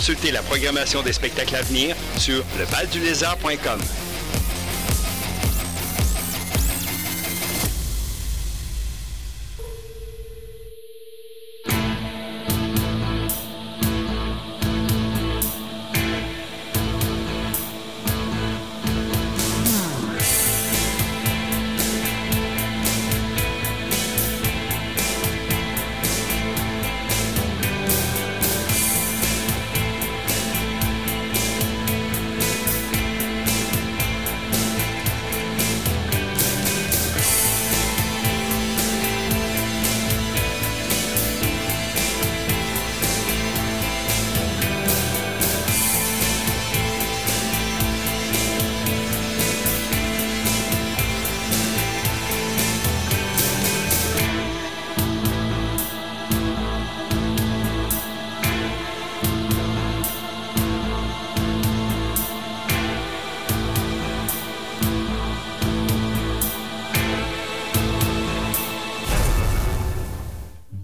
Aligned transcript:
consulter 0.00 0.30
la 0.30 0.40
programmation 0.40 1.02
des 1.02 1.12
spectacles 1.12 1.54
à 1.56 1.60
venir 1.60 1.94
sur 2.16 2.42
levaldulézard.com. 2.58 3.80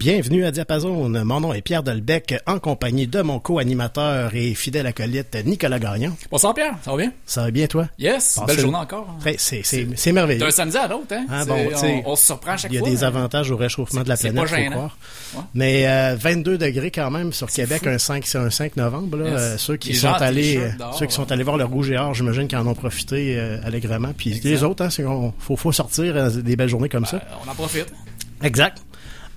Bienvenue 0.07 0.45
à 0.45 0.51
Diapason. 0.51 1.09
Mon 1.09 1.39
nom 1.41 1.51
est 1.53 1.61
Pierre 1.61 1.83
Delbecq, 1.83 2.35
en 2.47 2.59
compagnie 2.59 3.07
de 3.07 3.21
mon 3.21 3.39
co-animateur 3.39 4.33
et 4.35 4.53
fidèle 4.53 4.87
acolyte 4.87 5.35
Nicolas 5.43 5.79
Gagnon. 5.79 6.13
Bonsoir 6.31 6.53
Pierre, 6.53 6.75
ça 6.81 6.91
va 6.91 6.97
bien? 6.97 7.11
Ça 7.25 7.41
va 7.43 7.51
bien 7.51 7.67
toi? 7.67 7.89
Yes, 7.99 8.35
Passez 8.35 8.45
belle 8.47 8.55
le- 8.55 8.61
journée 8.61 8.77
encore. 8.77 9.05
hein. 9.09 9.31
C'est- 9.37 10.11
merveilleux. 10.13 10.39
D'un 10.39 10.49
samedi 10.49 10.77
à 10.77 10.87
l'autre, 10.87 11.07
hein? 11.11 11.25
Ah, 11.29 11.43
bon, 11.43 11.57
sais, 11.75 12.03
on, 12.05 12.11
on 12.11 12.15
se 12.15 12.25
surprend 12.25 12.51
à 12.51 12.55
chaque 12.57 12.71
Il 12.71 12.75
y 12.75 12.77
a 12.77 12.79
fois. 12.79 12.89
des 12.89 13.03
hein. 13.03 13.07
avantages 13.07 13.51
au 13.51 13.57
réchauffement 13.57 14.03
de 14.03 14.07
la 14.07 14.15
planète, 14.15 14.35
pas 14.37 14.47
faut 14.47 14.55
gênant. 14.55 14.71
croire. 14.71 14.97
Ouais. 15.35 15.41
Mais 15.53 15.85
euh, 15.89 16.15
22 16.17 16.57
degrés 16.57 16.89
quand 16.91 17.11
même 17.11 17.33
sur 17.33 17.51
Québec, 17.51 17.81
fou. 17.83 17.89
un 17.89 17.97
5, 17.97 18.25
c'est 18.27 18.37
un 18.37 18.49
5 18.49 18.77
novembre. 18.77 19.17
Là, 19.17 19.25
Yes. 19.31 19.33
Euh, 19.37 19.57
ceux 19.57 19.75
qui 19.75 19.89
Les 19.89 19.95
sont 19.95 20.07
allés, 20.07 20.55
euh, 20.55 20.69
dehors, 20.79 20.97
ceux 20.97 21.07
qui 21.07 21.15
sont 21.15 21.29
allés 21.33 21.43
voir 21.43 21.57
le 21.57 21.65
rouge 21.65 21.91
et 21.91 21.97
or, 21.97 22.13
j'imagine 22.13 22.47
qu'ils 22.47 22.57
en 22.59 22.65
ont 22.67 22.75
profité 22.75 23.35
euh, 23.37 23.57
allègrement. 23.65 24.13
Puis 24.17 24.29
Exact. 24.29 24.45
les 24.45 24.63
autres, 24.63 24.85
hein, 24.85 25.33
faut, 25.37 25.57
faut 25.57 25.71
sortir 25.73 26.15
euh, 26.15 26.29
des 26.29 26.55
belles 26.55 26.69
journées 26.69 26.87
comme 26.87 27.05
ça. 27.05 27.17
Euh, 27.17 27.35
on 27.45 27.51
en 27.51 27.55
profite. 27.55 27.87
Exact. 28.41 28.77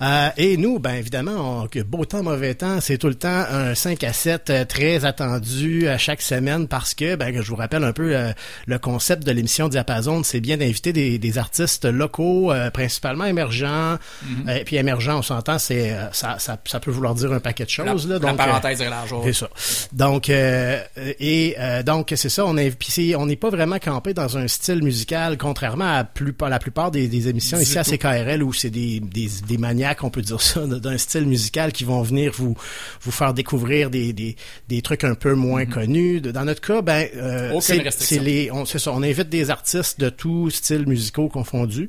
Euh, 0.03 0.29
et 0.37 0.57
nous, 0.57 0.79
ben 0.79 0.95
évidemment, 0.95 1.63
on, 1.63 1.67
que 1.67 1.81
beau 1.81 2.05
temps, 2.05 2.23
mauvais 2.23 2.55
temps, 2.55 2.81
c'est 2.81 2.97
tout 2.99 3.09
le 3.09 3.15
temps 3.15 3.45
un 3.51 3.75
5 3.75 4.03
à 4.05 4.13
7 4.13 4.51
euh, 4.51 4.65
très 4.65 5.05
attendu 5.05 5.89
à 5.89 5.99
chaque 5.99 6.23
semaine 6.23 6.69
parce 6.69 6.95
que, 6.95 7.17
ben, 7.17 7.35
je 7.35 7.49
vous 7.49 7.57
rappelle 7.57 7.85
un 7.85 7.93
peu 7.93 8.17
euh, 8.17 8.33
le 8.67 8.79
concept 8.79 9.25
de 9.27 9.33
l'émission 9.33 9.69
Diapason, 9.69 10.23
c'est 10.23 10.41
bien 10.41 10.57
d'inviter 10.57 10.93
des, 10.93 11.19
des 11.19 11.39
artistes 11.39 11.85
locaux, 11.85 12.51
euh, 12.53 12.71
principalement 12.71 13.25
émergents. 13.27 13.99
Mhm. 14.23 14.49
Euh, 14.49 14.57
et 14.57 14.65
puis 14.65 14.77
émergents, 14.77 15.19
on 15.19 15.23
s'entend, 15.23 15.59
c'est 15.59 15.93
euh, 15.93 16.11
ça, 16.13 16.37
ça, 16.39 16.59
ça 16.65 16.81
peut 16.81 16.91
vouloir 16.91 17.15
dire 17.15 17.33
un 17.33 17.41
paquet 17.41 17.65
de 17.65 17.71
choses. 17.71 18.09
la, 18.09 18.15
là, 18.15 18.21
la 18.21 18.31
donc, 18.31 18.41
euh, 18.41 18.45
parenthèse 18.45 18.81
est 18.81 18.89
large. 18.91 19.15
c'est 19.25 19.33
ça. 19.35 19.49
Donc 19.93 20.31
euh, 20.31 20.81
et 21.19 21.57
euh, 21.59 21.83
donc 21.83 22.13
c'est 22.17 22.29
ça. 22.29 22.47
On 22.47 22.57
est 22.57 22.71
puis 22.71 22.91
c'est- 22.91 23.15
on 23.17 23.27
n'est 23.27 23.37
pas 23.37 23.51
vraiment 23.51 23.79
campé 23.79 24.15
dans 24.15 24.37
un 24.39 24.49
style 24.49 24.83
musical, 24.83 25.37
contrairement 25.37 25.97
à 25.97 26.05
plus, 26.05 26.35
la 26.49 26.59
plupart 26.59 26.91
des, 26.91 27.09
des 27.09 27.29
émissions 27.29 27.59
Du 27.59 27.65
ici 27.65 27.79
à 27.79 27.85
tout. 27.85 27.91
CKRL 27.91 28.43
où 28.43 28.53
c'est 28.53 28.71
des, 28.71 29.01
des, 29.01 29.29
des 29.47 29.59
maniaques, 29.91 30.05
on 30.05 30.11
peut 30.11 30.23
dire 30.23 30.41
ça, 30.41 30.67
d'un 30.67 30.99
style 30.99 31.27
musical 31.27 31.73
qui 31.73 31.85
vont 31.85 32.03
venir 32.03 32.33
vous 32.35 32.57
vous 33.03 33.11
faire 33.11 33.35
découvrir 33.35 33.91
des, 33.91 34.13
des, 34.13 34.37
des 34.69 34.83
trucs 34.83 35.05
un 35.05 35.15
peu 35.15 35.35
moins 35.35 35.67
connus. 35.67 36.21
Dans 36.21 36.45
notre 36.45 36.61
cas, 36.61 36.83
ben 36.83 37.09
euh, 37.17 37.59
c'est 37.61 38.19
les 38.19 38.51
on 38.53 38.65
ça. 38.65 38.93
On 38.93 39.03
invite 39.03 39.29
des 39.29 39.51
artistes 39.51 40.01
de 40.01 40.09
tous 40.09 40.51
styles 40.51 40.87
musicaux 40.87 41.29
confondus. 41.29 41.89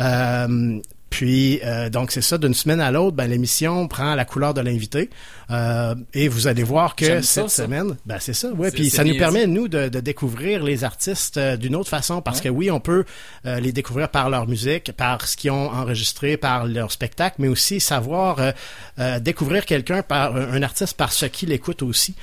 Euh, 0.00 0.80
puis 1.10 1.60
euh, 1.64 1.88
donc 1.90 2.10
c'est 2.10 2.20
ça 2.22 2.36
d'une 2.38 2.54
semaine 2.54 2.80
à 2.80 2.90
l'autre, 2.90 3.16
ben 3.16 3.26
l'émission 3.28 3.88
prend 3.88 4.14
la 4.14 4.24
couleur 4.24 4.54
de 4.54 4.60
l'invité 4.60 5.10
Euh, 5.50 5.94
et 6.12 6.28
vous 6.28 6.46
allez 6.46 6.62
voir 6.62 6.94
que 6.94 7.22
ça, 7.22 7.22
cette 7.22 7.48
ça. 7.48 7.62
semaine, 7.64 7.96
ben 8.04 8.18
c'est 8.20 8.34
ça, 8.34 8.50
ouais. 8.52 8.70
Puis 8.70 8.90
ça 8.90 9.02
nous 9.02 9.16
permet 9.16 9.46
nous 9.46 9.66
de, 9.66 9.88
de 9.88 10.00
découvrir 10.00 10.62
les 10.62 10.84
artistes 10.84 11.38
euh, 11.38 11.56
d'une 11.56 11.74
autre 11.74 11.88
façon 11.88 12.20
parce 12.20 12.38
Ouais. 12.40 12.44
que 12.44 12.48
oui, 12.50 12.70
on 12.70 12.80
peut 12.80 13.06
euh, 13.46 13.58
les 13.58 13.72
découvrir 13.72 14.10
par 14.10 14.28
leur 14.28 14.46
musique, 14.46 14.92
par 14.92 15.26
ce 15.26 15.38
qu'ils 15.38 15.50
ont 15.50 15.70
enregistré, 15.70 16.36
par 16.36 16.66
leur 16.66 16.92
spectacle, 16.92 17.36
mais 17.38 17.48
aussi 17.48 17.80
savoir 17.80 18.52
euh, 18.98 19.20
découvrir 19.20 19.64
quelqu'un 19.64 20.02
par 20.02 20.36
un, 20.36 20.52
un 20.52 20.62
artiste 20.62 20.94
par 20.98 21.12
ce 21.12 21.24
qu'il 21.24 21.50
écoute 21.52 21.82
aussi. 21.82 22.14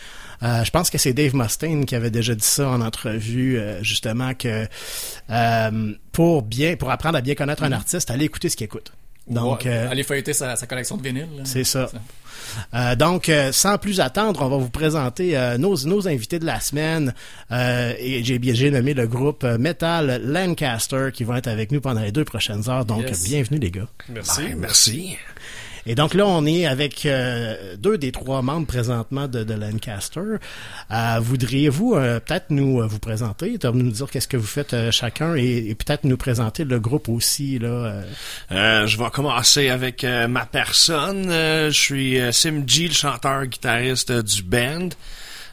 Euh, 0.43 0.63
je 0.63 0.71
pense 0.71 0.89
que 0.89 0.97
c'est 0.97 1.13
Dave 1.13 1.35
Mustaine 1.35 1.85
qui 1.85 1.95
avait 1.95 2.11
déjà 2.11 2.35
dit 2.35 2.45
ça 2.45 2.69
en 2.69 2.81
entrevue, 2.81 3.57
euh, 3.57 3.81
justement 3.83 4.33
que 4.33 4.67
euh, 5.29 5.93
pour 6.11 6.41
bien, 6.41 6.75
pour 6.75 6.91
apprendre 6.91 7.17
à 7.17 7.21
bien 7.21 7.35
connaître 7.35 7.63
un 7.63 7.71
artiste, 7.71 8.11
allez 8.11 8.25
écouter 8.25 8.49
ce 8.49 8.55
qu'il 8.55 8.65
écoute. 8.65 8.91
Donc, 9.27 9.61
Ouais, 9.65 9.71
euh, 9.71 9.89
Allez 9.89 10.03
feuilleter 10.03 10.33
sa, 10.33 10.55
sa 10.55 10.67
collection 10.67 10.97
de 10.97 11.01
vinyles. 11.03 11.25
c'est 11.45 11.63
ça. 11.63 11.89
Euh, 12.75 12.95
donc, 12.95 13.27
euh, 13.27 13.51
sans 13.51 13.79
plus 13.79 13.99
attendre, 13.99 14.39
on 14.43 14.49
va 14.49 14.57
vous 14.57 14.69
présenter 14.69 15.35
euh, 15.35 15.57
nos, 15.57 15.75
nos 15.87 16.07
invités 16.07 16.37
de 16.37 16.45
la 16.45 16.59
semaine. 16.59 17.11
Euh, 17.51 17.93
et 17.97 18.23
j'ai 18.23 18.37
bien 18.37 18.53
j'ai 18.53 18.69
nommé 18.69 18.93
le 18.93 19.07
groupe 19.07 19.43
Metal 19.43 20.21
Lancaster 20.23 21.09
qui 21.11 21.23
vont 21.23 21.35
être 21.35 21.47
avec 21.47 21.71
nous 21.71 21.81
pendant 21.81 22.01
les 22.01 22.11
deux 22.11 22.23
prochaines 22.23 22.69
heures. 22.69 22.85
Donc, 22.85 23.01
Yes. 23.01 23.23
bienvenue 23.23 23.57
les 23.59 23.71
gars. 23.71 23.87
Merci. 24.09 24.41
Ben, 24.43 24.59
merci. 24.59 25.17
Et 25.87 25.93
donc 25.95 26.13
là, 26.15 26.25
on 26.25 26.45
est 26.45 26.65
avec 26.65 27.05
euh, 27.05 27.75
deux 27.77 27.97
des 27.97 28.11
trois 28.11 28.41
membres 28.41 28.65
présentement 28.65 29.27
de, 29.27 29.43
de 29.43 29.53
Lancaster. 29.53 30.19
Euh, 30.91 31.19
Voudriez-vous 31.21 31.93
euh, 31.95 32.19
peut-être 32.19 32.47
nous 32.49 32.81
euh, 32.81 32.87
vous 32.87 32.97
présenter, 32.99 33.57
nous 33.73 33.91
dire 33.91 34.09
qu'est-ce 34.09 34.27
que 34.27 34.37
vous 34.37 34.47
faites 34.47 34.73
euh, 34.73 34.89
chacun 34.91 35.35
et, 35.35 35.67
et 35.69 35.75
peut-être 35.75 36.03
nous 36.03 36.17
présenter 36.17 36.63
le 36.63 36.79
groupe 36.79 37.07
aussi 37.09 37.59
là. 37.59 37.67
euh. 37.67 38.03
Euh, 38.51 38.87
je 38.87 38.97
vais 38.97 39.09
commencer 39.11 39.69
avec 39.69 40.03
euh, 40.03 40.27
ma 40.27 40.45
personne. 40.45 41.29
Euh, 41.29 41.67
je 41.69 41.79
suis 41.79 42.19
euh, 42.19 42.31
Sim 42.31 42.63
G, 42.65 42.87
le 42.87 42.93
chanteur 42.93 43.45
guitariste 43.45 44.09
euh, 44.11 44.23
du 44.23 44.41
band. 44.41 44.89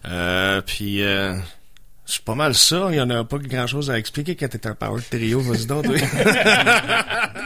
Euh, 0.08 0.62
puis 0.62 1.02
euh, 1.02 1.36
c'est 2.06 2.22
pas 2.24 2.34
mal 2.34 2.54
ça. 2.54 2.88
Il 2.90 2.96
y 2.96 3.00
en 3.00 3.10
a 3.10 3.22
pas 3.24 3.38
grand 3.38 3.66
chose 3.66 3.90
à 3.90 3.98
expliquer 3.98 4.34
quand 4.34 4.48
t'es 4.48 4.66
un 4.66 4.74
power 4.74 5.00
trio. 5.10 5.40
Vas-y 5.40 5.66
donc. 5.66 5.86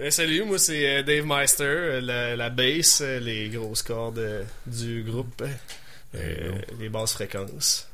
Euh, 0.00 0.10
salut, 0.10 0.44
moi 0.44 0.58
c'est 0.58 0.98
euh, 0.98 1.02
Dave 1.02 1.24
Meister, 1.26 1.64
euh, 1.64 2.00
la, 2.00 2.36
la 2.36 2.50
bass, 2.50 3.00
les 3.20 3.48
grosses 3.48 3.82
cordes 3.82 4.44
du 4.66 5.02
groupe, 5.02 5.42
euh, 6.14 6.52
les 6.80 6.88
basses 6.88 7.12
fréquences. 7.14 7.86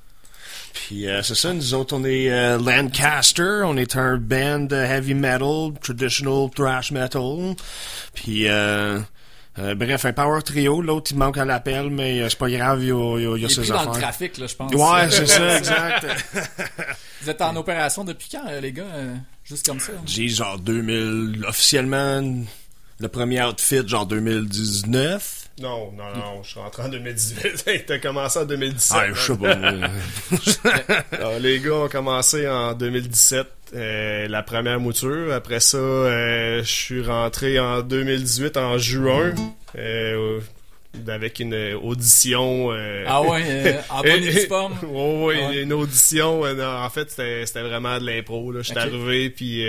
Puis 0.72 1.08
euh, 1.08 1.22
c'est 1.22 1.34
ça, 1.34 1.52
nous 1.52 1.74
autres 1.74 1.96
on 1.96 2.04
est 2.04 2.30
euh, 2.30 2.58
Lancaster, 2.58 3.62
on 3.64 3.76
est 3.76 3.96
un 3.96 4.16
band 4.16 4.60
de 4.60 4.76
heavy 4.76 5.14
metal, 5.14 5.72
traditional 5.82 6.48
thrash 6.54 6.90
metal. 6.90 7.54
Puis 8.14 8.48
euh, 8.48 8.98
euh, 9.58 9.74
bref, 9.74 10.04
un 10.04 10.12
power 10.12 10.42
trio, 10.42 10.80
l'autre 10.82 11.12
il 11.12 11.16
manque 11.18 11.38
à 11.38 11.44
l'appel, 11.44 11.90
mais 11.90 12.20
euh, 12.20 12.28
c'est 12.28 12.38
pas 12.38 12.50
grave, 12.50 12.82
il 12.82 12.88
y 12.88 12.92
a, 12.92 13.18
il 13.18 13.22
y 13.22 13.26
a- 13.26 13.36
il 13.36 13.42
y 13.42 13.44
a 13.44 13.48
Il 13.48 13.52
est 13.52 13.54
ses 13.54 13.60
pris 13.60 13.70
dans 13.70 13.92
le 13.92 14.00
trafic, 14.00 14.38
là, 14.38 14.46
je 14.46 14.54
pense. 14.56 14.72
Ouais, 14.74 15.10
c'est 15.10 15.26
ça, 15.26 15.58
exact. 15.58 16.06
Vous 17.22 17.30
êtes 17.30 17.40
en 17.42 17.54
opération 17.56 18.04
depuis 18.04 18.28
quand, 18.32 18.44
les 18.60 18.72
gars? 18.72 18.84
Juste 19.44 19.66
comme 19.66 19.80
ça? 19.80 19.92
J'ai 20.06 20.28
genre 20.28 20.58
2000, 20.58 21.44
officiellement, 21.46 22.22
le 23.00 23.08
premier 23.08 23.42
outfit, 23.44 23.86
genre 23.86 24.06
2019. 24.06 25.40
Non, 25.60 25.92
non, 25.92 26.04
non, 26.16 26.42
je 26.42 26.48
suis 26.50 26.58
rentré 26.58 26.82
en 26.82 26.88
2018. 26.88 27.84
T'as 27.86 27.98
commencé 28.00 28.40
en 28.40 28.44
2017. 28.44 28.98
Ah, 29.00 29.12
je 29.12 29.20
sais 29.20 29.36
pas. 29.36 31.06
Alors, 31.16 31.38
les 31.38 31.60
gars 31.60 31.74
ont 31.74 31.88
commencé 31.88 32.48
en 32.48 32.74
2017, 32.74 33.46
euh, 33.76 34.26
la 34.28 34.42
première 34.42 34.80
mouture. 34.80 35.32
Après 35.32 35.60
ça, 35.60 35.76
euh, 35.76 36.58
je 36.64 36.68
suis 36.68 37.02
rentré 37.04 37.60
en 37.60 37.82
2018 37.82 38.56
en 38.56 38.78
juin. 38.78 39.32
euh, 39.78 40.40
avec 41.08 41.40
une 41.40 41.74
audition. 41.82 42.72
euh, 42.72 43.04
Ah 43.06 43.22
ouais, 43.22 43.42
euh, 43.46 43.72
en 43.90 44.02
bonne 44.02 44.22
uniforme. 44.24 44.74
Ouais, 44.82 45.24
ouais, 45.24 45.40
Ah 45.44 45.48
ouais. 45.50 45.62
une 45.62 45.72
audition. 45.72 46.44
euh, 46.44 46.54
non, 46.54 46.84
en 46.84 46.90
fait, 46.90 47.10
c'était 47.10 47.62
vraiment 47.62 47.98
de 47.98 48.06
l'impro. 48.06 48.52
là. 48.52 48.60
J'étais 48.62 48.80
arrivé, 48.80 49.30
puis 49.30 49.64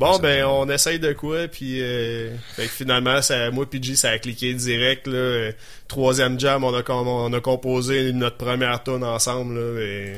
bon, 0.00 0.18
ben, 0.18 0.44
on 0.44 0.68
essaye 0.70 0.98
de 0.98 1.12
quoi, 1.12 1.48
puis 1.48 1.80
fait 1.80 2.64
que 2.64 2.68
finalement, 2.70 3.20
ça, 3.22 3.50
moi 3.50 3.66
puis 3.68 3.82
G, 3.82 3.94
ça 3.96 4.10
a 4.10 4.18
cliqué 4.18 4.54
direct. 4.54 5.06
Là, 5.06 5.50
troisième 5.88 6.38
jam, 6.38 6.64
on 6.64 6.74
a, 6.74 6.82
on 6.90 7.32
a 7.32 7.40
composé 7.40 8.12
notre 8.12 8.36
première 8.36 8.82
tune 8.84 9.04
ensemble, 9.04 9.58
là, 9.58 9.80
et 9.82 10.12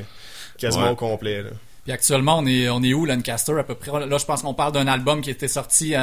quasiment 0.57 0.85
Ouais. 0.85 0.91
au 0.91 0.95
complet. 0.95 1.41
Là. 1.43 1.49
Puis 1.83 1.91
actuellement, 1.93 2.37
on 2.37 2.45
est, 2.45 2.69
on 2.69 2.83
est 2.83 2.93
où, 2.93 3.05
Lancaster, 3.07 3.53
à 3.57 3.63
peu 3.63 3.73
près? 3.73 4.05
Là, 4.05 4.17
je 4.19 4.25
pense 4.25 4.43
qu'on 4.43 4.53
parle 4.53 4.71
d'un 4.73 4.85
album 4.87 5.21
qui 5.21 5.31
était 5.31 5.47
sorti 5.47 5.95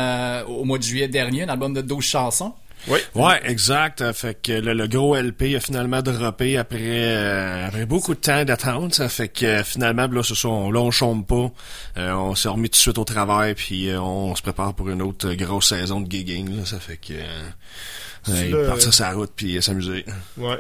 au 0.49 0.65
mois 0.65 0.79
de 0.79 0.83
juillet 0.83 1.07
dernier, 1.07 1.45
un 1.45 1.49
album 1.49 1.73
de 1.73 1.81
12 1.83 2.05
chansons. 2.05 2.53
Oui. 2.87 2.99
Ouais, 3.15 3.41
exact. 3.45 4.13
Fait 4.13 4.41
que 4.41 4.53
le, 4.53 4.73
le 4.73 4.87
gros 4.87 5.17
LP 5.17 5.57
a 5.57 5.61
finalement 5.61 6.01
droppé 6.01 6.57
après, 6.57 6.79
euh, 6.81 7.67
après 7.67 7.87
beaucoup 7.87 8.15
de 8.15 8.21
temps 8.21 8.45
d'attente. 8.45 8.95
Ça 8.95 9.09
fait 9.09 9.29
que 9.29 9.45
euh, 9.45 9.65
finalement, 9.65 10.07
là, 10.07 10.23
ce 10.23 10.35
sont, 10.35 10.71
là, 10.71 10.81
on 10.81 10.91
chôme 10.91 11.25
pas. 11.27 11.51
Euh, 11.97 12.13
on 12.13 12.35
s'est 12.35 12.49
remis 12.49 12.69
tout 12.71 12.77
de 12.77 12.83
suite 12.83 12.99
au 12.99 13.05
travail, 13.05 13.55
puis 13.55 13.89
euh, 13.91 14.01
on, 14.01 14.35
se 14.37 14.43
prépare 14.43 14.75
pour 14.75 14.89
une 14.89 15.03
autre 15.03 15.33
grosse 15.35 15.69
saison 15.69 16.01
de 16.01 16.11
gigging. 16.11 16.57
Là. 16.57 16.65
Ça 16.65 16.79
fait 16.79 16.97
que 16.97 17.15
euh, 17.15 18.33
ouais, 18.33 18.49
le- 18.49 18.67
partir 18.69 18.95
sur 18.95 19.05
la 19.05 19.13
route 19.13 19.33
puis 19.35 19.57
euh, 19.57 19.61
s'amuser. 19.61 20.05
Ouais. 20.37 20.59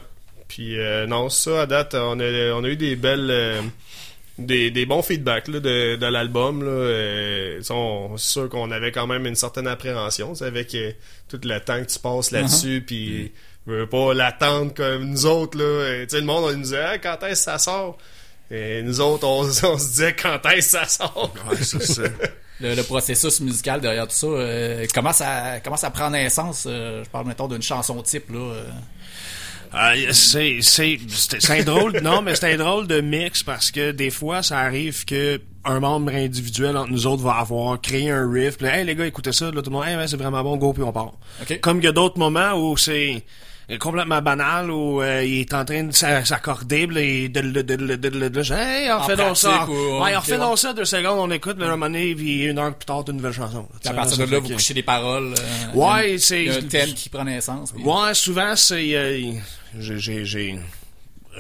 Puis 0.49 0.79
euh, 0.79 1.07
non, 1.07 1.29
ça 1.29 1.63
à 1.63 1.67
date, 1.67 1.95
on 1.95 2.19
a, 2.21 2.53
on 2.55 2.65
a 2.65 2.69
eu 2.69 2.77
des 2.77 2.97
belles 2.97 3.29
euh, 3.31 3.61
des, 4.39 4.71
des 4.71 4.87
bons 4.87 5.03
feedbacks 5.03 5.49
là, 5.49 5.61
de, 5.61 5.97
de 5.97 6.07
l'album. 6.07 6.63
Là. 6.63 6.71
Euh, 6.71 7.61
on- 7.71 8.17
c'est 8.17 8.31
sûr 8.33 8.49
qu'on 8.49 8.71
avait 8.71 8.93
quand 8.93 9.07
même 9.07 9.27
une 9.27 9.35
certaine 9.35 9.67
appréhension 9.67 10.33
avec 10.41 10.75
euh, 10.75 10.93
tout 11.29 11.41
le 11.43 11.59
temps 11.61 11.81
que 11.83 11.89
tu 11.91 11.99
passes 11.99 12.31
là-dessus. 12.31 12.83
Puis 12.87 13.33
je 13.67 13.73
veux 13.73 13.87
pas 13.89 14.15
l'attendre 14.15 14.73
comme 14.75 15.11
nous 15.11 15.27
autres. 15.27 15.59
Là. 15.59 15.65
Euh, 15.65 16.03
tu 16.05 16.11
sais, 16.11 16.21
le 16.21 16.27
monde 16.27 16.45
on 16.45 16.53
nous 16.53 16.63
disait 16.63 16.83
Ah, 16.83 16.99
quand 16.99 17.17
est-ce 17.25 17.45
que 17.47 17.51
ça 17.53 17.59
sort? 17.59 17.99
Et 18.51 18.83
nous 18.83 19.01
autres, 19.01 19.27
on, 19.27 19.43
on 19.73 19.79
se 19.79 19.89
disait 19.89 20.15
quand 20.15 20.41
est-ce 20.51 20.73
que 20.79 20.85
ça 20.85 20.85
sort? 20.87 21.33
Ouais, 21.51 21.57
c'est 21.61 21.83
ça. 21.83 22.03
Le, 22.61 22.75
le 22.75 22.83
processus 22.83 23.39
musical 23.41 23.81
derrière 23.81 24.09
tout 24.09 24.17
ça, 24.17 24.27
euh, 24.27 24.85
comment 24.93 25.13
ça 25.13 25.61
comment 25.63 25.77
ça 25.77 25.91
prend 25.91 26.11
naissance 26.11 26.65
euh, 26.69 27.05
Je 27.05 27.09
parle 27.09 27.29
mettons 27.29 27.47
d'une 27.47 27.63
chanson 27.63 28.03
type 28.03 28.31
là. 28.33 28.53
Euh. 29.75 30.07
Ah, 30.09 30.13
c'est 30.13 30.61
c'est 30.61 31.65
drôle. 31.65 32.01
Non 32.03 32.23
mais 32.23 32.35
c'est 32.35 32.53
un 32.53 32.57
drôle 32.57 32.87
de 32.87 33.01
mix 33.01 33.43
parce 33.43 33.71
que 33.71 33.93
des 33.93 34.11
fois 34.11 34.43
ça 34.43 34.59
arrive 34.59 35.05
que 35.05 35.41
un 35.65 35.81
membre 35.81 36.13
individuel 36.13 36.77
entre 36.77 36.91
nous 36.91 37.07
autres 37.07 37.23
va 37.23 37.35
avoir 37.35 37.81
créé 37.81 38.11
un 38.11 38.31
riff. 38.31 38.59
Puis 38.59 38.67
hey 38.67 38.85
les 38.85 38.95
gars 38.95 39.07
écoutez 39.07 39.33
ça. 39.33 39.47
Là 39.47 39.63
tout 39.63 39.71
le 39.71 39.77
monde 39.77 39.85
hey, 39.87 39.97
ouais, 39.97 40.09
c'est 40.09 40.17
vraiment 40.17 40.43
bon. 40.43 40.57
Go 40.57 40.73
puis 40.73 40.83
on 40.83 40.93
part. 40.93 41.13
Comme 41.61 41.79
il 41.79 41.85
y 41.85 41.89
a 41.89 41.93
d'autres 41.93 42.19
moments 42.19 42.55
où 42.55 42.77
c'est 42.77 43.23
complètement 43.77 44.23
banal 44.23 44.71
où 44.71 45.03
euh, 45.03 45.23
il 45.23 45.41
est 45.41 45.53
en 45.53 45.63
train 45.65 45.83
de 45.85 45.93
s'a- 45.93 46.25
s'accorder 46.25 46.87
il 46.91 47.29
de, 47.29 47.43
de, 47.43 47.61
de, 47.61 47.97
de, 47.97 48.29
de, 48.29 48.53
hey 48.55 48.91
on 48.91 49.03
fait 49.03 49.17
donc 49.17 49.37
ça 49.37 49.51
pratique 49.51 49.69
ou- 49.75 50.03
ouais 50.03 50.17
on 50.17 50.21
fait 50.23 50.39
donc 50.39 50.59
ça 50.59 50.73
deux 50.73 50.87
secondes 50.87 51.19
on 51.19 51.31
écoute 51.31 51.59
le 51.59 51.67
donné, 51.89 52.15
puis 52.15 52.45
une 52.45 52.59
heure 52.59 52.75
plus 52.75 52.87
tard 52.87 53.05
une 53.09 53.17
nouvelle 53.17 53.33
chanson 53.35 53.69
à 53.85 53.93
partir 53.93 54.17
de 54.27 54.33
là, 54.33 54.39
vous 54.39 54.49
couchez 54.49 54.73
les 54.75 54.83
paroles. 54.83 55.35
euh, 55.39 55.75
Ouais, 55.79 56.17
c'est- 56.19 56.49
un 56.49 56.63
thème 56.63 56.95
qui 56.95 57.11
prend 57.11 57.25
naissance. 57.25 57.73
puis- 57.73 57.85
Ouais, 57.85 58.15
souvent 58.15 58.57
c'est 58.57 58.95
euh, 58.95 59.33
j'ai 59.79 60.57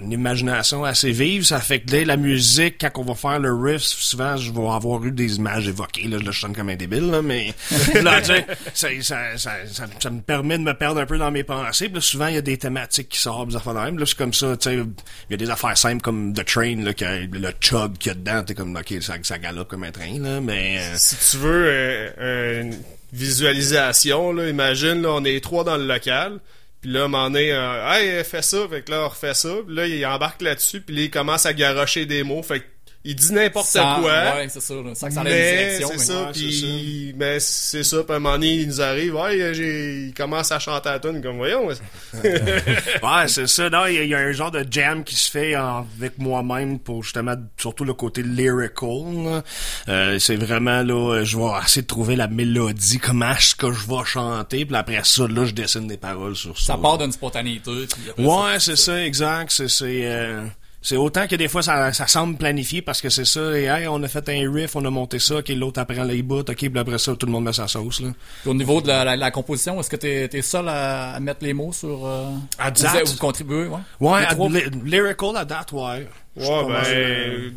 une 0.00 0.12
imagination 0.12 0.84
assez 0.84 1.10
vive, 1.10 1.44
ça 1.44 1.60
fait 1.60 1.80
que 1.80 1.86
dès 1.86 2.04
la 2.04 2.16
musique 2.16 2.76
quand 2.80 2.90
on 2.96 3.04
va 3.04 3.14
faire 3.14 3.38
le 3.38 3.52
riff, 3.52 3.82
souvent 3.82 4.36
je 4.36 4.52
vais 4.52 4.68
avoir 4.68 5.04
eu 5.04 5.10
des 5.10 5.36
images 5.36 5.68
évoquées 5.68 6.08
là, 6.08 6.18
je 6.24 6.30
sonne 6.30 6.54
comme 6.54 6.68
un 6.68 6.76
débile 6.76 7.10
là, 7.10 7.22
mais 7.22 7.54
là, 7.94 8.20
tu 8.20 8.32
sais, 8.32 8.46
ça, 8.74 8.88
ça, 9.02 9.36
ça, 9.36 9.50
ça, 9.70 9.86
ça 9.98 10.10
me 10.10 10.20
permet 10.20 10.58
de 10.58 10.62
me 10.62 10.74
perdre 10.74 11.00
un 11.00 11.06
peu 11.06 11.18
dans 11.18 11.30
mes 11.30 11.44
pensées. 11.44 11.86
Puis 11.86 11.96
là, 11.96 12.00
souvent 12.00 12.26
il 12.28 12.34
y 12.34 12.38
a 12.38 12.42
des 12.42 12.58
thématiques 12.58 13.08
qui 13.08 13.18
sortent 13.18 13.48
des 13.48 13.56
affaires 13.56 13.74
de 13.74 13.80
même. 13.80 13.98
Là, 13.98 14.06
c'est 14.06 14.16
comme 14.16 14.34
ça, 14.34 14.56
tu 14.56 14.70
sais, 14.70 14.76
il 14.76 15.30
y 15.30 15.34
a 15.34 15.36
des 15.36 15.50
affaires 15.50 15.76
simples 15.76 16.02
comme 16.02 16.32
The 16.32 16.44
Train 16.44 16.82
là, 16.82 16.94
que 16.94 17.04
le 17.04 17.50
chug 17.60 17.98
qu'il 17.98 18.10
y 18.10 18.12
a 18.12 18.14
dedans, 18.14 18.42
t'es 18.44 18.54
comme 18.54 18.76
ok, 18.76 19.02
ça, 19.02 19.14
ça 19.22 19.38
galope 19.38 19.68
comme 19.68 19.84
un 19.84 19.90
train 19.90 20.18
là, 20.18 20.40
mais 20.40 20.78
euh, 20.78 20.94
si 20.96 21.16
tu 21.30 21.36
veux 21.38 21.64
euh, 21.66 22.62
une 22.62 22.76
visualisation, 23.12 24.32
là, 24.32 24.48
imagine, 24.48 25.02
là, 25.02 25.10
on 25.12 25.24
est 25.24 25.42
trois 25.42 25.64
dans 25.64 25.76
le 25.76 25.86
local. 25.86 26.40
Puis 26.80 26.90
là, 26.90 27.08
moment 27.08 27.30
donné, 27.30 27.52
euh, 27.52 27.92
hey, 27.92 28.24
fais 28.24 28.42
ça. 28.42 28.68
Fait 28.68 28.82
que 28.82 28.90
là, 28.90 29.04
on 29.04 29.08
refait 29.08 29.34
ça. 29.34 29.56
Puis 29.66 29.74
là, 29.74 29.86
il 29.86 30.06
embarque 30.06 30.42
là-dessus. 30.42 30.80
Puis 30.80 30.94
là, 30.94 31.02
il 31.02 31.10
commence 31.10 31.46
à 31.46 31.52
garocher 31.52 32.06
des 32.06 32.22
mots. 32.22 32.42
Fait 32.42 32.60
que 32.60 32.66
il 33.10 33.14
dit 33.16 33.32
n'importe 33.32 33.72
quoi. 33.72 34.02
Ouais, 34.02 34.46
c'est 34.50 34.60
ça. 34.60 34.74
là, 34.74 34.94
sans 34.94 35.08
que 35.08 35.14
ça 35.14 35.22
mais 35.24 35.30
direction. 35.78 35.88
c'est 35.92 35.98
ça, 35.98 36.22
ouais, 36.26 36.32
puis 36.32 37.14
mais 37.16 37.40
c'est 37.40 37.82
ça, 37.82 38.02
puis 38.02 38.12
à 38.12 38.16
un 38.16 38.18
moment 38.18 38.34
donné, 38.34 38.54
il 38.56 38.68
nous 38.68 38.80
arrive, 38.82 39.14
ouais, 39.14 39.54
j'ai, 39.54 40.06
il 40.08 40.14
commence 40.14 40.52
à 40.52 40.58
chanter 40.58 40.88
à 40.90 40.92
la 40.92 40.98
tune 41.00 41.22
comme 41.22 41.36
voyons. 41.38 41.68
Ouais, 42.22 43.28
c'est 43.28 43.46
ça. 43.46 43.70
Non, 43.70 43.86
il 43.86 43.94
y, 43.94 43.98
a- 43.98 44.02
il 44.04 44.10
y 44.10 44.14
a 44.14 44.18
un 44.18 44.32
genre 44.32 44.50
de 44.50 44.64
jam 44.70 45.04
qui 45.04 45.14
se 45.16 45.30
fait 45.30 45.54
avec 45.54 46.18
moi-même 46.18 46.78
pour 46.78 47.02
justement 47.02 47.34
surtout 47.56 47.84
le 47.84 47.94
côté 47.94 48.22
lyrical. 48.22 48.88
là. 49.24 49.42
Euh, 49.88 50.18
c'est 50.18 50.36
vraiment 50.36 50.82
là, 50.82 51.24
je 51.24 51.36
vais 51.36 51.44
essayer 51.64 51.82
de 51.82 51.86
trouver 51.86 52.16
la 52.16 52.28
mélodie, 52.28 52.98
comment 52.98 53.30
est-ce 53.30 53.54
que 53.54 53.72
je 53.72 53.86
vais 53.86 54.04
chanter, 54.04 54.64
puis 54.66 54.76
après 54.76 55.00
ça, 55.04 55.26
là, 55.26 55.44
je 55.44 55.52
dessine 55.52 55.86
des 55.86 55.96
paroles 55.96 56.36
sur 56.36 56.58
ça. 56.58 56.74
Ça 56.74 56.78
part 56.78 56.98
d'une 56.98 57.12
spontanéité. 57.12 57.70
puis 57.86 58.10
après 58.10 58.22
Ouais, 58.24 58.58
c'est 58.60 58.76
ça, 58.76 59.02
exact. 59.04 59.50
C'est 59.50 59.68
c'est 59.68 60.02
euh, 60.04 60.44
c'est 60.80 60.96
autant 60.96 61.26
que 61.26 61.34
des 61.36 61.48
fois 61.48 61.62
ça, 61.62 61.92
ça 61.92 62.06
semble 62.06 62.36
planifié 62.36 62.82
parce 62.82 63.00
que 63.00 63.08
c'est 63.10 63.24
ça. 63.24 63.58
Et, 63.58 63.64
hey, 63.64 63.88
on 63.88 64.02
a 64.02 64.08
fait 64.08 64.28
un 64.28 64.52
riff, 64.52 64.76
on 64.76 64.84
a 64.84 64.90
monté 64.90 65.18
ça, 65.18 65.36
ok, 65.38 65.48
l'autre 65.50 65.80
apprend 65.80 66.04
les 66.04 66.22
bouts, 66.22 66.38
ok, 66.40 66.54
puis 66.56 66.72
après 66.78 66.98
ça, 66.98 67.14
tout 67.16 67.26
le 67.26 67.32
monde 67.32 67.44
met 67.44 67.52
sa 67.52 67.66
sauce 67.68 68.00
là. 68.00 68.10
Puis 68.42 68.50
au 68.50 68.54
niveau 68.54 68.80
de 68.80 68.88
la, 68.88 69.04
la- 69.04 69.16
la 69.16 69.30
composition, 69.30 69.78
est-ce 69.80 69.90
que 69.90 69.96
t'es 69.96 70.28
es 70.32 70.42
seul 70.42 70.68
à, 70.68 71.12
à 71.14 71.20
mettre 71.20 71.44
les 71.44 71.52
mots 71.52 71.72
sur... 71.72 72.06
Euh, 72.06 72.28
À 72.58 72.70
vous, 72.70 72.82
date. 72.82 73.08
vous 73.08 73.16
contribuez, 73.18 73.66
ouais? 73.66 73.78
Ouais, 74.00 74.24
à- 74.24 74.34
trois- 74.34 74.48
lyrical 74.84 75.36
à 75.36 75.44
date, 75.44 75.72
ouais. 75.72 76.06
Ouais, 76.36 76.68
mal, 76.68 76.82
ben, 76.84 77.52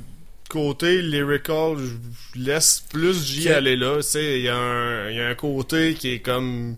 côté 0.49 1.01
lyrical, 1.01 1.77
je 1.77 2.39
laisse 2.41 2.83
plus 2.89 3.23
J 3.25 3.47
Ok. 3.49 3.55
aller 3.55 3.75
là. 3.77 3.97
Tu 3.97 4.03
sais, 4.03 4.39
il 4.39 4.45
y, 4.45 4.49
a 4.49 4.55
un- 4.57 5.09
il 5.09 5.15
y 5.15 5.21
a 5.21 5.27
un 5.27 5.35
côté 5.35 5.93
qui 5.93 6.13
est 6.15 6.19
comme. 6.19 6.75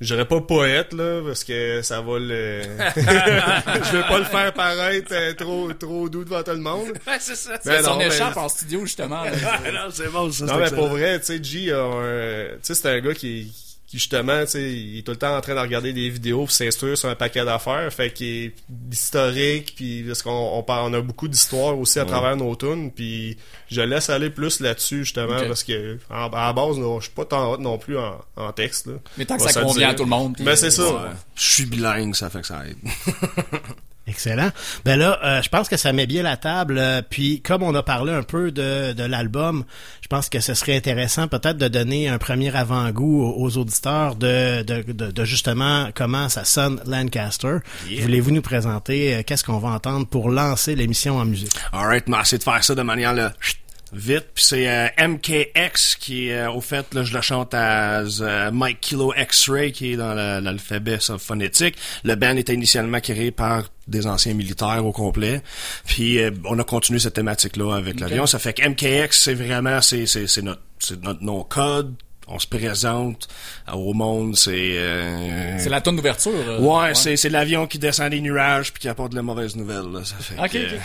Je 0.00 0.06
dirais 0.14 0.24
pas 0.24 0.40
poète, 0.40 0.94
là, 0.94 1.20
parce 1.26 1.44
que 1.44 1.82
ça 1.82 2.00
va 2.00 2.18
le. 2.18 2.62
je 2.96 3.96
vais 3.96 4.02
pas 4.08 4.18
le 4.18 4.24
faire 4.24 4.52
paraître 4.54 5.12
euh, 5.12 5.34
trop, 5.34 5.70
trop 5.74 6.08
doux 6.08 6.24
devant 6.24 6.42
tout 6.42 6.52
le 6.52 6.56
monde. 6.56 6.88
Ouais, 7.06 7.18
c'est 7.20 7.34
ça. 7.36 7.50
Ben 7.52 7.60
C'est 7.64 7.82
son 7.82 8.00
échappe 8.00 8.36
en 8.38 8.48
studio, 8.48 8.80
justement. 8.86 9.24
non, 9.24 9.90
c'est 9.92 10.08
bon, 10.10 10.32
ça. 10.32 10.46
Non, 10.46 10.56
mais 10.56 10.62
excellent. 10.62 10.80
pour 10.80 10.88
vrai, 10.88 11.20
tu 11.20 11.26
sais, 11.26 11.44
G, 11.44 11.70
un- 11.72 12.48
tu 12.54 12.58
sais, 12.62 12.74
c'est 12.74 12.88
un 12.88 13.00
gars 13.00 13.12
qui, 13.12 13.52
qui 13.90 13.98
justement, 13.98 14.40
tu 14.44 14.52
sais, 14.52 14.72
il 14.72 14.98
est 14.98 15.02
tout 15.02 15.10
le 15.10 15.18
temps 15.18 15.36
en 15.36 15.40
train 15.40 15.54
de 15.56 15.58
regarder 15.60 15.92
des 15.92 16.08
vidéos 16.10 16.38
pour 16.38 16.50
s'instruire 16.52 16.96
sur 16.96 17.08
un 17.08 17.16
paquet 17.16 17.44
d'affaires, 17.44 17.92
fait 17.92 18.12
qu'il 18.12 18.26
est 18.46 18.52
historique, 18.92 19.72
puis 19.74 20.04
parce 20.04 20.22
qu'on 20.22 20.30
on, 20.30 20.62
parle- 20.62 20.92
on 20.92 20.94
a 20.96 21.00
beaucoup 21.00 21.26
d'histoires 21.26 21.76
aussi 21.76 21.98
à 21.98 22.04
travers 22.04 22.36
nos 22.36 22.54
tunes, 22.54 22.92
puis 22.92 23.36
je 23.68 23.80
laisse 23.80 24.08
aller 24.08 24.30
plus 24.30 24.60
là-dessus 24.60 24.98
justement 25.04 25.40
parce 25.48 25.64
que 25.64 25.98
en, 26.08 26.28
à 26.28 26.46
la 26.46 26.52
base, 26.52 26.76
je 26.76 27.00
suis 27.02 27.10
pas 27.14 27.24
tant 27.24 27.52
hot 27.52 27.58
non 27.58 27.78
plus 27.78 27.98
en, 27.98 28.20
en 28.36 28.52
texte 28.52 28.86
là. 28.86 28.92
Mais 29.18 29.24
tant 29.24 29.36
que 29.36 29.42
ça 29.50 29.60
convient 29.60 29.78
dire. 29.80 29.88
à 29.88 29.94
tout 29.94 30.04
le 30.04 30.08
monde. 30.10 30.34
puis, 30.36 30.44
Ben, 30.44 30.54
c'est 30.54 30.70
ça. 30.70 31.12
Je 31.34 31.42
suis 31.50 31.66
bilingue, 31.66 32.14
ça 32.14 32.30
fait 32.30 32.42
que 32.42 32.46
ça 32.46 32.62
aide. 32.68 32.76
Excellent. 34.10 34.50
Ben 34.84 34.98
là, 34.98 35.18
euh, 35.22 35.40
je 35.42 35.48
pense 35.48 35.68
que 35.68 35.76
ça 35.76 35.92
met 35.92 36.06
bien 36.06 36.24
la 36.24 36.36
table. 36.36 36.78
euh, 36.78 37.00
puis 37.08 37.40
comme 37.40 37.62
on 37.62 37.72
a 37.76 37.82
parlé 37.84 38.12
un 38.12 38.24
peu 38.24 38.50
de, 38.50 38.92
de 38.92 39.04
l'album, 39.04 39.64
je 40.02 40.08
pense 40.08 40.28
que 40.28 40.40
ce 40.40 40.54
serait 40.54 40.76
intéressant 40.76 41.28
peut-être 41.28 41.58
de 41.58 41.68
donner 41.68 42.08
un 42.08 42.18
premier 42.18 42.54
avant-goût 42.54 43.22
aux, 43.22 43.44
aux 43.44 43.56
auditeurs 43.56 44.16
de, 44.16 44.62
de, 44.62 44.82
de, 44.92 45.12
de 45.12 45.24
justement 45.24 45.90
comment 45.94 46.28
ça 46.28 46.44
sonne 46.44 46.80
Lancaster. 46.86 47.58
Yeah. 47.88 48.02
Voulez-vous 48.02 48.32
nous 48.32 48.42
présenter 48.42 49.14
euh, 49.14 49.22
qu'est-ce 49.24 49.44
qu'on 49.44 49.58
va 49.58 49.68
entendre 49.68 50.06
pour 50.08 50.28
lancer 50.28 50.74
l'émission 50.74 51.16
en 51.18 51.24
musique? 51.24 51.52
Alright, 51.72 52.08
mais 52.08 52.18
essayer 52.20 52.38
de 52.38 52.42
faire 52.42 52.64
ça 52.64 52.74
de 52.74 52.82
manière 52.82 53.14
là, 53.14 53.32
chut, 53.40 53.59
vite. 53.92 54.26
Puis 54.34 54.44
c'est 54.44 54.68
euh, 54.68 54.88
MKX 55.08 55.96
qui, 55.98 56.30
euh, 56.30 56.50
au 56.50 56.60
fait, 56.60 56.92
là, 56.94 57.02
je 57.02 57.14
le 57.14 57.20
chante 57.20 57.54
à 57.54 58.00
euh, 58.00 58.50
Mike 58.50 58.80
Kilo 58.80 59.12
X-Ray 59.16 59.72
qui 59.72 59.92
est 59.92 59.96
dans 59.96 60.14
la- 60.14 60.40
l'alphabet 60.40 60.98
phonétique. 61.18 61.76
Le 62.04 62.14
band 62.14 62.36
était 62.36 62.54
initialement 62.54 63.00
créé 63.00 63.30
par 63.30 63.64
des 63.88 64.06
anciens 64.06 64.34
militaires 64.34 64.84
au 64.86 64.92
complet. 64.92 65.42
Puis 65.86 66.18
euh, 66.18 66.30
on 66.44 66.58
a 66.58 66.64
continué 66.64 66.98
cette 67.00 67.14
thématique-là 67.14 67.74
avec 67.76 67.98
l'avion. 68.00 68.26
Ça 68.26 68.38
fait 68.38 68.52
que 68.52 68.66
MKX, 68.68 69.08
c'est 69.12 69.34
vraiment, 69.34 69.80
c'est, 69.82 70.04
notre, 70.42 70.60
notre 71.02 71.22
nom 71.22 71.42
code. 71.42 71.94
On 72.32 72.38
se 72.38 72.46
présente 72.46 73.26
au 73.72 73.92
monde, 73.92 74.36
c'est... 74.36 74.52
euh, 74.76 75.58
C'est 75.58 75.68
la 75.68 75.80
tonne 75.80 75.96
d'ouverture. 75.96 76.30
euh, 76.32 76.60
Ouais, 76.60 76.94
c'est 76.94 77.16
c'est 77.16 77.28
l'avion 77.28 77.66
qui 77.66 77.80
descend 77.80 78.10
des 78.10 78.20
nuages 78.20 78.72
puis 78.72 78.82
qui 78.82 78.88
apporte 78.88 79.12
de 79.12 79.20
mauvaises 79.20 79.56
nouvelles. 79.56 79.90
Là. 79.92 80.04
Ça 80.04 80.14
fait 80.20 80.36
que, 80.36 80.40
ok. 80.76 80.80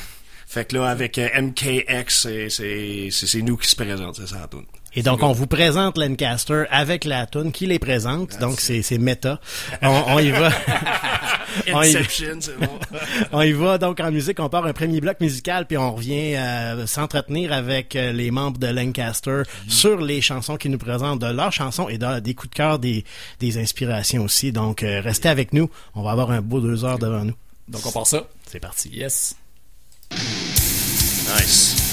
Fait 0.48 0.66
que 0.66 0.76
là 0.78 0.90
avec 0.90 1.18
euh, 1.18 1.28
MKX, 1.42 2.06
c'est 2.10 2.50
c'est 2.50 3.08
c'est 3.12 3.28
c'est 3.28 3.42
nous 3.42 3.58
qui 3.58 3.70
se 3.70 3.76
présente, 3.76 4.16
c'est 4.18 4.28
ça 4.28 4.40
la 4.42 4.48
toune. 4.48 4.66
Et 4.98 5.04
donc, 5.04 5.24
on 5.24 5.34
vous 5.34 5.46
présente 5.46 5.98
Lancaster 5.98 6.64
avec 6.72 7.04
la 7.04 7.26
tune 7.26 7.52
qui 7.52 7.66
les 7.66 7.80
présente. 7.80 8.40
Donc, 8.40 8.62
c'est 8.62 8.82
c'est 8.82 8.98
méta. 8.98 9.42
On, 9.82 10.04
on 10.08 10.20
y 10.20 10.30
va. 10.32 10.50
on, 11.74 11.82
y, 11.84 11.88
Inception, 11.90 12.38
c'est 12.40 12.58
bon. 12.58 12.70
on 13.34 13.42
y 13.42 13.52
va 13.52 13.78
donc 13.78 14.00
en 14.00 14.10
musique. 14.10 14.40
On 14.40 14.48
part 14.48 14.66
un 14.66 14.72
premier 14.72 15.02
bloc 15.02 15.20
musical, 15.20 15.66
puis 15.68 15.76
on 15.78 15.96
revient 15.96 16.36
euh, 16.38 16.88
s'entretenir 16.88 17.52
avec 17.52 17.98
euh, 17.98 18.14
les 18.14 18.32
membres 18.32 18.58
de 18.58 18.68
Lancaster 18.68 19.42
sur 19.68 20.00
les 20.00 20.22
chansons 20.22 20.56
qu'ils 20.56 20.72
nous 20.72 20.78
présentent, 20.78 21.20
de 21.20 21.28
leurs 21.28 21.52
chansons 21.52 21.90
et 21.90 21.98
de- 21.98 22.20
des 22.22 22.34
coups 22.34 22.52
de 22.52 22.56
cœur, 22.56 22.80
des, 22.80 23.04
des 23.42 23.58
inspirations 23.58 24.24
aussi. 24.24 24.54
Donc, 24.54 24.82
euh, 24.82 25.02
restez 25.02 25.28
avec 25.28 25.52
nous. 25.52 25.70
On 25.96 26.04
va 26.04 26.12
avoir 26.12 26.32
un 26.32 26.40
beau 26.40 26.62
deux 26.62 26.86
heures 26.86 27.00
devant 27.00 27.26
nous. 27.26 27.36
Donc 27.68 27.86
on 27.86 27.92
part 27.92 28.08
ça. 28.08 28.24
C'est 28.50 28.62
parti. 28.62 28.90
Yes. 28.94 29.36
Nice. 30.12 31.85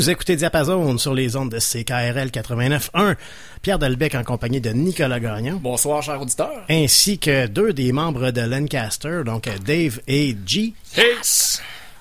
Vous 0.00 0.08
écoutez 0.08 0.34
Diapason 0.34 0.96
sur 0.96 1.12
les 1.12 1.36
ondes 1.36 1.50
de 1.50 1.58
CKRL 1.58 2.28
89.1. 2.28 3.16
Pierre 3.60 3.78
Delbecq 3.78 4.14
en 4.14 4.24
compagnie 4.24 4.62
de 4.62 4.70
Nicolas 4.70 5.20
Gagnon. 5.20 5.60
Bonsoir, 5.62 6.02
cher 6.02 6.18
auditeur. 6.18 6.64
Ainsi 6.70 7.18
que 7.18 7.46
deux 7.46 7.74
des 7.74 7.92
membres 7.92 8.30
de 8.30 8.40
Lancaster, 8.40 9.20
donc 9.26 9.46
Dave 9.62 10.00
et 10.08 10.34
G. 10.46 10.72
Hey! 10.96 11.16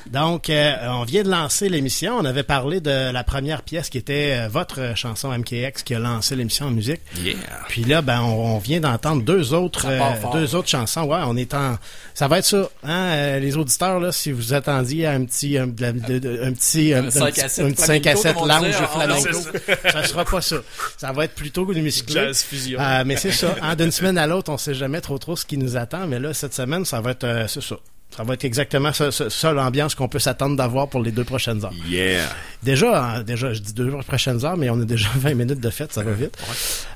Donc, 0.10 0.50
euh, 0.50 0.74
on 0.90 1.04
vient 1.04 1.24
de 1.24 1.30
lancer 1.30 1.70
l'émission. 1.70 2.18
On 2.18 2.26
avait 2.26 2.44
parlé 2.44 2.80
de 2.82 3.12
la 3.12 3.24
première 3.24 3.62
pièce 3.62 3.90
qui 3.90 3.98
était 3.98 4.34
euh, 4.46 4.48
votre 4.50 4.96
chanson 4.96 5.30
MKX 5.38 5.84
qui 5.84 5.94
a 5.94 6.00
lancé 6.00 6.36
l'émission 6.36 6.68
en 6.68 6.72
musique. 6.72 7.02
Yeah. 7.22 7.36
Puis 7.68 7.84
là, 7.84 8.02
ben, 8.02 8.22
on, 8.22 8.56
on 8.56 8.58
vient 8.60 8.80
d'entendre 8.80 9.22
deux 9.24 9.54
autres, 9.54 9.86
euh, 9.88 10.00
deux 10.34 10.56
autres 10.56 10.70
chansons. 10.70 11.04
Ouais, 11.04 11.20
on 11.26 11.36
est 11.38 11.54
en, 11.54 11.78
ça 12.14 12.28
va 12.28 12.40
être 12.40 12.46
ça. 12.46 12.70
Hein, 12.84 13.40
les 13.40 13.58
auditeurs 13.58 14.00
là, 14.00 14.12
si 14.12 14.32
vous 14.32 14.54
attendiez 14.54 15.06
à 15.06 15.12
un 15.12 15.26
petit, 15.26 15.58
un, 15.58 15.68
de- 15.68 15.92
de- 15.92 16.20
de- 16.20 16.44
un 16.44 16.54
petit, 16.54 16.94
un, 16.94 17.06
Un 17.08 17.12
cinq 17.12 17.34
petit- 17.34 17.42
à 17.42 17.50
sept 17.50 17.66
un 17.66 17.72
petit 17.72 17.82
5 17.84 18.08
à 18.08 18.16
flamenco, 18.16 18.22
7 18.22 18.34
comme 18.34 18.44
on 18.44 18.46
lounge 18.48 18.62
dirait. 18.70 18.84
Ah, 18.84 18.88
flamenco, 18.88 19.30
non, 19.32 19.92
ça 19.92 20.04
sera 20.06 20.26
pas 20.26 20.42
ça. 20.42 20.56
Ça 20.98 21.12
va 21.12 21.26
être 21.26 21.36
plutôt 21.36 21.66
musclé. 21.66 22.14
Jazz 22.14 22.42
fusion. 22.44 22.80
Mais 23.06 23.18
c'est 23.18 23.32
ça. 23.32 23.54
hein, 23.62 23.76
D'une 23.76 23.92
semaine 23.92 24.18
à 24.18 24.28
l'autre, 24.28 24.52
on 24.52 24.58
sait 24.58 24.74
jamais 24.74 25.02
trop 25.02 25.18
trop 25.18 25.36
ce 25.36 25.46
qui 25.46 25.58
nous 25.58 25.78
attend. 25.78 26.08
Mais 26.08 26.20
là, 26.20 26.34
cette 26.34 26.54
semaine, 26.54 26.86
ça 26.86 27.02
va 27.02 27.12
être, 27.12 27.46
c'est 27.48 27.62
ça. 27.62 27.76
Ça 28.16 28.24
va 28.24 28.34
être 28.34 28.44
exactement 28.44 28.92
ça, 28.92 29.12
ça, 29.12 29.30
ça, 29.30 29.54
l'ambiance 29.54 29.94
qu'on 29.94 30.10
peut 30.10 30.20
s'attendre 30.20 30.58
d'avoir 30.58 30.90
pour 30.90 31.02
les 31.02 31.12
deux 31.12 31.24
prochaines 31.24 31.64
heures. 31.64 31.74
Yeah. 31.88 32.28
Déjà, 32.64 33.04
hein, 33.04 33.24
déjà, 33.24 33.54
je 33.54 33.60
dis 33.62 33.72
deux 33.74 33.92
prochaines 34.06 34.44
heures, 34.44 34.58
mais 34.58 34.70
on 34.70 34.82
a 34.82 34.86
déjà 34.86 35.08
20 35.16 35.36
minutes 35.36 35.60
de 35.60 35.70
fête, 35.70 35.94
ça 35.94 36.04
va 36.04 36.12
vite. 36.12 36.36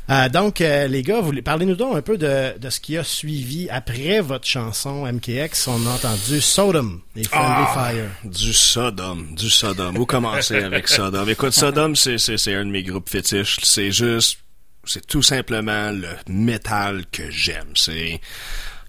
Euh, 0.09 0.27
donc, 0.27 0.59
euh, 0.59 0.87
les 0.87 1.01
gars, 1.03 1.21
vous, 1.21 1.31
parlez-nous 1.41 1.75
donc 1.75 1.95
un 1.95 2.01
peu 2.01 2.17
de, 2.17 2.57
de 2.57 2.69
ce 2.69 2.79
qui 2.79 2.97
a 2.97 3.03
suivi 3.03 3.69
après 3.69 4.19
votre 4.21 4.45
chanson 4.47 5.05
MKX. 5.05 5.67
On 5.67 5.85
a 5.85 5.91
entendu 5.91 6.41
Sodom, 6.41 6.99
les 7.15 7.23
Friendly 7.23 7.65
Ah. 7.67 7.71
Fire. 7.73 8.09
Du 8.31 8.51
Sodom, 8.51 9.35
du 9.35 9.49
Sodom. 9.49 9.95
Où 9.97 10.05
commencer 10.05 10.57
avec 10.63 10.87
Sodom? 10.87 11.29
Écoute, 11.29 11.53
Sodom, 11.53 11.95
c'est 11.95 12.53
un 12.53 12.65
de 12.65 12.71
mes 12.71 12.83
groupes 12.83 13.09
fétiches. 13.09 13.59
C'est 13.63 13.91
juste, 13.91 14.39
c'est 14.83 15.05
tout 15.05 15.21
simplement 15.21 15.91
le 15.91 16.09
métal 16.27 17.03
que 17.11 17.29
j'aime. 17.29 17.71
C'est, 17.75 18.19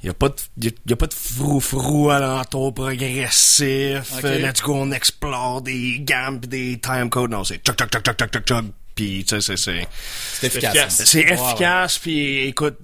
y 0.05 0.09
a 0.11 0.15
pas 0.15 0.29
de, 0.29 0.35
y 0.61 0.69
a, 0.69 0.71
y 0.87 0.93
a 0.93 0.97
pas 0.97 1.07
de 1.07 1.15
frou-frou 1.15 2.11
alentour 2.11 2.75
progressif. 2.75 4.13
Ok. 4.19 4.25
Euh, 4.25 4.39
let's 4.39 4.61
go, 4.63 4.75
on 4.75 4.93
explore 4.93 5.63
des 5.63 5.99
gammes 6.01 6.41
pis 6.41 6.49
des 6.49 6.81
timecodes. 6.81 7.31
Non, 7.31 7.45
c'est 7.45 7.57
chuck, 7.65 7.77
chuck, 7.77 7.91
chuck, 7.91 8.05
chuck, 8.05 8.17
chuck, 8.19 8.31
chuck, 8.33 8.45
chuck. 8.47 8.65
Pis, 8.95 9.25
tu 9.29 9.35
sais, 9.35 9.41
c'est, 9.41 9.57
c'est, 9.57 9.89
C'est 10.39 10.47
efficace. 10.47 11.01
hein. 11.01 11.05
c'est 11.05 11.21
efficace, 11.23 11.99
puis 11.99 12.47
écoute, 12.47 12.77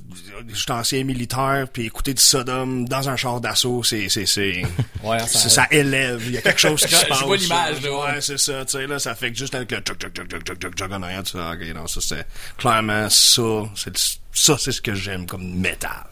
je 0.48 0.56
suis 0.56 0.72
ancien 0.72 1.04
militaire, 1.04 1.66
puis 1.72 1.86
écouter 1.86 2.14
du 2.14 2.20
Sodom 2.20 2.84
dans 2.84 3.08
un 3.08 3.14
char 3.14 3.40
d'assaut, 3.40 3.84
c'est 3.84 4.08
c'est 4.08 4.26
c'est 4.26 4.64
Ouais, 5.04 5.20
ça- 5.20 5.38
ça, 5.38 5.48
ça 5.48 5.66
élève. 5.70 6.20
Il 6.26 6.32
y 6.32 6.38
a 6.38 6.42
quelque 6.42 6.58
chose 6.58 6.84
qui 6.84 6.92
se 6.92 7.02
Je 7.04 7.06
passe. 7.06 7.22
vois 7.22 7.36
l'image, 7.36 7.80
là, 7.82 7.90
ouais. 7.92 7.98
Ouais, 8.14 8.20
c'est 8.20 8.38
ça. 8.40 8.64
Tu 8.64 8.72
sais 8.72 8.88
là, 8.88 8.98
ça 8.98 9.14
fait 9.14 9.30
que 9.30 9.38
juste 9.38 9.54
avec 9.54 9.70
le 9.70 9.78
tchoc 9.78 9.98
tchoc 10.00 10.12
tchoc 10.12 10.28
tchoc 10.28 10.42
tchoc 10.44 10.58
tchoc 10.58 10.74
tchoc 10.74 10.90
en 10.92 11.02
arrière, 11.04 11.22
tu 11.22 11.30
fais 11.30 11.38
ok, 11.38 11.74
non, 11.76 11.86
ça 11.86 12.00
c'est 12.00 12.26
clairement 12.58 13.08
ça, 13.08 13.42
c'est 13.76 13.96
ça 14.32 14.56
c'est 14.58 14.72
ce 14.72 14.82
que 14.82 14.94
j'aime 14.96 15.26
comme 15.26 15.48
métal. 15.60 16.06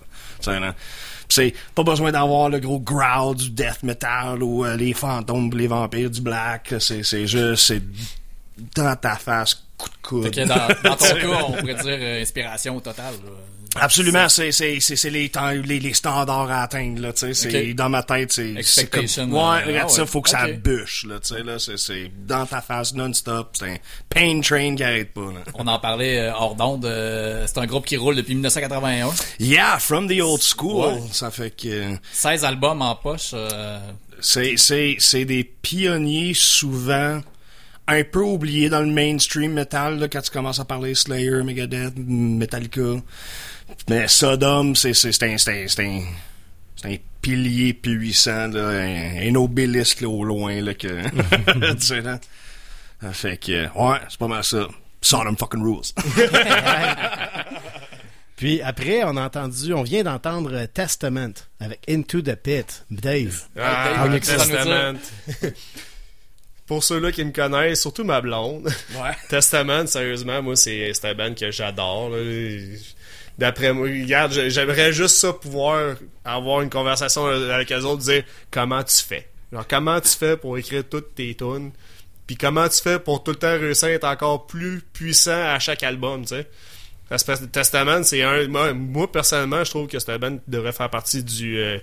C'est 1.28 1.52
pas 1.74 1.82
besoin 1.82 2.10
d'avoir 2.10 2.48
le 2.48 2.58
gros 2.58 2.80
growl 2.80 3.36
du 3.36 3.50
death 3.50 3.82
metal 3.82 4.42
ou 4.42 4.64
euh, 4.64 4.76
les 4.76 4.94
fantômes, 4.94 5.50
les 5.54 5.66
vampires 5.66 6.10
du 6.10 6.20
black. 6.22 6.74
C'est 6.80 7.02
c'est 7.02 7.26
juste 7.26 7.66
c'est 7.66 7.82
dans 8.74 8.96
ta 8.96 9.16
face 9.16 9.62
coup 9.76 9.88
de 9.88 9.94
coude. 10.02 10.24
Fait 10.24 10.30
que 10.42 10.48
dans, 10.48 10.88
dans 10.88 10.96
ton 10.96 11.04
cas, 11.20 11.44
on 11.48 11.52
pourrait 11.52 11.74
dire 11.74 11.98
euh, 12.00 12.22
inspiration 12.22 12.80
totale. 12.80 13.14
là. 13.24 13.30
Absolument, 13.76 14.28
c'est 14.28 14.50
c'est 14.50 14.80
c'est 14.80 14.96
c'est 14.96 15.10
les 15.10 15.28
temps 15.28 15.50
les, 15.50 15.78
les 15.78 15.92
standards 15.94 16.50
à 16.50 16.62
atteindre 16.62 17.00
là, 17.02 17.12
tu 17.12 17.32
sais, 17.34 17.74
dans 17.74 17.88
ma 17.88 18.02
tête 18.02 18.32
c'est 18.32 18.54
c'est 18.62 18.88
comme 18.90 19.04
Expectation, 19.04 19.24
ouais, 19.30 19.64
regarde 19.64 19.88
ah 19.90 19.94
ça, 19.94 20.06
faut 20.06 20.22
que 20.22 20.30
ça 20.30 20.48
bûche 20.48 21.04
là, 21.06 21.20
tu 21.20 21.34
sais 21.34 21.42
là, 21.42 21.58
c'est 21.58 22.10
dans 22.26 22.46
ta 22.46 22.60
face 22.62 22.94
non-stop, 22.94 23.50
c'est 23.52 23.70
un 23.70 23.76
pain 24.08 24.40
train 24.40 24.74
qui 24.74 24.82
arrête 24.82 25.12
pas 25.12 25.20
là. 25.32 25.40
On 25.54 25.66
en 25.66 25.78
parlait 25.78 26.18
euh, 26.18 26.32
hors 26.34 26.54
d'onde. 26.54 26.86
euh, 26.86 27.44
c'est 27.46 27.58
un 27.58 27.66
groupe 27.66 27.84
qui 27.84 27.96
roule 27.96 28.16
depuis 28.16 28.34
1981. 28.34 29.10
Yeah, 29.38 29.78
from 29.78 30.08
the 30.08 30.20
old 30.22 30.42
school, 30.42 30.94
Ouais. 30.94 31.02
ça 31.12 31.30
fait 31.30 31.50
que 31.50 31.94
16 32.12 32.44
albums 32.44 32.80
en 32.82 32.94
poche. 32.96 33.30
euh, 33.34 33.78
c'est 34.20 34.56
c'est 34.56 34.96
c'est 34.98 35.24
des 35.26 35.44
pionniers 35.44 36.32
souvent 36.34 37.20
un 37.88 38.04
peu 38.04 38.20
oubliés 38.20 38.68
dans 38.68 38.80
le 38.80 38.86
mainstream 38.86 39.52
metal 39.52 39.98
là, 39.98 40.08
quand 40.08 40.20
tu 40.20 40.30
commences 40.30 40.60
à 40.60 40.64
parler 40.64 40.94
Slayer, 40.94 41.42
Megadeth, 41.42 41.94
Metallica. 41.96 43.02
Mais 43.88 44.06
Sodom, 44.08 44.74
c'est 44.76 44.90
un 44.90 45.38
c'est 45.38 45.52
un 45.52 46.02
c'est 46.76 46.86
un 46.86 46.96
pilier 47.20 47.74
puissant 47.74 48.48
là, 48.48 48.68
un, 48.68 49.28
un 49.28 49.34
obélisque 49.34 50.02
là, 50.02 50.08
au 50.08 50.22
loin 50.22 50.60
là 50.60 50.74
que 50.74 51.02
tu 51.74 51.80
sais 51.80 52.00
là. 52.02 52.20
Fait 53.12 53.36
que 53.36 53.64
ouais, 53.74 53.98
c'est 54.08 54.18
pas 54.18 54.28
mal 54.28 54.44
ça. 54.44 54.68
Sodom 55.00 55.36
fucking 55.36 55.62
rules. 55.62 55.82
Puis 58.36 58.62
après, 58.62 59.02
on 59.04 59.16
a 59.16 59.22
entendu, 59.22 59.72
on 59.74 59.82
vient 59.82 60.04
d'entendre 60.04 60.64
Testament 60.66 61.34
avec 61.58 61.80
Into 61.88 62.20
the 62.22 62.36
Pit. 62.36 62.84
Dave. 62.88 63.42
Ah, 63.58 64.06
Dave, 64.08 64.22
ça 64.22 64.36
veut 64.36 64.52
Testament. 64.52 64.98
Pour 66.68 66.84
ceux-là 66.84 67.10
qui 67.10 67.24
me 67.24 67.32
connaissent, 67.32 67.80
surtout 67.80 68.04
ma 68.04 68.20
blonde, 68.20 68.66
Ouais. 68.94 69.10
Testament, 69.28 69.86
sérieusement, 69.86 70.40
moi, 70.42 70.54
c'est 70.54 70.92
un 71.04 71.14
band 71.14 71.34
que 71.34 71.50
j'adore. 71.50 72.12
D'après 73.38 73.72
moi, 73.72 73.86
regarde, 73.88 74.32
j'ai- 74.32 74.50
j'aimerais 74.50 74.92
juste 74.92 75.16
ça 75.16 75.32
pouvoir 75.32 75.94
avoir 76.24 76.60
une 76.62 76.70
conversation 76.70 77.26
avec 77.26 77.70
eux 77.72 77.82
autres, 77.84 78.02
dire 78.02 78.24
comment 78.50 78.82
tu 78.82 78.96
fais. 79.02 79.28
Genre, 79.52 79.66
comment 79.66 80.00
tu 80.00 80.10
fais 80.10 80.36
pour 80.36 80.58
écrire 80.58 80.82
toutes 80.88 81.14
tes 81.14 81.34
tunes, 81.34 81.70
puis 82.26 82.36
comment 82.36 82.68
tu 82.68 82.82
fais 82.82 82.98
pour 82.98 83.22
tout 83.24 83.30
le 83.30 83.36
temps 83.38 83.52
réussir 83.58 83.88
à 83.88 83.92
être 83.92 84.04
encore 84.04 84.46
plus 84.46 84.82
puissant 84.92 85.40
à 85.46 85.58
chaque 85.58 85.82
album, 85.82 86.22
tu 86.22 86.28
sais. 86.36 86.46
Parce 87.08 87.24
que 87.24 87.44
Testament, 87.46 88.02
c'est 88.02 88.22
un. 88.22 88.46
Moi, 88.48 88.74
moi, 88.74 89.10
personnellement, 89.10 89.64
je 89.64 89.70
trouve 89.70 89.86
que 89.86 89.98
c'est 89.98 90.12
un 90.12 90.18
band 90.18 90.36
qui 90.36 90.42
devrait 90.50 90.72
faire 90.72 90.90
partie 90.90 91.22
du. 91.24 91.58
euh, 91.58 91.78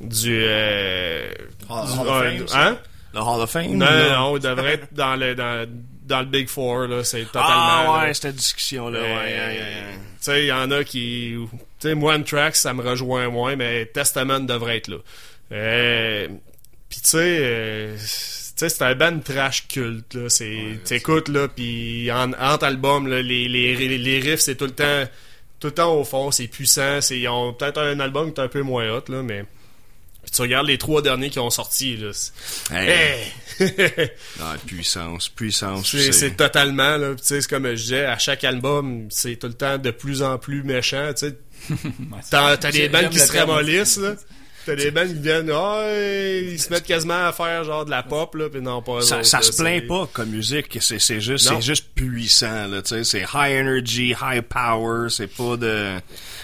du. 0.00 0.40
euh, 0.42 1.28
Hall- 1.68 1.86
du- 2.36 2.42
euh, 2.42 2.46
hein? 2.54 2.78
Le 3.16 3.22
Hall 3.22 3.40
of 3.40 3.50
Fame. 3.50 3.74
Non, 3.76 3.86
non, 3.90 4.12
non, 4.12 4.36
il 4.36 4.42
devrait 4.42 4.74
être 4.74 4.92
dans 4.92 5.16
le, 5.16 5.34
dans, 5.34 5.66
dans 6.04 6.20
le 6.20 6.26
Big 6.26 6.48
Four, 6.48 6.86
là. 6.86 7.02
C'est 7.02 7.24
totalement. 7.24 7.48
Ah 7.48 8.02
ouais, 8.04 8.14
cette 8.14 8.36
discussion 8.36 8.88
là, 8.90 9.00
ouais, 9.00 9.08
ouais, 9.08 9.14
ouais, 9.14 9.58
ouais. 9.58 9.94
Tu 9.94 10.00
sais, 10.20 10.42
il 10.44 10.46
y 10.48 10.52
en 10.52 10.70
a 10.70 10.84
qui. 10.84 11.34
Tu 11.80 11.88
sais, 11.88 11.94
moi, 11.94 12.14
One 12.14 12.24
Track, 12.24 12.56
ça 12.56 12.74
me 12.74 12.82
rejoint 12.82 13.28
moins, 13.28 13.56
mais 13.56 13.86
Testament 13.86 14.40
devrait 14.40 14.76
être 14.76 14.88
là. 14.88 14.96
Euh, 15.52 16.28
Puis, 16.88 17.00
tu 17.00 17.08
sais. 17.08 17.38
euh, 17.40 17.96
tu 17.96 18.02
sais, 18.04 18.68
c'est 18.68 18.82
un 18.84 18.94
band 18.94 19.18
trash 19.20 19.66
culte, 19.68 20.14
là. 20.14 20.28
C'est, 20.28 20.80
t'écoutes, 20.84 21.28
là, 21.28 21.48
puis 21.48 22.10
en, 22.12 22.32
entre 22.32 22.64
albums, 22.64 23.06
là, 23.06 23.22
les, 23.22 23.48
les, 23.48 23.74
les 23.98 24.18
riffs, 24.20 24.40
c'est 24.40 24.56
tout 24.56 24.64
le 24.64 24.70
temps, 24.72 25.04
tout 25.60 25.68
le 25.68 25.74
temps 25.74 25.94
au 25.94 26.04
fond, 26.04 26.30
c'est 26.30 26.48
puissant. 26.48 27.00
C'est, 27.00 27.18
ils 27.18 27.28
ont 27.28 27.52
peut-être 27.52 27.78
un 27.80 27.98
album 28.00 28.32
qui 28.32 28.40
est 28.40 28.44
un 28.44 28.48
peu 28.48 28.62
moins 28.62 28.90
hot, 28.90 29.04
là, 29.08 29.22
mais. 29.22 29.44
Puis 30.26 30.32
tu 30.34 30.42
regardes 30.42 30.66
les 30.66 30.76
trois 30.76 31.02
derniers 31.02 31.30
qui 31.30 31.38
ont 31.38 31.50
sorti, 31.50 31.96
là. 31.96 32.08
c'est- 32.12 32.32
Hey. 32.74 33.30
Hey! 33.60 34.10
Ah, 34.40 34.56
puissance, 34.66 35.28
puissance. 35.28 35.86
C'est, 36.10 36.36
totalement, 36.36 36.96
là. 36.96 37.14
Tu 37.14 37.22
sais, 37.22 37.40
c'est 37.42 37.48
comme 37.48 37.64
je 37.68 37.74
disais, 37.82 38.04
à 38.06 38.18
chaque 38.18 38.42
album, 38.42 39.06
c'est 39.08 39.36
tout 39.36 39.46
le 39.46 39.54
temps 39.54 39.78
de 39.78 39.92
plus 39.92 40.24
en 40.24 40.36
plus 40.36 40.64
méchant, 40.64 41.12
tu 41.16 41.28
sais. 41.28 41.36
T'as, 42.30 42.56
t'as 42.56 42.72
des 42.72 42.88
bandes 42.88 43.10
qui 43.10 43.20
se 43.20 43.32
ramollissent, 43.38 43.98
là. 43.98 44.14
T'as 44.66 44.74
des 44.74 44.90
bandes 44.90 45.06
qui 45.14 45.20
viennent, 45.20 45.50
ah, 45.54 45.92
ils 45.96 46.58
se 46.58 46.70
mettent 46.70 46.86
quasiment 46.86 47.28
à 47.28 47.32
faire 47.32 47.62
genre 47.62 47.84
de 47.84 47.90
la 47.90 48.02
pop, 48.02 48.34
là, 48.34 48.48
pis 48.48 48.60
non, 48.60 48.82
pas 48.82 49.00
Ça, 49.02 49.18
autres, 49.18 49.26
ça 49.26 49.36
là, 49.36 49.42
se 49.44 49.52
plaint 49.62 49.86
pas 49.86 50.08
comme 50.12 50.30
musique, 50.30 50.76
c'est 50.80 50.98
c'est 50.98 51.20
juste 51.20 51.46
c'est 51.48 51.62
juste 51.62 51.86
puissant 51.94 52.66
là, 52.66 52.82
tu 52.82 52.88
sais, 52.96 53.04
c'est 53.04 53.20
high 53.32 53.60
energy, 53.60 54.12
high 54.20 54.42
power, 54.42 55.08
c'est 55.08 55.28
pas 55.28 55.56
de 55.56 55.98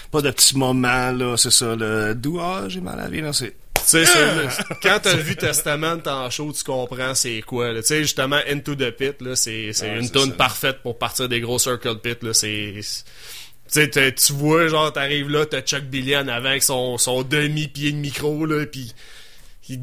pas 0.09 0.21
de 0.21 0.31
petits 0.31 0.57
moments 0.57 1.11
là, 1.11 1.35
c'est 1.35 1.51
ça 1.51 1.75
le 1.75 2.13
d'où 2.15 2.39
ah, 2.39 2.63
j'ai 2.69 2.79
mal 2.79 2.97
à 2.97 3.03
la 3.03 3.09
vie 3.09 3.19
là, 3.19 3.33
c'est 3.33 3.53
sais, 3.87 4.03
quand 4.83 4.99
t'as 5.01 5.15
vu 5.15 5.35
Testament 5.35 5.97
en 6.05 6.29
show, 6.29 6.51
tu 6.51 6.63
comprends 6.63 7.15
c'est 7.15 7.41
quoi. 7.41 7.73
Tu 7.75 7.83
sais, 7.83 7.99
justement, 8.01 8.39
Into 8.49 8.75
the 8.75 8.91
Pit, 8.91 9.21
là, 9.21 9.35
c'est, 9.35 9.71
c'est 9.73 9.89
Ouais, 9.91 9.99
une 9.99 10.07
ça. 10.07 10.19
parfaite 10.37 10.77
pour 10.83 10.97
partir 10.97 11.27
des 11.29 11.39
gros 11.41 11.59
circle 11.59 11.97
pit, 11.99 12.21
là. 12.23 12.33
C'est, 12.33 12.81
tu 14.15 14.33
vois, 14.33 14.67
genre, 14.67 14.91
t'arrives 14.93 15.29
là, 15.29 15.45
t'as 15.45 15.61
Chuck 15.61 15.83
Billy 15.83 16.15
en 16.15 16.27
avant 16.27 16.49
avec 16.49 16.63
son, 16.63 16.97
son 16.97 17.23
demi-pied 17.23 17.91
de 17.91 17.97
micro, 17.97 18.45
là, 18.45 18.65
pis 18.65 18.93
il 19.69 19.79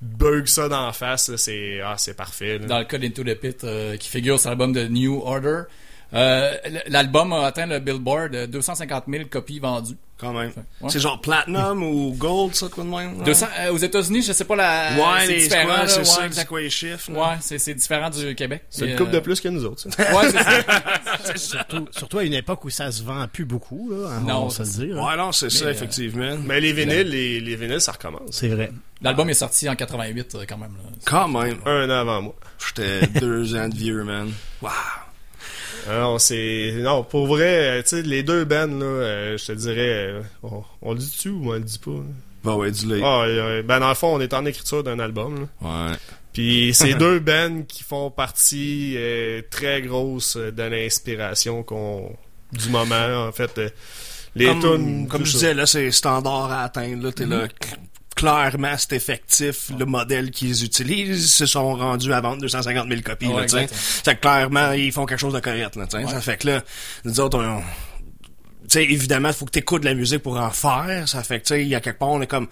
bug 0.00 0.46
ça 0.46 0.68
dans 0.68 0.86
la 0.86 0.92
face, 0.92 1.28
là. 1.28 1.36
C'est, 1.36 1.80
ah, 1.84 1.94
c'est 1.98 2.14
parfait, 2.14 2.58
là. 2.58 2.66
dans 2.66 2.78
le 2.78 2.84
cas 2.84 2.98
d'Into 2.98 3.22
the 3.24 3.34
Pit, 3.34 3.64
euh, 3.64 3.96
qui 3.96 4.08
figure 4.08 4.38
sur 4.40 4.50
l'album 4.50 4.72
de 4.72 4.86
New 4.86 5.20
Order. 5.24 5.62
Euh, 6.12 6.54
L'album 6.86 7.32
a 7.32 7.46
atteint 7.46 7.66
le 7.66 7.80
Billboard, 7.80 8.34
euh, 8.36 8.46
250 8.46 9.04
000 9.08 9.24
copies 9.28 9.58
vendues. 9.58 9.96
Quand 10.18 10.32
même. 10.32 10.52
Ouais. 10.80 10.88
C'est 10.88 11.00
genre 11.00 11.20
platinum 11.20 11.82
ou 11.82 12.12
gold, 12.16 12.54
ça, 12.54 12.68
quoi 12.68 12.84
de 12.84 12.88
même? 12.88 13.18
là? 13.18 13.24
200, 13.24 13.46
euh, 13.60 13.72
aux 13.72 13.76
États-Unis, 13.78 14.22
je 14.22 14.32
sais 14.32 14.44
pas 14.44 14.56
la. 14.56 14.92
Ouais, 14.96 15.26
c'est 15.26 15.32
les 15.34 15.42
différent. 15.42 15.86
c'est 15.86 16.04
ça, 16.04 16.44
quoi 16.44 16.60
les 16.60 16.70
chiffres? 16.70 17.10
là? 17.12 17.20
Ouais, 17.20 17.36
c'est, 17.40 17.58
c'est 17.58 17.74
différent 17.74 18.10
du 18.10 18.34
Québec. 18.34 18.64
C'est 18.70 18.88
une 18.90 18.96
coupe 18.96 19.08
euh, 19.08 19.12
de 19.12 19.20
plus 19.20 19.40
que 19.40 19.48
nous 19.48 19.64
autres, 19.64 19.82
ça. 19.82 20.14
Ouais, 20.14 20.30
c'est 21.24 21.38
ça. 21.38 21.64
Surtout, 21.66 21.88
surtout 21.90 22.18
à 22.18 22.24
une 22.24 22.34
époque 22.34 22.64
où 22.64 22.70
ça 22.70 22.90
se 22.92 23.02
vend 23.02 23.26
plus 23.28 23.44
beaucoup, 23.44 23.90
là, 23.90 24.08
hein, 24.10 24.20
Non, 24.26 24.44
on 24.44 24.48
va 24.48 24.64
se 24.64 24.80
le 24.80 24.86
dire. 24.86 24.98
hein. 25.02 25.06
Ouais, 25.10 25.16
non, 25.16 25.32
c'est 25.32 25.50
ça, 25.50 25.66
euh, 25.66 25.70
effectivement. 25.70 26.36
Mais 26.44 26.60
les 26.60 26.72
vinyles, 26.72 27.08
les, 27.08 27.40
les 27.40 27.56
vinyles, 27.56 27.80
ça 27.80 27.92
recommence. 27.92 28.22
C'est 28.30 28.48
vrai. 28.48 28.70
L'album 29.02 29.28
est 29.28 29.34
sorti 29.34 29.68
en 29.68 29.74
88, 29.76 30.34
euh, 30.36 30.44
quand 30.48 30.56
même. 30.56 30.72
là. 30.76 30.90
Quand 31.04 31.28
même. 31.28 31.58
Un 31.66 31.90
an 31.90 32.00
avant 32.00 32.22
moi. 32.22 32.34
J'étais 32.66 33.06
deux 33.20 33.54
ans 33.56 33.68
de 33.68 33.74
vieux, 33.74 34.02
man. 34.04 34.30
Wow. 34.62 34.70
Non, 35.88 36.18
c'est. 36.18 36.72
Non, 36.78 37.02
pour 37.04 37.26
vrai, 37.26 37.78
euh, 37.78 37.82
tu 37.82 37.88
sais, 37.90 38.02
les 38.02 38.22
deux 38.22 38.44
bands, 38.44 38.66
là, 38.66 38.84
euh, 38.84 39.38
je 39.38 39.44
te 39.46 39.52
dirais. 39.52 39.76
euh, 40.08 40.22
on, 40.42 40.62
on 40.82 40.92
le 40.92 40.98
dit-tu 40.98 41.28
ou 41.30 41.50
on 41.50 41.54
le 41.54 41.60
dit 41.60 41.78
pas? 41.78 41.90
là? 41.90 42.02
Bah 42.42 42.56
ouais, 42.56 42.70
du 42.70 42.86
lait. 42.86 43.00
Ah, 43.02 43.22
euh, 43.22 43.62
ben, 43.62 43.80
dans 43.80 43.88
le 43.88 43.94
fond, 43.94 44.14
on 44.14 44.20
est 44.20 44.34
en 44.34 44.44
écriture 44.46 44.82
d'un 44.84 44.98
album, 44.98 45.46
là. 45.62 45.90
Ouais. 45.90 45.96
Puis 46.32 46.72
c'est 46.74 46.94
deux 46.94 47.18
bands 47.20 47.62
qui 47.66 47.82
font 47.84 48.10
partie 48.10 48.94
euh, 48.96 49.40
très 49.50 49.80
grosse 49.82 50.36
euh, 50.36 50.50
de 50.50 50.62
l'inspiration 50.64 51.62
qu'on 51.62 52.14
du 52.52 52.68
moment 52.68 53.26
en 53.26 53.32
fait 53.32 53.56
euh, 53.58 53.68
les 54.36 54.46
comme, 54.46 54.60
tunes 54.60 55.08
comme 55.08 55.24
je 55.24 55.30
ça. 55.32 55.38
disais, 55.38 55.54
là, 55.54 55.64
c'est 55.66 55.90
standard 55.90 56.50
à 56.52 56.62
atteindre. 56.64 57.04
Là, 57.04 57.12
t'es 57.12 57.24
là, 57.26 57.46
cl- 57.46 57.76
clairement, 58.14 58.74
c'est 58.78 58.92
effectif. 58.92 59.70
Le 59.78 59.84
modèle 59.84 60.30
qu'ils 60.30 60.64
utilisent 60.64 61.32
se 61.32 61.46
sont 61.46 61.74
rendus 61.74 62.12
à 62.12 62.20
vendre 62.20 62.42
250 62.42 62.88
000 62.88 63.00
copies. 63.02 63.26
Ouais, 63.26 63.42
là, 63.42 63.46
t'sais. 63.46 63.66
Fait 63.68 64.14
que 64.16 64.20
clairement, 64.20 64.72
ils 64.72 64.92
font 64.92 65.06
quelque 65.06 65.20
chose 65.20 65.34
de 65.34 65.40
correct. 65.40 65.76
Là, 65.76 65.86
t'sais. 65.86 66.06
Ça 66.06 66.20
fait 66.20 66.36
que 66.36 66.48
là, 66.48 66.62
nous 67.04 67.20
autres, 67.20 67.38
on... 67.38 67.60
Tu 67.60 68.70
sais, 68.70 68.84
évidemment, 68.84 69.28
il 69.28 69.34
faut 69.34 69.44
que 69.44 69.50
t'écoutes 69.50 69.82
de 69.82 69.86
la 69.86 69.94
musique 69.94 70.22
pour 70.22 70.38
en 70.38 70.50
faire. 70.50 71.04
Ça 71.06 71.22
fait 71.22 71.40
que, 71.40 71.44
tu 71.44 71.54
sais, 71.54 71.62
il 71.62 71.68
y 71.68 71.74
a 71.74 71.80
quelque 71.80 71.98
part, 71.98 72.10
on 72.10 72.22
est 72.22 72.26
comme... 72.26 72.48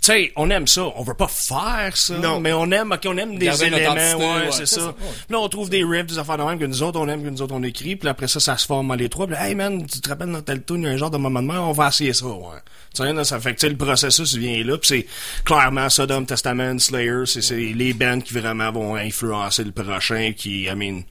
Tu 0.00 0.12
sais, 0.12 0.32
on 0.36 0.48
aime 0.50 0.66
ça. 0.66 0.84
On 0.96 1.02
veut 1.02 1.14
pas 1.14 1.26
faire 1.28 1.96
ça. 1.96 2.16
Non. 2.18 2.40
Mais 2.40 2.52
on 2.52 2.70
aime, 2.70 2.92
ok, 2.92 3.00
on 3.06 3.16
aime 3.16 3.36
des 3.36 3.64
éléments. 3.64 3.94
Ouais, 3.94 4.14
ouais, 4.14 4.52
c'est 4.52 4.66
ça. 4.66 4.80
ça, 4.80 4.86
ouais. 4.86 4.94
Puis 4.98 5.26
là, 5.30 5.40
on 5.40 5.48
trouve 5.48 5.68
des 5.70 5.82
riffs, 5.82 6.06
des 6.06 6.18
affaires 6.18 6.38
de 6.38 6.44
même 6.44 6.58
que 6.58 6.64
nous 6.64 6.82
autres, 6.82 7.00
on 7.00 7.08
aime, 7.08 7.22
que 7.22 7.28
nous 7.28 7.42
autres, 7.42 7.54
on 7.54 7.62
écrit. 7.64 7.96
Puis 7.96 8.08
après 8.08 8.28
ça, 8.28 8.38
ça 8.38 8.56
se 8.56 8.66
forme 8.66 8.90
en 8.90 8.94
les 8.94 9.08
trois. 9.08 9.26
Puis 9.26 9.34
là, 9.34 9.48
hey 9.48 9.54
man, 9.54 9.84
tu 9.86 10.00
te 10.00 10.08
rappelles 10.08 10.30
dans 10.30 10.40
tel 10.40 10.64
tune, 10.64 10.82
il 10.82 10.84
y 10.84 10.86
a 10.86 10.90
un 10.90 10.96
genre 10.96 11.10
de 11.10 11.18
moment 11.18 11.42
de 11.42 11.48
main, 11.48 11.60
on 11.60 11.72
va 11.72 11.88
essayer 11.88 12.12
ça, 12.12 12.26
ouais. 12.26 12.58
Tu 12.94 13.02
sais, 13.02 13.24
ça 13.24 13.40
fait 13.40 13.54
que, 13.54 13.60
tu 13.60 13.66
sais, 13.66 13.70
le 13.70 13.76
processus 13.76 14.34
vient 14.36 14.62
là. 14.64 14.78
Puis 14.78 14.88
c'est 14.88 15.06
clairement 15.44 15.88
Sodom 15.90 16.24
Testament, 16.24 16.78
Slayer, 16.78 17.26
c'est 17.26 17.42
c'est 17.42 17.56
les 17.56 17.92
bands 17.92 18.20
qui 18.20 18.34
vraiment 18.34 18.70
vont 18.70 18.94
influencer 18.96 19.64
le 19.64 19.72
prochain, 19.72 20.32
qui, 20.36 20.64
I 20.64 20.74
mean, 20.74 21.02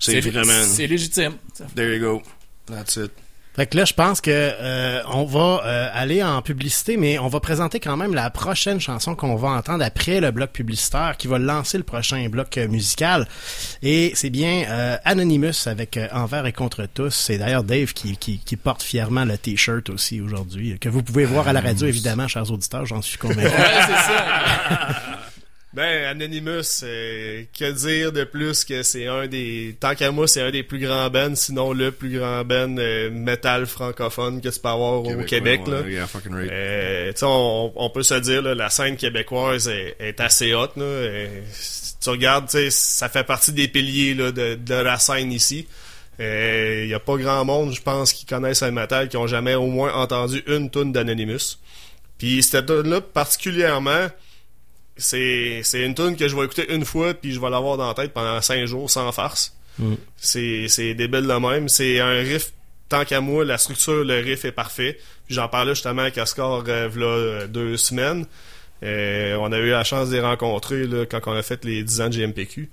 c'est 0.00 0.20
vraiment... 0.20 0.64
C'est 0.66 0.86
légitime. 0.86 1.36
There 1.74 1.94
you 1.94 2.00
go. 2.00 2.22
That's 2.66 2.96
it. 2.96 3.12
Fait 3.54 3.66
que 3.66 3.76
là, 3.76 3.84
je 3.84 3.92
pense 3.92 4.22
que 4.22 4.30
euh, 4.30 5.02
on 5.12 5.24
va 5.24 5.62
euh, 5.64 5.88
aller 5.92 6.22
en 6.22 6.40
publicité, 6.40 6.96
mais 6.96 7.18
on 7.18 7.28
va 7.28 7.38
présenter 7.38 7.80
quand 7.80 7.98
même 7.98 8.14
la 8.14 8.30
prochaine 8.30 8.80
chanson 8.80 9.14
qu'on 9.14 9.36
va 9.36 9.48
entendre 9.50 9.84
après 9.84 10.20
le 10.20 10.30
bloc 10.30 10.52
publicitaire, 10.52 11.16
qui 11.18 11.28
va 11.28 11.38
lancer 11.38 11.76
le 11.76 11.84
prochain 11.84 12.26
bloc 12.30 12.56
euh, 12.56 12.66
musical. 12.68 13.28
Et 13.82 14.12
c'est 14.14 14.30
bien 14.30 14.64
euh, 14.68 14.96
Anonymous 15.04 15.66
avec 15.66 15.98
euh, 15.98 16.08
Envers 16.12 16.46
et 16.46 16.52
contre 16.52 16.86
tous. 16.86 17.10
C'est 17.10 17.36
d'ailleurs 17.38 17.62
Dave 17.62 17.92
qui, 17.92 18.16
qui, 18.16 18.38
qui 18.38 18.56
porte 18.56 18.82
fièrement 18.82 19.26
le 19.26 19.36
t-shirt 19.36 19.90
aussi 19.90 20.20
aujourd'hui, 20.20 20.78
que 20.78 20.88
vous 20.88 21.02
pouvez 21.02 21.26
voir 21.26 21.46
à 21.46 21.52
la 21.52 21.60
radio, 21.60 21.86
évidemment, 21.86 22.28
chers 22.28 22.50
auditeurs, 22.50 22.86
j'en 22.86 23.02
suis 23.02 23.18
convaincu. 23.18 23.48
Ouais, 23.48 23.82
c'est 23.86 24.12
ça. 24.12 25.31
Ben 25.74 26.04
Anonymous, 26.04 26.82
euh, 26.82 27.44
que 27.58 27.70
dire 27.72 28.12
de 28.12 28.24
plus 28.24 28.62
que 28.64 28.82
c'est 28.82 29.06
un 29.06 29.26
des 29.26 29.74
tant 29.80 29.94
qu'à 29.94 30.10
moi 30.10 30.28
c'est 30.28 30.42
un 30.42 30.50
des 30.50 30.62
plus 30.62 30.78
grands 30.78 31.08
bands, 31.08 31.34
sinon 31.34 31.72
le 31.72 31.90
plus 31.92 32.18
grand 32.18 32.44
band 32.44 32.76
euh, 32.76 33.10
metal 33.10 33.64
francophone 33.64 34.42
que 34.42 34.50
tu 34.50 34.60
peux 34.60 34.68
avoir 34.68 35.02
au 35.02 35.22
Québec 35.24 35.62
là. 35.66 35.80
Yeah, 35.88 36.04
right. 36.30 36.50
Euh, 36.52 37.12
tu 37.12 37.18
sais, 37.20 37.26
on, 37.26 37.72
on 37.74 37.88
peut 37.88 38.02
se 38.02 38.12
dire 38.14 38.42
là, 38.42 38.54
la 38.54 38.68
scène 38.68 38.96
québécoise 38.98 39.68
est, 39.68 39.96
est 39.98 40.20
assez 40.20 40.52
haute. 40.52 40.76
Là, 40.76 40.84
Euh, 40.84 41.40
si 41.50 41.98
tu 42.00 42.10
regardes, 42.10 42.46
tu 42.50 42.58
sais, 42.58 42.70
ça 42.70 43.08
fait 43.08 43.24
partie 43.24 43.52
des 43.52 43.68
piliers 43.68 44.12
là, 44.12 44.30
de, 44.30 44.56
de 44.56 44.74
la 44.74 44.98
scène 44.98 45.32
ici. 45.32 45.66
Il 46.18 46.86
y 46.86 46.94
a 46.94 47.00
pas 47.00 47.16
grand 47.16 47.44
monde, 47.46 47.72
je 47.74 47.80
pense, 47.80 48.12
qui 48.12 48.26
connaissent 48.26 48.62
un 48.62 48.70
metal 48.70 49.08
qui 49.08 49.16
ont 49.16 49.26
jamais 49.26 49.54
au 49.54 49.66
moins 49.66 49.92
entendu 49.94 50.42
une 50.46 50.70
tune 50.70 50.92
d'Anonymous. 50.92 51.58
Puis 52.18 52.42
cette 52.42 52.66
tune 52.66 52.90
là 52.90 53.00
particulièrement, 53.00 54.06
c'est 55.02 55.60
c'est 55.64 55.82
une 55.84 55.94
tune 55.94 56.16
que 56.16 56.28
je 56.28 56.36
vais 56.36 56.44
écouter 56.44 56.72
une 56.72 56.84
fois 56.84 57.14
puis 57.14 57.32
je 57.32 57.40
vais 57.40 57.50
l'avoir 57.50 57.76
dans 57.76 57.88
la 57.88 57.94
tête 57.94 58.12
pendant 58.12 58.40
cinq 58.40 58.64
jours 58.66 58.90
sans 58.90 59.10
farce. 59.12 59.56
Mm. 59.78 59.94
C'est 60.16 60.94
débile 60.94 61.26
de 61.26 61.34
même. 61.34 61.68
C'est 61.68 62.00
un 62.00 62.12
riff 62.20 62.52
tant 62.88 63.04
qu'à 63.04 63.20
moi, 63.20 63.44
la 63.44 63.58
structure, 63.58 64.04
le 64.04 64.20
riff 64.20 64.44
est 64.44 64.52
parfait. 64.52 64.98
Puis 65.26 65.34
j'en 65.34 65.48
parlais 65.48 65.74
justement 65.74 66.02
avec 66.02 66.18
Oscar 66.18 66.62
euh, 66.68 66.90
euh, 66.96 67.46
deux 67.46 67.76
semaines. 67.76 68.26
Euh, 68.82 69.36
on 69.40 69.52
a 69.52 69.58
eu 69.58 69.70
la 69.70 69.84
chance 69.84 70.10
de 70.10 70.14
les 70.16 70.20
rencontrer 70.20 70.86
là, 70.86 71.06
quand 71.06 71.20
on 71.26 71.32
a 71.32 71.42
fait 71.42 71.64
les 71.64 71.82
10 71.82 72.00
ans 72.00 72.08
de 72.08 72.16
GMPQ. 72.16 72.70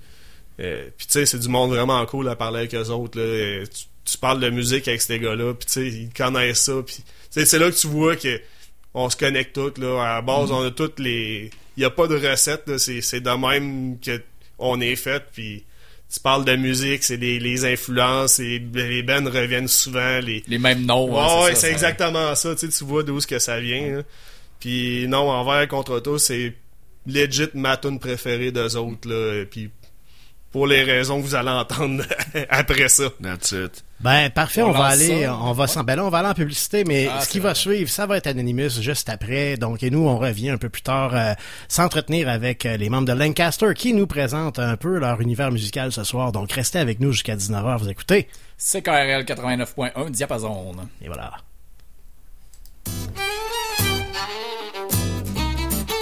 Euh, 0.60 0.88
puis 0.96 1.06
tu 1.06 1.12
sais, 1.12 1.26
c'est 1.26 1.38
du 1.38 1.48
monde 1.48 1.70
vraiment 1.70 2.04
cool 2.06 2.28
à 2.28 2.36
parler 2.36 2.60
avec 2.60 2.74
eux 2.74 2.90
autres. 2.90 3.18
Là. 3.18 3.24
Euh, 3.24 3.64
Tu, 3.66 3.84
tu 4.04 4.18
parles 4.18 4.40
de 4.40 4.50
musique 4.50 4.88
avec 4.88 5.00
ces 5.00 5.18
gars-là, 5.18 5.54
puis 5.54 5.66
tu 5.66 5.72
sais, 5.72 5.86
ils 5.86 6.12
connaissent 6.12 6.64
ça. 6.64 6.74
Puis 6.84 7.04
c'est 7.30 7.58
là 7.58 7.70
que 7.70 7.76
tu 7.76 7.86
vois 7.86 8.16
que 8.16 8.40
on 8.92 9.08
se 9.08 9.16
connecte 9.16 9.54
tous. 9.54 9.80
Là. 9.80 10.02
À 10.02 10.14
la 10.16 10.22
base, 10.22 10.50
on 10.50 10.64
a 10.64 10.70
toutes 10.70 10.98
les... 10.98 11.50
Il 11.80 11.84
n'y 11.84 11.86
a 11.86 11.90
pas 11.90 12.06
de 12.08 12.14
recette. 12.14 12.76
C'est, 12.76 13.00
c'est 13.00 13.22
de 13.22 13.30
même 13.30 13.98
que 14.00 14.20
on 14.58 14.82
est 14.82 14.96
fait. 14.96 15.22
Puis 15.32 15.64
tu 16.12 16.20
parles 16.20 16.44
de 16.44 16.54
musique, 16.54 17.02
c'est 17.02 17.16
les, 17.16 17.38
les 17.40 17.64
influences, 17.64 18.38
et 18.38 18.58
les 18.58 19.02
bands 19.02 19.24
reviennent 19.24 19.66
souvent. 19.66 20.18
Les, 20.20 20.44
Les 20.46 20.58
mêmes 20.58 20.84
noms. 20.84 21.18
Hein, 21.18 21.44
ouais, 21.44 21.54
c'est 21.54 21.70
exactement 21.70 22.34
ça. 22.34 22.54
Tu 22.54 22.66
sais, 22.70 22.78
tu 22.78 22.84
vois 22.84 23.02
d'où 23.02 23.18
ce 23.18 23.26
que 23.26 23.38
ça 23.38 23.58
vient. 23.60 23.96
là. 23.96 24.02
Puis 24.58 25.08
non, 25.08 25.30
envers 25.30 25.66
contre 25.68 26.00
tous, 26.00 26.18
c'est 26.18 26.52
legit 27.06 27.48
ma 27.54 27.78
tune 27.78 27.98
préférée 27.98 28.52
d'eux 28.52 28.76
autres. 28.76 29.08
Là. 29.08 29.46
Puis 29.50 29.70
pour 30.52 30.66
les 30.66 30.82
raisons 30.82 31.20
que 31.20 31.26
vous 31.26 31.34
allez 31.34 31.50
entendre 31.50 32.04
après 32.50 32.88
ça. 32.88 33.04
That's 33.22 33.52
it. 33.52 33.84
Ben 34.00 34.30
parfait, 34.30 34.62
On 34.62 34.70
on, 34.70 34.72
va 34.72 34.86
aller, 34.86 35.24
ça? 35.24 35.36
on 35.36 35.52
va 35.52 35.66
s'en, 35.66 35.84
ben 35.84 35.94
là, 35.96 36.04
on 36.04 36.08
va 36.08 36.18
aller 36.18 36.28
en 36.28 36.34
publicité, 36.34 36.84
mais 36.84 37.06
Ah, 37.12 37.20
ce 37.20 37.28
qui 37.28 37.38
va 37.38 37.54
suivre, 37.54 37.90
ça 37.90 38.06
va 38.06 38.16
être 38.16 38.26
Anonymous 38.26 38.80
juste 38.80 39.10
après. 39.10 39.56
Donc, 39.58 39.82
et 39.82 39.90
nous, 39.90 40.06
on 40.08 40.16
revient 40.18 40.48
un 40.50 40.56
peu 40.56 40.70
plus 40.70 40.80
tard 40.82 41.14
euh, 41.14 41.34
s'entretenir 41.68 42.28
avec 42.28 42.64
euh, 42.64 42.78
les 42.78 42.88
membres 42.88 43.06
de 43.06 43.12
Lancaster 43.12 43.74
qui 43.76 43.92
nous 43.92 44.06
présentent 44.06 44.58
un 44.58 44.76
peu 44.76 44.98
leur 44.98 45.20
univers 45.20 45.52
musical 45.52 45.92
ce 45.92 46.02
soir. 46.02 46.32
Donc, 46.32 46.50
restez 46.52 46.78
avec 46.78 46.98
nous 47.00 47.12
jusqu'à 47.12 47.36
19h, 47.36 47.78
vous 47.78 47.88
écoutez. 47.90 48.26
CKRL 48.58 49.24
89.1, 49.24 50.10
diapason. 50.10 50.72
Et 51.02 51.06
voilà. 51.08 51.32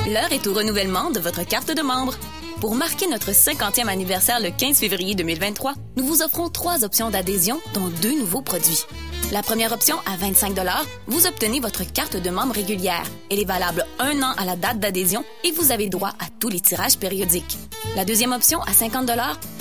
L'heure 0.06 0.32
est 0.32 0.46
au 0.46 0.54
renouvellement 0.54 1.10
de 1.10 1.18
votre 1.20 1.46
carte 1.46 1.76
de 1.76 1.82
membre. 1.82 2.14
Pour 2.60 2.74
marquer 2.74 3.06
notre 3.06 3.30
50e 3.30 3.86
anniversaire 3.86 4.40
le 4.40 4.50
15 4.50 4.78
février 4.78 5.14
2023, 5.14 5.74
nous 5.96 6.04
vous 6.04 6.22
offrons 6.22 6.48
trois 6.48 6.84
options 6.84 7.08
d'adhésion, 7.08 7.60
dont 7.72 7.86
deux 8.02 8.18
nouveaux 8.18 8.42
produits. 8.42 8.82
La 9.30 9.42
première 9.42 9.70
option, 9.70 9.96
à 10.06 10.16
25 10.16 10.58
vous 11.06 11.28
obtenez 11.28 11.60
votre 11.60 11.84
carte 11.84 12.16
de 12.16 12.30
membre 12.30 12.56
régulière. 12.56 13.04
Elle 13.30 13.38
est 13.38 13.44
valable 13.44 13.86
un 14.00 14.22
an 14.22 14.34
à 14.36 14.44
la 14.44 14.56
date 14.56 14.80
d'adhésion 14.80 15.24
et 15.44 15.52
vous 15.52 15.70
avez 15.70 15.88
droit 15.88 16.14
à 16.18 16.26
tous 16.40 16.48
les 16.48 16.58
tirages 16.58 16.98
périodiques. 16.98 17.58
La 17.94 18.04
deuxième 18.04 18.32
option, 18.32 18.60
à 18.62 18.72
50 18.72 19.08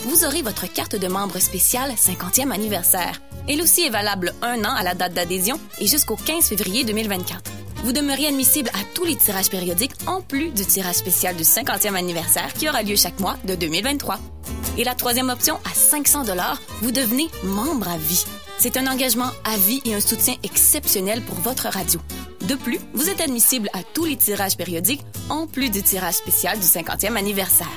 vous 0.06 0.26
aurez 0.26 0.42
votre 0.42 0.66
carte 0.66 0.96
de 0.96 1.08
membre 1.08 1.38
spéciale 1.38 1.92
50e 1.92 2.52
anniversaire. 2.52 3.22
Elle 3.48 3.62
aussi 3.62 3.82
est 3.82 3.92
valable 3.92 4.34
un 4.42 4.66
an 4.66 4.74
à 4.76 4.82
la 4.82 4.96
date 4.96 5.14
d'adhésion 5.14 5.60
et 5.80 5.86
jusqu'au 5.86 6.16
15 6.16 6.46
février 6.46 6.84
2024. 6.84 7.44
Vous 7.84 7.94
demeurez 7.94 8.28
admissible 8.28 8.70
à 8.70 8.84
tous 8.94 9.06
les 9.06 9.16
tirages 9.16 9.50
périodiques 9.50 9.94
en 10.08 10.22
plus 10.22 10.50
du 10.50 10.66
tirage 10.66 10.96
spécial 10.96 11.36
du 11.36 11.44
50e 11.44 11.96
anniversaire 11.96 12.54
qui 12.54 12.68
aura 12.68 12.84
lieu 12.84 12.96
chaque 12.96 13.20
mois 13.20 13.38
de 13.46 13.56
2023. 13.56 14.20
Et 14.78 14.84
la 14.84 14.96
troisième 14.96 15.30
option, 15.30 15.56
à 15.66 15.74
500 15.74 16.26
vous 16.82 16.92
devenez 16.92 17.28
membre 17.44 17.88
à 17.88 17.98
vie. 17.98 18.26
C'est 18.58 18.78
un 18.78 18.88
engagement 18.88 19.32
à 19.44 19.56
vie 19.58 19.82
et 19.86 19.94
un 19.94 20.00
soutien 20.00 20.36
exceptionnel 20.44 21.22
pour 21.22 21.36
votre 21.36 21.68
radio. 21.68 22.00
De 22.48 22.56
plus, 22.56 22.80
vous 22.94 23.10
êtes 23.10 23.22
admissible 23.22 23.70
à 23.74 23.84
tous 23.94 24.06
les 24.06 24.16
tirages 24.16 24.58
périodiques 24.58 25.06
en 25.30 25.48
plus 25.48 25.70
du 25.70 25.84
tirage 25.84 26.16
spécial 26.16 26.60
du 26.60 26.66
50e 26.66 27.16
anniversaire. 27.16 27.68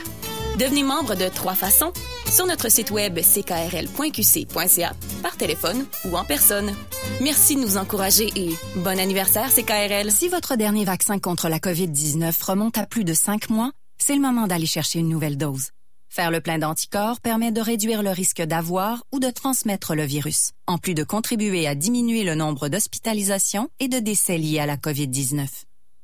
Devenez 0.61 0.83
membre 0.83 1.15
de 1.15 1.27
trois 1.27 1.55
façons 1.55 1.91
sur 2.31 2.45
notre 2.45 2.71
site 2.71 2.91
web 2.91 3.19
ckrl.qc.ca, 3.19 4.93
par 5.23 5.37
téléphone 5.39 5.87
ou 6.05 6.19
en 6.19 6.25
personne. 6.27 6.77
Merci 7.23 7.57
de 7.57 7.63
nous 7.63 7.79
encourager 7.79 8.31
et 8.37 8.51
bon 8.77 8.99
anniversaire 8.99 9.49
CKRL. 9.49 10.13
Si 10.13 10.29
votre 10.29 10.57
dernier 10.57 10.85
vaccin 10.85 11.19
contre 11.19 11.49
la 11.49 11.61
COVID-19 11.61 12.45
remonte 12.45 12.77
à 12.77 12.85
plus 12.85 13.05
de 13.05 13.15
cinq 13.15 13.49
mois, 13.49 13.73
c'est 13.97 14.15
le 14.15 14.21
moment 14.21 14.47
d'aller 14.47 14.67
chercher 14.67 14.99
une 14.99 15.09
nouvelle 15.09 15.39
dose. 15.39 15.71
Faire 16.11 16.31
le 16.31 16.43
plein 16.43 16.59
d'anticorps 16.59 17.23
permet 17.23 17.53
de 17.53 17.63
réduire 17.63 18.03
le 18.03 18.11
risque 18.11 18.43
d'avoir 18.43 19.05
ou 19.13 19.19
de 19.19 19.31
transmettre 19.31 19.95
le 19.95 20.05
virus, 20.05 20.51
en 20.67 20.77
plus 20.77 20.93
de 20.93 21.05
contribuer 21.05 21.67
à 21.69 21.75
diminuer 21.75 22.23
le 22.23 22.35
nombre 22.35 22.69
d'hospitalisations 22.69 23.71
et 23.79 23.89
de 23.89 23.99
décès 23.99 24.37
liés 24.37 24.59
à 24.59 24.67
la 24.67 24.77
COVID-19. 24.77 25.47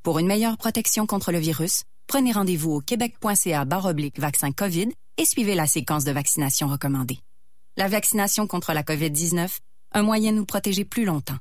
Pour 0.03 0.19
une 0.19 0.27
meilleure 0.29 0.57
protection 0.57 1.05
contre 1.05 1.31
le 1.31 1.40
virus, 1.40 1.83
prenez 2.07 2.33
rendez-vous 2.33 2.73
au 2.73 2.81
québec.ca 2.81 3.64
baroblique 3.64 4.19
vaccin 4.19 4.53
COVID 4.53 4.88
et 5.19 5.25
suivez 5.25 5.55
la 5.55 5.66
séquence 5.66 6.05
de 6.05 6.12
vaccination 6.12 6.69
recommandée. 6.69 7.19
La 7.77 7.88
vaccination 7.88 8.47
contre 8.47 8.73
la 8.73 8.83
COVID-19, 8.83 9.59
un 9.92 10.03
moyen 10.03 10.33
de 10.33 10.38
nous 10.38 10.47
protéger 10.47 10.85
plus 10.85 11.05
longtemps. 11.05 11.38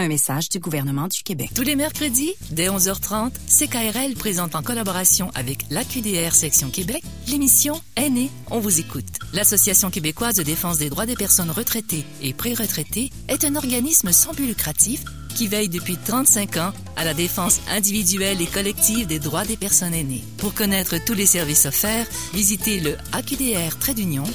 Un 0.00 0.06
message 0.06 0.48
du 0.48 0.60
gouvernement 0.60 1.08
du 1.08 1.24
Québec. 1.24 1.50
Tous 1.54 1.62
les 1.62 1.74
mercredis, 1.74 2.34
dès 2.52 2.68
11h30, 2.68 3.32
CKRL 3.48 4.14
présente 4.14 4.54
en 4.54 4.62
collaboration 4.62 5.30
avec 5.34 5.64
l'AQDR 5.70 6.34
Section 6.34 6.70
Québec 6.70 7.02
l'émission 7.26 7.80
Aînés, 7.96 8.30
on 8.50 8.60
vous 8.60 8.78
écoute. 8.78 9.18
L'Association 9.32 9.90
québécoise 9.90 10.36
de 10.36 10.44
défense 10.44 10.78
des 10.78 10.88
droits 10.88 11.04
des 11.04 11.16
personnes 11.16 11.50
retraitées 11.50 12.04
et 12.22 12.32
pré-retraitées 12.32 13.10
est 13.26 13.44
un 13.44 13.56
organisme 13.56 14.12
sans 14.12 14.32
but 14.34 14.46
lucratif 14.46 15.04
qui 15.38 15.46
veille 15.46 15.68
depuis 15.68 15.96
35 15.96 16.56
ans 16.56 16.72
à 16.96 17.04
la 17.04 17.14
défense 17.14 17.60
individuelle 17.70 18.42
et 18.42 18.46
collective 18.46 19.06
des 19.06 19.20
droits 19.20 19.44
des 19.44 19.56
personnes 19.56 19.94
aînées. 19.94 20.24
Pour 20.36 20.52
connaître 20.52 20.96
tous 21.06 21.14
les 21.14 21.26
services 21.26 21.64
offerts, 21.64 22.08
visitez 22.34 22.80
le 22.80 22.96
aqdr 23.12 23.78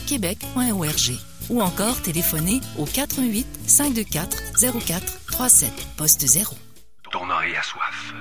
québec.org 0.07 1.11
ou 1.49 1.61
encore 1.61 2.01
téléphonez 2.01 2.61
au 2.77 2.85
88 2.85 3.45
524 3.67 4.37
04 4.85 5.19
37 5.27 5.71
poste 5.97 6.25
0. 6.25 6.55
Ton 7.11 7.29
oreille 7.29 7.57
a 7.57 7.63
soif. 7.63 8.13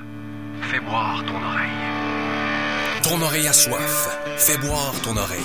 Fais 0.63 0.81
boire 0.81 1.25
ton 1.25 1.41
oreille. 1.41 3.03
Ton 3.05 3.23
oreille 3.23 3.47
a 3.47 3.53
soif. 3.53 4.19
Fais 4.39 4.59
boire 4.59 4.93
ton 5.05 5.17
oreille. 5.17 5.41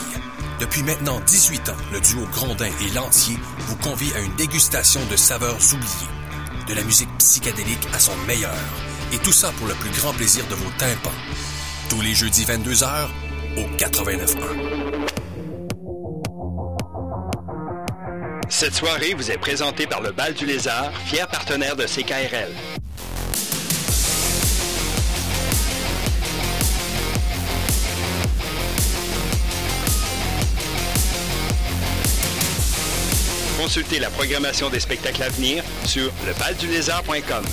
Depuis 0.60 0.82
maintenant 0.82 1.20
18 1.20 1.70
ans, 1.70 1.78
le 1.94 2.02
duo 2.02 2.26
Grondin 2.32 2.66
et 2.66 2.96
Lantier 2.96 3.38
vous 3.60 3.78
convie 3.78 4.12
à 4.14 4.22
une 4.22 4.36
dégustation 4.38 5.02
de 5.12 5.16
saveurs 5.16 5.60
oubliées. 5.76 6.27
De 6.68 6.74
la 6.74 6.84
musique 6.84 7.10
psychédélique 7.18 7.88
à 7.94 8.00
son 8.00 8.16
meilleur. 8.28 8.54
Et 9.14 9.18
tout 9.20 9.32
ça 9.32 9.52
pour 9.58 9.68
le 9.68 9.74
plus 9.76 9.90
grand 9.92 10.12
plaisir 10.14 10.46
de 10.48 10.56
vos 10.56 10.70
tympans. 10.78 11.10
Tous 11.90 12.02
les 12.02 12.14
jeudis 12.14 12.44
22h 12.44 13.08
au 13.58 13.62
89.1. 13.78 15.08
Cette 18.50 18.76
soirée 18.76 19.14
vous 19.14 19.32
est 19.32 19.38
présentée 19.38 19.88
par 19.88 20.02
le 20.02 20.12
Bal 20.12 20.34
du 20.34 20.46
Lézard, 20.46 20.92
fier 21.06 21.28
partenaire 21.28 21.76
de 21.78 21.86
CKRL. 21.86 22.52
Consultez 33.58 34.00
la 34.00 34.12
programmation 34.12 34.70
des 34.70 34.80
spectacles 34.80 35.24
à 35.24 35.30
venir 35.30 35.64
sur 35.86 36.12
lebaldulézard.com. 36.28 37.44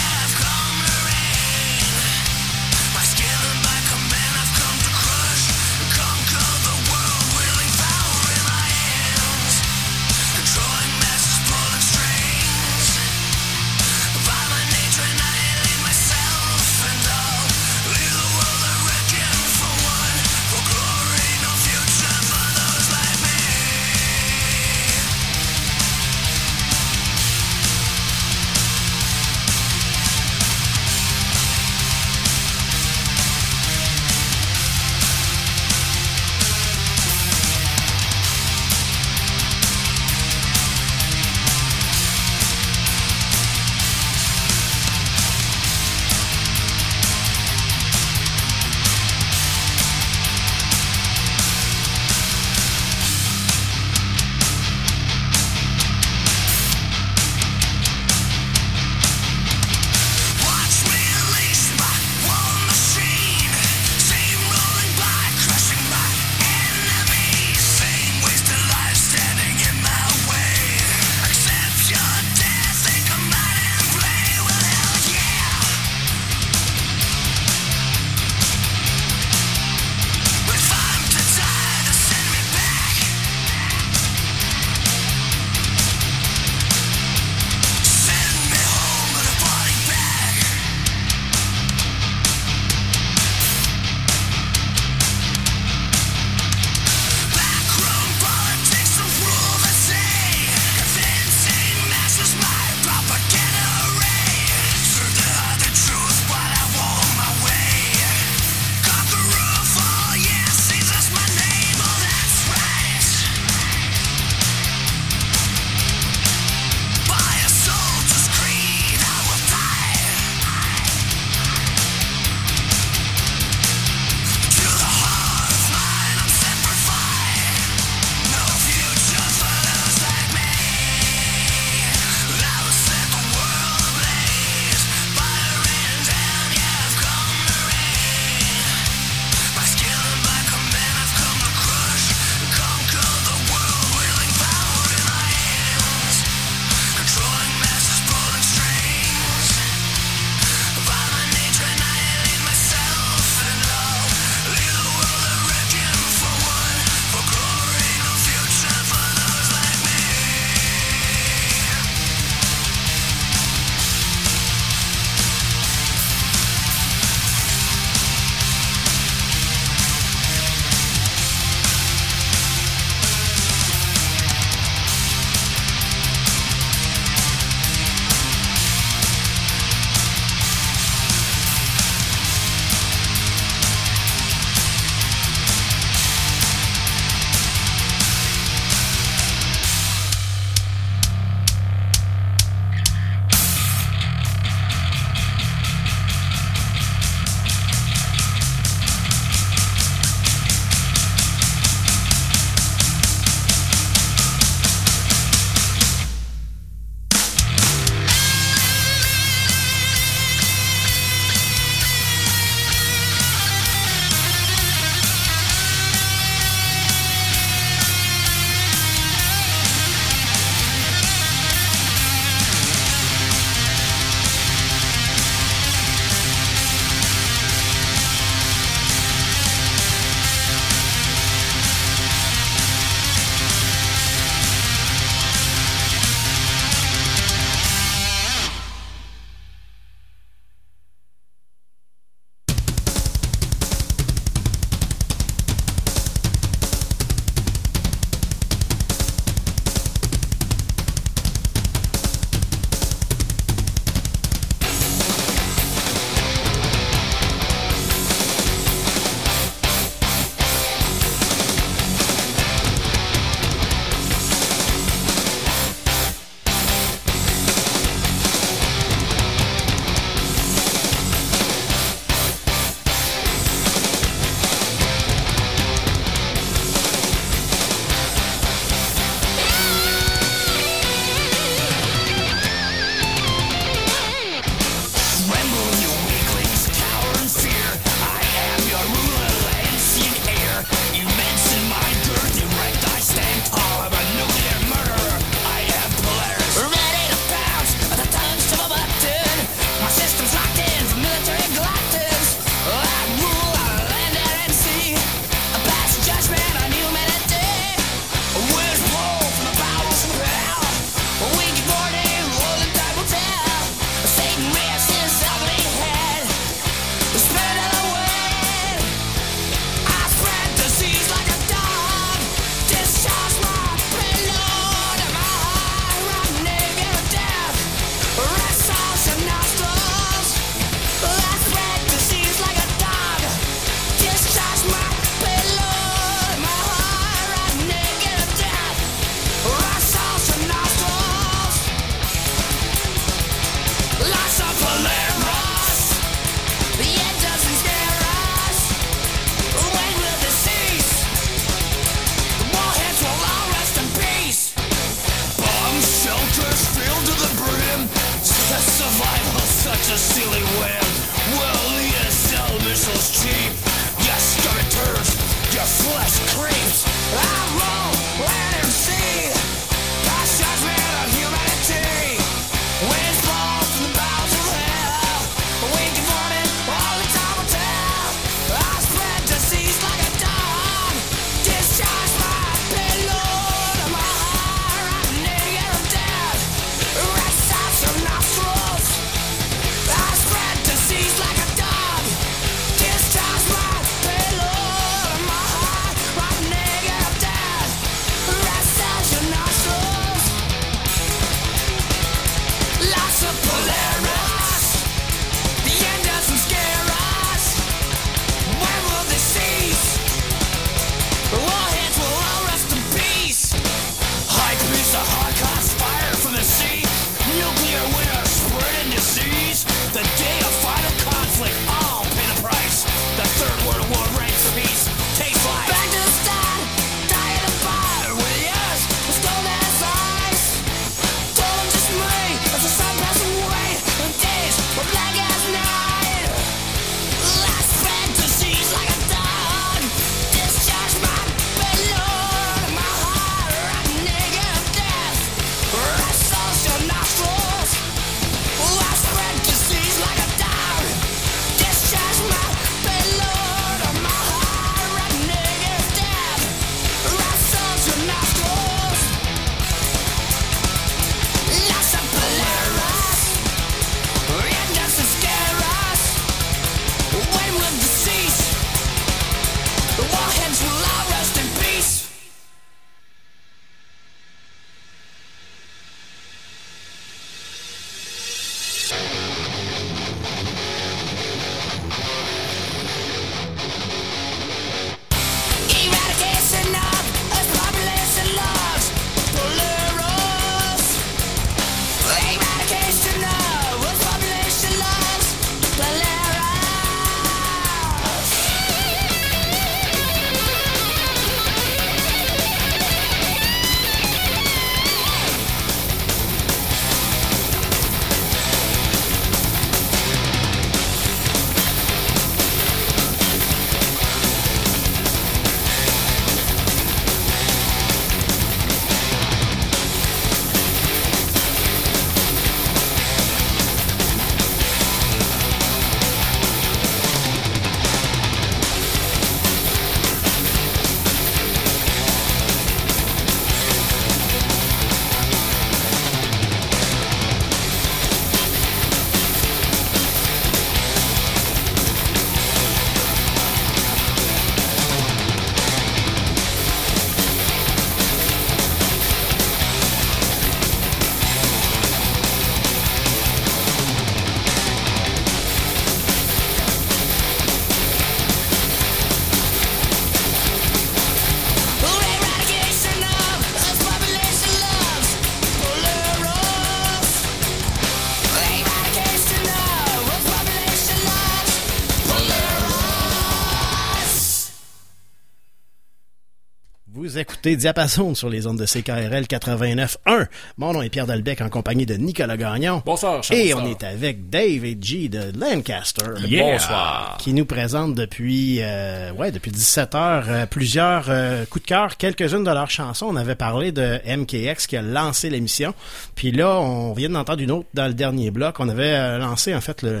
écoutez 577.44 577.56
Diapason 577.56 578.14
sur 578.14 578.30
les 578.30 578.46
ondes 578.46 578.58
de 578.58 578.64
CKRL 578.64 579.24
89.1. 579.24 580.28
Mon 580.56 580.72
nom 580.72 580.80
est 580.80 580.88
Pierre 580.88 581.06
Dalbec 581.06 581.42
en 581.42 581.50
compagnie 581.50 581.84
de 581.84 581.92
Nicolas 581.92 582.38
Gagnon. 582.38 582.82
Bonsoir, 582.86 583.22
Charles. 583.22 583.38
Et 583.38 583.52
on 583.52 583.66
est 583.66 583.84
avec 583.84 584.30
Dave 584.30 584.64
et 584.64 584.78
G 584.80 585.10
de 585.10 585.30
Lancaster. 585.38 586.06
Yeah. 586.26 586.52
Bonsoir. 586.52 587.18
Qui 587.20 587.34
nous 587.34 587.44
présente 587.44 587.94
depuis, 587.94 588.60
euh, 588.62 589.12
ouais, 589.12 589.30
depuis 589.30 589.50
17 589.50 589.94
heures 589.94 590.24
euh, 590.26 590.46
plusieurs 590.46 591.10
euh, 591.10 591.44
coups 591.44 591.64
de 591.64 591.68
cœur, 591.68 591.98
quelques-unes 591.98 592.44
de 592.44 592.50
leurs 592.50 592.70
chansons. 592.70 593.08
On 593.10 593.16
avait 593.16 593.34
parlé 593.34 593.72
de 593.72 594.00
MKX 594.06 594.66
qui 594.66 594.78
a 594.78 594.82
lancé 594.82 595.28
l'émission. 595.28 595.74
Puis 596.14 596.32
là, 596.32 596.58
on 596.60 596.94
vient 596.94 597.10
d'entendre 597.10 597.42
une 597.42 597.50
autre 597.50 597.68
dans 597.74 597.88
le 597.88 597.94
dernier 597.94 598.30
bloc. 598.30 598.58
On 598.58 598.70
avait 598.70 598.94
euh, 598.94 599.18
lancé, 599.18 599.54
en 599.54 599.60
fait, 599.60 599.82
le, 599.82 600.00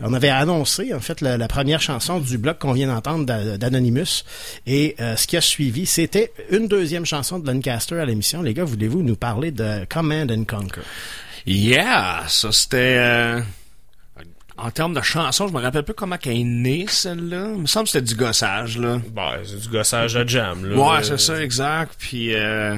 on 0.00 0.12
avait 0.14 0.28
annoncé 0.28 0.92
en 0.94 1.00
fait 1.00 1.20
la, 1.20 1.36
la 1.36 1.48
première 1.48 1.80
chanson 1.80 2.20
du 2.20 2.38
bloc 2.38 2.58
qu'on 2.58 2.72
vient 2.72 2.88
d'entendre 2.88 3.24
d'A- 3.26 3.58
d'Anonymous 3.58 4.24
et 4.66 4.96
euh, 5.00 5.16
ce 5.16 5.26
qui 5.26 5.36
a 5.36 5.40
suivi 5.40 5.86
c'était 5.86 6.32
une 6.50 6.68
deuxième 6.68 7.04
chanson 7.06 7.38
de 7.38 7.46
Lancaster 7.50 7.98
à 7.98 8.04
l'émission. 8.04 8.42
Les 8.42 8.54
gars, 8.54 8.64
voulez-vous 8.64 9.02
nous 9.02 9.16
parler 9.16 9.50
de 9.50 9.84
Command 9.88 10.30
and 10.30 10.44
Conquer? 10.44 10.80
Yeah, 11.46 12.24
ça 12.28 12.52
c'était... 12.52 12.96
euh, 12.98 13.40
en 14.56 14.70
termes 14.70 14.92
de 14.92 15.00
chansons, 15.00 15.48
je 15.48 15.54
me 15.54 15.60
rappelle 15.60 15.84
plus 15.84 15.94
comment 15.94 16.18
qu'elle 16.18 16.36
est 16.36 16.44
née, 16.44 16.84
celle-là. 16.86 17.52
Il 17.54 17.62
me 17.62 17.66
semble 17.66 17.86
que 17.86 17.92
c'était 17.92 18.04
du 18.04 18.14
gossage, 18.14 18.76
là. 18.76 19.00
Ben, 19.10 19.38
c'est 19.42 19.58
du 19.58 19.68
gossage 19.68 20.16
à 20.16 20.26
jam, 20.26 20.66
là. 20.66 20.76
Ouais, 20.76 20.98
Euh, 20.98 21.02
c'est 21.02 21.18
ça, 21.18 21.42
exact. 21.42 21.94
Puis, 21.98 22.34
euh, 22.34 22.76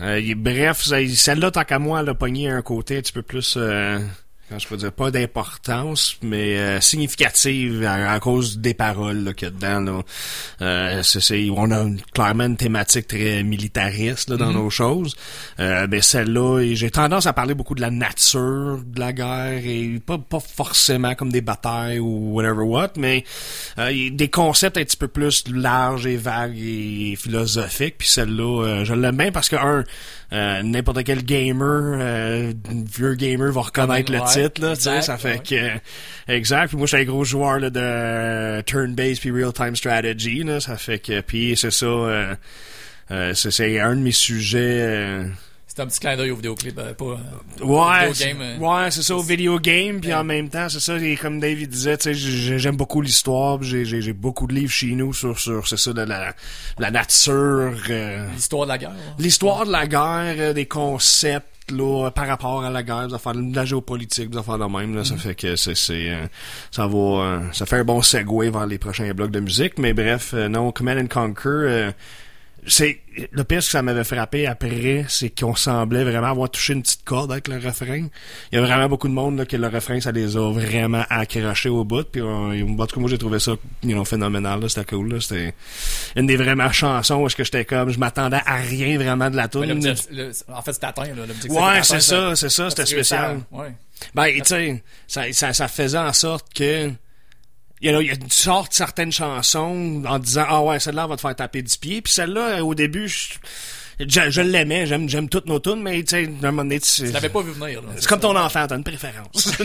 euh, 0.00 0.34
bref, 0.36 0.82
celle-là, 0.82 1.52
tant 1.52 1.62
qu'à 1.62 1.78
moi, 1.78 2.00
elle 2.00 2.08
a 2.08 2.14
pogné 2.14 2.48
un 2.50 2.60
côté 2.60 2.98
un 2.98 3.00
petit 3.02 3.12
peu 3.12 3.22
plus, 3.22 3.54
euh, 3.56 4.00
comment 4.48 4.58
je 4.58 4.68
peux 4.68 4.76
dire, 4.76 4.92
pas 4.92 5.10
d'importance, 5.10 6.16
mais 6.22 6.56
euh, 6.58 6.80
significative 6.80 7.84
à, 7.84 8.12
à 8.12 8.20
cause 8.20 8.58
des 8.58 8.74
paroles 8.74 9.24
là, 9.24 9.32
qu'il 9.32 9.48
y 9.48 9.50
a 9.50 9.54
dedans. 9.54 9.80
Là. 9.80 10.02
Euh, 10.62 11.02
on 11.56 11.70
a 11.70 11.82
une- 11.82 12.00
clairement 12.14 12.44
une 12.44 12.56
thématique 12.56 13.08
très 13.08 13.42
militariste 13.42 14.30
là, 14.30 14.36
dans 14.36 14.52
nos 14.52 14.70
choses. 14.70 15.16
Euh, 15.60 15.86
mais 15.90 16.00
celle-là, 16.00 16.60
et 16.60 16.76
j'ai 16.76 16.90
tendance 16.90 17.26
à 17.26 17.32
parler 17.32 17.54
beaucoup 17.54 17.74
de 17.74 17.80
la 17.80 17.90
nature 17.90 18.78
de 18.84 19.00
la 19.00 19.12
guerre 19.12 19.62
et 19.64 20.00
pas, 20.04 20.18
pas 20.18 20.40
forcément 20.40 21.14
comme 21.14 21.30
des 21.32 21.40
batailles 21.40 21.98
ou 21.98 22.32
whatever 22.34 22.62
what, 22.62 22.92
mais 22.96 23.24
euh, 23.78 24.10
des 24.10 24.28
concepts 24.28 24.76
un 24.78 24.84
petit 24.84 24.96
peu 24.96 25.08
plus 25.08 25.44
larges 25.52 26.06
et 26.06 26.16
vagues 26.16 26.58
et 26.58 27.16
philosophiques. 27.16 27.96
Puis 27.98 28.08
celle-là, 28.08 28.64
euh, 28.64 28.84
je 28.84 28.94
l'aime 28.94 29.16
bien 29.16 29.32
parce 29.32 29.48
que 29.48 29.56
un, 29.56 29.84
euh, 30.32 30.62
n'importe 30.62 31.04
quel 31.04 31.24
gamer, 31.24 31.98
euh, 32.00 32.52
vieux 32.68 33.14
gamer 33.14 33.52
va 33.52 33.60
reconnaître 33.60 34.10
le 34.12 34.18
titre 34.32 34.60
là, 34.60 34.74
tu 34.76 34.82
sais, 34.82 34.96
exact, 34.96 35.02
ça 35.02 35.16
fait 35.18 35.38
ouais. 35.52 35.78
que 36.26 36.32
exact. 36.32 36.68
Puis 36.68 36.76
moi, 36.76 36.86
je 36.86 36.96
suis 36.96 37.02
un 37.02 37.06
gros 37.06 37.24
joueur 37.24 37.60
là, 37.60 37.70
de 37.70 38.60
turn-based 38.62 39.20
puis 39.20 39.30
real-time 39.30 39.76
strategy 39.76 40.42
là, 40.42 40.60
ça 40.60 40.76
fait 40.76 40.98
que 40.98 41.20
puis 41.20 41.56
c'est 41.56 41.70
ça. 41.70 41.86
euh, 41.86 42.34
euh, 43.12 43.34
c'est, 43.34 43.50
c'est 43.52 43.78
un 43.78 43.94
de 43.94 44.00
mes 44.00 44.10
sujets. 44.10 45.20
C'est 45.76 45.82
un 45.82 45.86
petit 45.88 46.00
clin 46.00 46.16
d'œil 46.16 46.30
au 46.30 46.36
vidéoclip, 46.36 46.78
euh, 46.78 46.94
pas. 46.94 47.04
euh, 47.04 47.64
Ouais, 47.64 48.10
vidéo 48.10 48.26
game, 48.28 48.40
euh, 48.40 48.56
ouais, 48.84 48.90
c'est 48.90 49.02
ça, 49.02 49.14
au 49.14 49.20
video 49.20 49.58
game, 49.60 50.00
puis 50.00 50.08
Ouais. 50.08 50.14
en 50.14 50.24
même 50.24 50.48
temps, 50.48 50.70
c'est 50.70 50.80
ça, 50.80 50.96
et 50.96 51.16
comme 51.16 51.38
David 51.38 51.68
disait, 51.68 51.98
tu 51.98 52.04
sais, 52.04 52.14
j'ai- 52.14 52.58
j'aime 52.58 52.76
beaucoup 52.76 53.02
l'histoire, 53.02 53.62
j'ai, 53.62 53.84
beaucoup 54.14 54.46
de 54.46 54.54
livres 54.54 54.72
chez 54.72 54.92
nous 54.92 55.12
sur, 55.12 55.38
sur 55.38 55.68
c'est 55.68 55.76
ça, 55.76 55.92
de 55.92 56.00
la, 56.00 56.32
la 56.78 56.90
nature, 56.90 57.74
euh, 57.90 58.26
L'histoire 58.34 58.64
de 58.64 58.68
la 58.70 58.78
guerre. 58.78 58.92
l'histoire 59.18 59.66
de 59.66 59.72
la 59.72 59.86
guerre, 59.86 60.34
euh, 60.38 60.52
des 60.54 60.64
concepts, 60.64 61.70
là, 61.70 62.10
par 62.10 62.26
rapport 62.26 62.64
à 62.64 62.70
la 62.70 62.82
guerre, 62.82 63.08
des 63.08 63.14
affaires 63.14 63.34
de 63.34 63.54
la 63.54 63.66
géopolitique, 63.66 64.30
des 64.30 64.38
affaires 64.38 64.56
de 64.58 64.64
même, 64.64 64.94
là, 64.94 65.02
Mm. 65.02 65.04
ça 65.04 65.16
fait 65.18 65.34
que 65.34 65.56
c'est, 65.56 65.74
c'est, 65.76 66.08
euh, 66.08 66.26
ça 66.70 66.86
va, 66.86 66.96
euh, 66.98 67.40
ça 67.52 67.66
fait 67.66 67.76
un 67.76 67.84
bon 67.84 68.00
segue 68.00 68.50
vers 68.50 68.66
les 68.66 68.78
prochains 68.78 69.12
blocs 69.12 69.30
de 69.30 69.40
musique, 69.40 69.78
mais 69.78 69.92
bref, 69.92 70.30
euh, 70.32 70.48
non, 70.48 70.72
Command 70.72 70.96
and 70.98 71.08
Conquer, 71.08 71.48
euh, 71.48 71.90
c'est 72.66 72.98
le 73.32 73.44
pire 73.44 73.62
ce 73.62 73.68
que 73.68 73.72
ça 73.72 73.82
m'avait 73.82 74.04
frappé 74.04 74.46
après, 74.46 75.04
c'est 75.08 75.30
qu'on 75.30 75.54
semblait 75.54 76.04
vraiment 76.04 76.28
avoir 76.28 76.50
touché 76.50 76.72
une 76.72 76.82
petite 76.82 77.04
corde 77.04 77.30
avec 77.32 77.48
le 77.48 77.56
refrain. 77.58 78.08
Il 78.52 78.56
y 78.56 78.58
a 78.58 78.60
vraiment 78.60 78.88
beaucoup 78.88 79.08
de 79.08 79.12
monde 79.12 79.38
là, 79.38 79.46
que 79.46 79.56
le 79.56 79.68
refrain 79.68 80.00
ça 80.00 80.10
les 80.12 80.36
a 80.36 80.52
vraiment 80.52 81.04
accrochés 81.08 81.68
au 81.68 81.84
bout. 81.84 82.04
Puis 82.10 82.20
euh, 82.20 82.26
en 82.26 82.86
tout 82.86 82.94
cas 82.96 83.00
moi 83.00 83.08
j'ai 83.08 83.18
trouvé 83.18 83.38
ça 83.38 83.52
you 83.84 83.92
know, 83.92 84.04
phénoménal. 84.04 84.60
là. 84.60 84.68
C'était 84.68 84.84
cool. 84.84 85.14
là. 85.14 85.20
C'était 85.20 85.54
une 86.16 86.26
des 86.26 86.36
vraiment 86.36 86.70
chansons 86.72 87.16
où 87.22 87.26
est-ce 87.26 87.36
que 87.36 87.44
j'étais 87.44 87.64
comme 87.64 87.90
je 87.90 87.98
m'attendais 87.98 88.40
à 88.44 88.56
rien 88.56 88.98
vraiment 88.98 89.30
de 89.30 89.36
la 89.36 89.48
tune. 89.48 89.70
en 90.48 90.62
fait, 90.62 90.72
c'est 90.72 90.84
atteint, 90.84 91.04
là. 91.04 91.14
l'objectif, 91.26 91.50
Ouais, 91.50 91.82
c'est 91.82 92.00
ça, 92.00 92.34
c'est 92.34 92.48
ça, 92.50 92.70
c'était 92.70 92.86
spécial. 92.86 93.40
Ouais. 93.52 93.72
Ben, 94.14 94.26
tu 94.34 94.42
sais, 94.44 94.82
ça, 95.06 95.22
ça, 95.32 95.52
ça 95.52 95.68
faisait 95.68 95.98
en 95.98 96.12
sorte 96.12 96.46
que. 96.54 96.90
You 97.82 97.90
know, 97.92 98.00
il 98.00 98.06
y 98.06 98.10
a- 98.10 98.16
tu 98.16 98.30
sortes 98.30 98.72
certaines 98.72 99.12
chansons 99.12 100.02
en 100.06 100.18
disant 100.18 100.46
Ah 100.48 100.62
ouais, 100.62 100.80
celle-là 100.80 101.06
va 101.06 101.16
te 101.16 101.20
faire 101.20 101.36
taper 101.36 101.62
du 101.62 101.76
pied. 101.76 102.00
Puis 102.02 102.12
celle-là, 102.12 102.64
au 102.64 102.74
début, 102.74 103.06
je, 103.08 103.34
je, 104.00 104.30
je 104.30 104.40
l'aimais, 104.42 104.86
j'aime, 104.86 105.08
j'aime 105.08 105.28
toutes 105.28 105.46
nos 105.46 105.58
tunes, 105.60 105.82
mais 105.82 106.02
tu 106.02 106.10
sais, 106.16 106.24
à 106.42 106.46
un 106.48 106.50
moment 106.50 106.62
donné, 106.64 106.80
tu- 106.80 107.04
Tu 107.04 107.12
l'avais 107.12 107.28
pas 107.28 107.40
vu 107.42 107.52
venir, 107.52 107.82
là. 107.82 107.88
c'est 107.96 108.06
comme 108.08 108.20
ton 108.20 108.36
enfant, 108.36 108.66
t'as 108.66 108.76
une 108.76 108.84
préférence. 108.84 109.52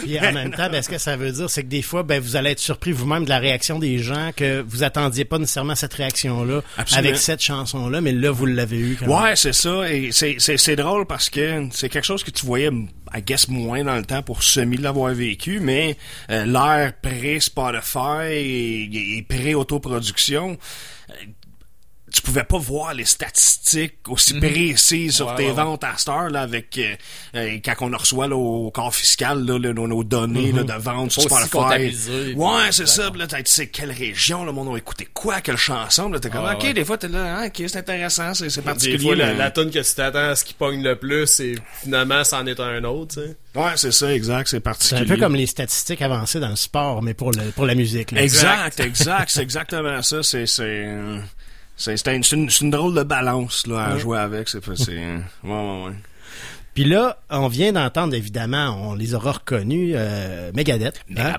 Puis 0.00 0.18
en 0.20 0.32
même 0.32 0.50
temps, 0.52 0.68
ben, 0.70 0.82
ce 0.82 0.88
que 0.88 0.98
ça 0.98 1.16
veut 1.16 1.32
dire, 1.32 1.48
c'est 1.48 1.62
que 1.62 1.68
des 1.68 1.82
fois, 1.82 2.02
ben, 2.02 2.20
vous 2.20 2.36
allez 2.36 2.50
être 2.50 2.58
surpris 2.58 2.92
vous-même 2.92 3.24
de 3.24 3.28
la 3.30 3.38
réaction 3.38 3.78
des 3.78 3.98
gens 3.98 4.30
que 4.36 4.60
vous 4.66 4.82
attendiez 4.82 5.24
pas 5.24 5.38
nécessairement 5.38 5.74
cette 5.74 5.94
réaction-là 5.94 6.60
Absolument. 6.76 7.08
avec 7.08 7.20
cette 7.20 7.40
chanson-là, 7.42 8.00
mais 8.00 8.12
là, 8.12 8.30
vous 8.30 8.46
l'avez 8.46 8.78
eu 8.78 8.96
quand 9.00 9.06
même. 9.06 9.22
Ouais, 9.22 9.36
c'est 9.36 9.54
ça. 9.54 9.90
Et 9.90 10.10
c'est, 10.12 10.36
c'est, 10.38 10.56
c'est 10.56 10.76
drôle 10.76 11.06
parce 11.06 11.30
que 11.30 11.66
c'est 11.72 11.88
quelque 11.88 12.04
chose 12.04 12.22
que 12.22 12.30
tu 12.30 12.44
voyais, 12.44 12.70
I 13.14 13.22
guess, 13.24 13.48
moins 13.48 13.82
dans 13.84 13.96
le 13.96 14.04
temps 14.04 14.22
pour 14.22 14.42
semi 14.42 14.76
l'avoir 14.76 15.12
vécu, 15.14 15.58
mais 15.60 15.96
euh, 16.30 16.44
l'ère 16.44 16.92
pré-Spotify 17.00 18.32
et, 18.32 19.18
et 19.18 19.22
pré-autoproduction, 19.22 20.58
euh, 21.10 21.14
tu 22.12 22.22
pouvais 22.22 22.44
pas 22.44 22.58
voir 22.58 22.94
les 22.94 23.04
statistiques 23.04 23.96
aussi 24.08 24.34
précises 24.38 25.16
sur 25.16 25.28
Ouais, 25.28 25.34
tes 25.36 25.42
ouais, 25.44 25.48
ouais. 25.50 25.54
ventes 25.54 25.84
à 25.84 25.94
cette 25.96 26.08
heure 26.08 26.30
là 26.30 26.42
avec 26.42 26.76
euh, 26.78 26.94
euh, 27.34 27.58
quand 27.64 27.74
on 27.80 27.96
reçoit 27.96 28.26
là, 28.28 28.36
au 28.36 28.70
corps 28.70 28.94
fiscal 28.94 29.44
là, 29.44 29.58
nos, 29.72 29.86
nos 29.86 30.04
données 30.04 30.52
là, 30.52 30.62
de 30.62 30.72
vente 30.72 31.12
sur 31.12 31.22
Spotify. 31.22 32.34
Ouais, 32.34 32.68
c'est 32.72 32.86
ça. 32.88 33.10
Là, 33.14 33.26
t'as- 33.26 33.42
tu 33.42 33.52
sais 33.52 33.66
quelle 33.68 33.92
région 33.92 34.44
le 34.44 34.52
monde 34.52 34.74
a 34.74 34.78
écouté 34.78 35.08
quoi, 35.12 35.40
quelle 35.40 35.56
chanson. 35.56 36.08
Là, 36.08 36.18
t'es 36.20 36.30
comme 36.30 36.44
Ah, 36.46 36.54
ok, 36.56 36.62
ouais. 36.64 36.72
des 36.74 36.84
fois 36.84 36.98
t'es 36.98 37.08
là, 37.08 37.40
ah, 37.42 37.46
ok, 37.46 37.54
c'est 37.68 37.76
intéressant, 37.76 38.34
c'est, 38.34 38.50
c'est 38.50 38.60
Des 38.60 38.64
particulier. 38.66 38.98
fois, 38.98 39.14
la, 39.16 39.26
mais- 39.26 39.34
la 39.38 39.50
tune 39.50 39.70
que 39.70 39.78
tu 39.78 39.94
t'attends 39.94 40.30
à 40.30 40.36
ce 40.36 40.44
qui 40.44 40.54
pogne 40.54 40.82
le 40.82 40.96
plus, 40.96 41.40
et 41.40 41.54
finalement, 41.82 42.24
c'en 42.24 42.46
est 42.46 42.58
un 42.60 42.82
autre, 42.84 43.14
tu 43.16 43.28
sais. 43.28 43.36
Ouais, 43.54 43.72
c'est 43.76 43.92
ça, 43.92 44.12
exact, 44.14 44.46
c'est 44.48 44.56
C'est 44.56 44.60
particulier. 44.60 45.02
un 45.02 45.04
peu 45.06 45.16
comme 45.16 45.34
les 45.34 45.46
statistiques 45.46 46.02
avancées 46.02 46.38
dans 46.40 46.48
le 46.50 46.56
sport, 46.56 47.02
mais 47.02 47.14
pour, 47.14 47.32
le, 47.32 47.50
pour 47.50 47.66
la 47.66 47.74
musique. 47.74 48.12
là. 48.12 48.22
Exact, 48.22 48.78
exact, 48.80 49.30
c'est 49.30 49.42
exactement 49.42 50.00
ça. 50.02 50.22
C'est 50.22 50.46
c'est 50.46 50.62
euh, 50.86 51.18
c'est 51.78 51.96
c'est 51.96 52.14
une, 52.14 52.50
c'est 52.50 52.60
une, 52.60 52.70
drôle 52.70 52.94
de 52.94 53.02
balance 53.02 53.66
là 53.66 53.86
à 53.86 53.98
jouer 53.98 54.18
avec. 54.18 54.48
C'est 54.48 54.62
c'est 54.76 54.92
euh, 54.98 55.18
ouais 55.44 55.50
ouais 55.50 55.84
ouais. 55.86 55.96
Puis 56.74 56.84
là, 56.84 57.18
on 57.30 57.48
vient 57.48 57.72
d'entendre, 57.72 58.14
évidemment, 58.14 58.90
on 58.90 58.94
les 58.94 59.14
aura 59.14 59.32
reconnus, 59.32 59.94
euh, 59.96 60.52
Megadeth. 60.54 61.00
hein? 61.16 61.34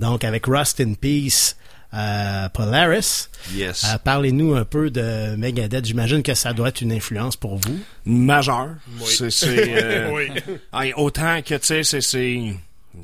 Donc, 0.00 0.24
avec 0.24 0.46
Rust 0.46 0.80
in 0.80 0.94
Peace, 0.94 1.54
euh, 1.94 2.48
Polaris. 2.48 3.28
Yes. 3.54 3.84
Euh, 3.84 3.98
Parlez-nous 4.02 4.56
un 4.56 4.64
peu 4.64 4.90
de 4.90 5.36
Megadeth. 5.36 5.84
J'imagine 5.84 6.22
que 6.24 6.34
ça 6.34 6.52
doit 6.52 6.68
être 6.70 6.80
une 6.80 6.90
influence 6.90 7.36
pour 7.36 7.58
vous. 7.58 7.78
Majeur. 8.06 8.70
Oui. 9.00 9.30
C'est 9.30 9.54
euh, 9.82 10.10
Oui. 10.12 10.28
hey, 10.74 10.92
autant 10.96 11.40
que 11.42 11.54
tu 11.54 11.64
sais 11.66 11.84
c'est 11.84 12.00
c'est 12.00 12.56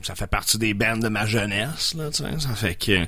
ça 0.03 0.15
fait 0.17 0.27
partie 0.27 0.59
des 0.59 0.75
bands 0.75 0.97
de 0.97 1.09
ma 1.09 1.27
jeunesse 1.27 1.95
là, 1.95 2.11
tu 2.11 2.25
sais, 2.25 2.41
ça 2.41 2.55
fait 2.55 2.75
que 2.75 3.07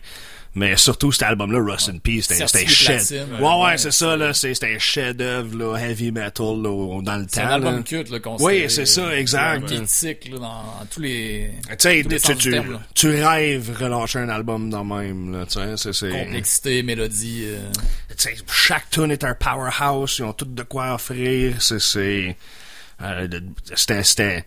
mais 0.54 0.76
surtout 0.76 1.10
cet 1.10 1.24
album-là, 1.24 1.58
Rust 1.72 1.88
in 1.88 1.98
Peace, 1.98 2.22
c'était 2.28 2.64
un 2.64 2.66
chef. 2.66 3.10
Ouais, 3.10 3.64
ouais, 3.64 3.76
c'est 3.76 3.90
ça, 3.90 4.16
là. 4.16 4.32
C'était 4.32 4.74
un 4.74 4.78
chef-d'œuvre, 4.78 5.56
là, 5.56 5.76
heavy 5.76 6.12
metal, 6.12 6.62
là, 6.62 7.00
dans 7.02 7.16
le 7.16 7.24
temps. 7.24 7.28
C'est 7.32 7.40
un 7.40 7.48
album 7.48 7.82
culte, 7.82 8.10
là, 8.10 8.20
qu'on 8.20 8.36
Oui, 8.36 8.66
c'est 8.68 8.86
ça, 8.86 9.16
exact. 9.16 9.66
Qui 9.66 9.74
éthique, 9.74 10.30
là, 10.30 10.38
dans 10.38 10.86
tous 10.90 11.00
les. 11.00 11.50
Tu 11.70 11.74
sais, 11.78 12.04
tu, 12.36 12.54
tu, 12.94 13.08
rêves 13.08 13.76
relâcher 13.76 14.20
un 14.20 14.28
album 14.28 14.70
dans 14.70 14.84
le 14.84 15.02
même, 15.02 15.32
là, 15.32 15.46
tu 15.46 15.58
sais, 15.76 15.92
c'est, 15.92 16.10
Complexité, 16.10 16.82
mélodie. 16.82 17.44
euh, 17.46 17.70
tu 18.10 18.14
sais, 18.18 18.36
chaque 18.52 18.90
tune 18.90 19.10
est 19.10 19.24
un 19.24 19.34
powerhouse, 19.34 20.16
ils 20.18 20.24
ont 20.24 20.32
tout 20.32 20.44
de 20.44 20.62
quoi 20.62 20.94
offrir, 20.94 21.60
c'est, 21.60 22.36
euh, 23.02 23.28
c'était, 23.74 24.44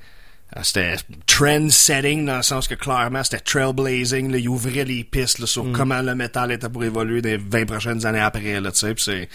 c'était, 0.64 0.93
euh, 0.93 0.95
c'était 0.98 1.20
trend 1.26 1.70
setting 1.70 2.26
dans 2.26 2.38
le 2.38 2.43
sens 2.43 2.68
que 2.68 2.76
clairement 2.76 3.24
c'était 3.24 3.39
trailblazing, 3.39 4.32
là, 4.32 4.38
ils 4.38 4.48
ouvraient 4.50 4.86
les 4.86 5.04
pistes 5.04 5.39
là, 5.39 5.45
sur 5.48 5.66
Mm. 5.66 5.72
comment 5.74 6.02
le 6.02 6.16
métal 6.16 6.52
était 6.52 6.70
pour 6.70 6.84
évoluer 6.84 7.22
des 7.22 7.38
20 7.38 7.66
prochaines 7.66 8.06
années 8.06 8.20
après, 8.22 8.60
là, 8.62 8.72
tu 8.72 8.80
sais, 8.80 8.93
pis 8.95 9.04
c'est, 9.04 9.30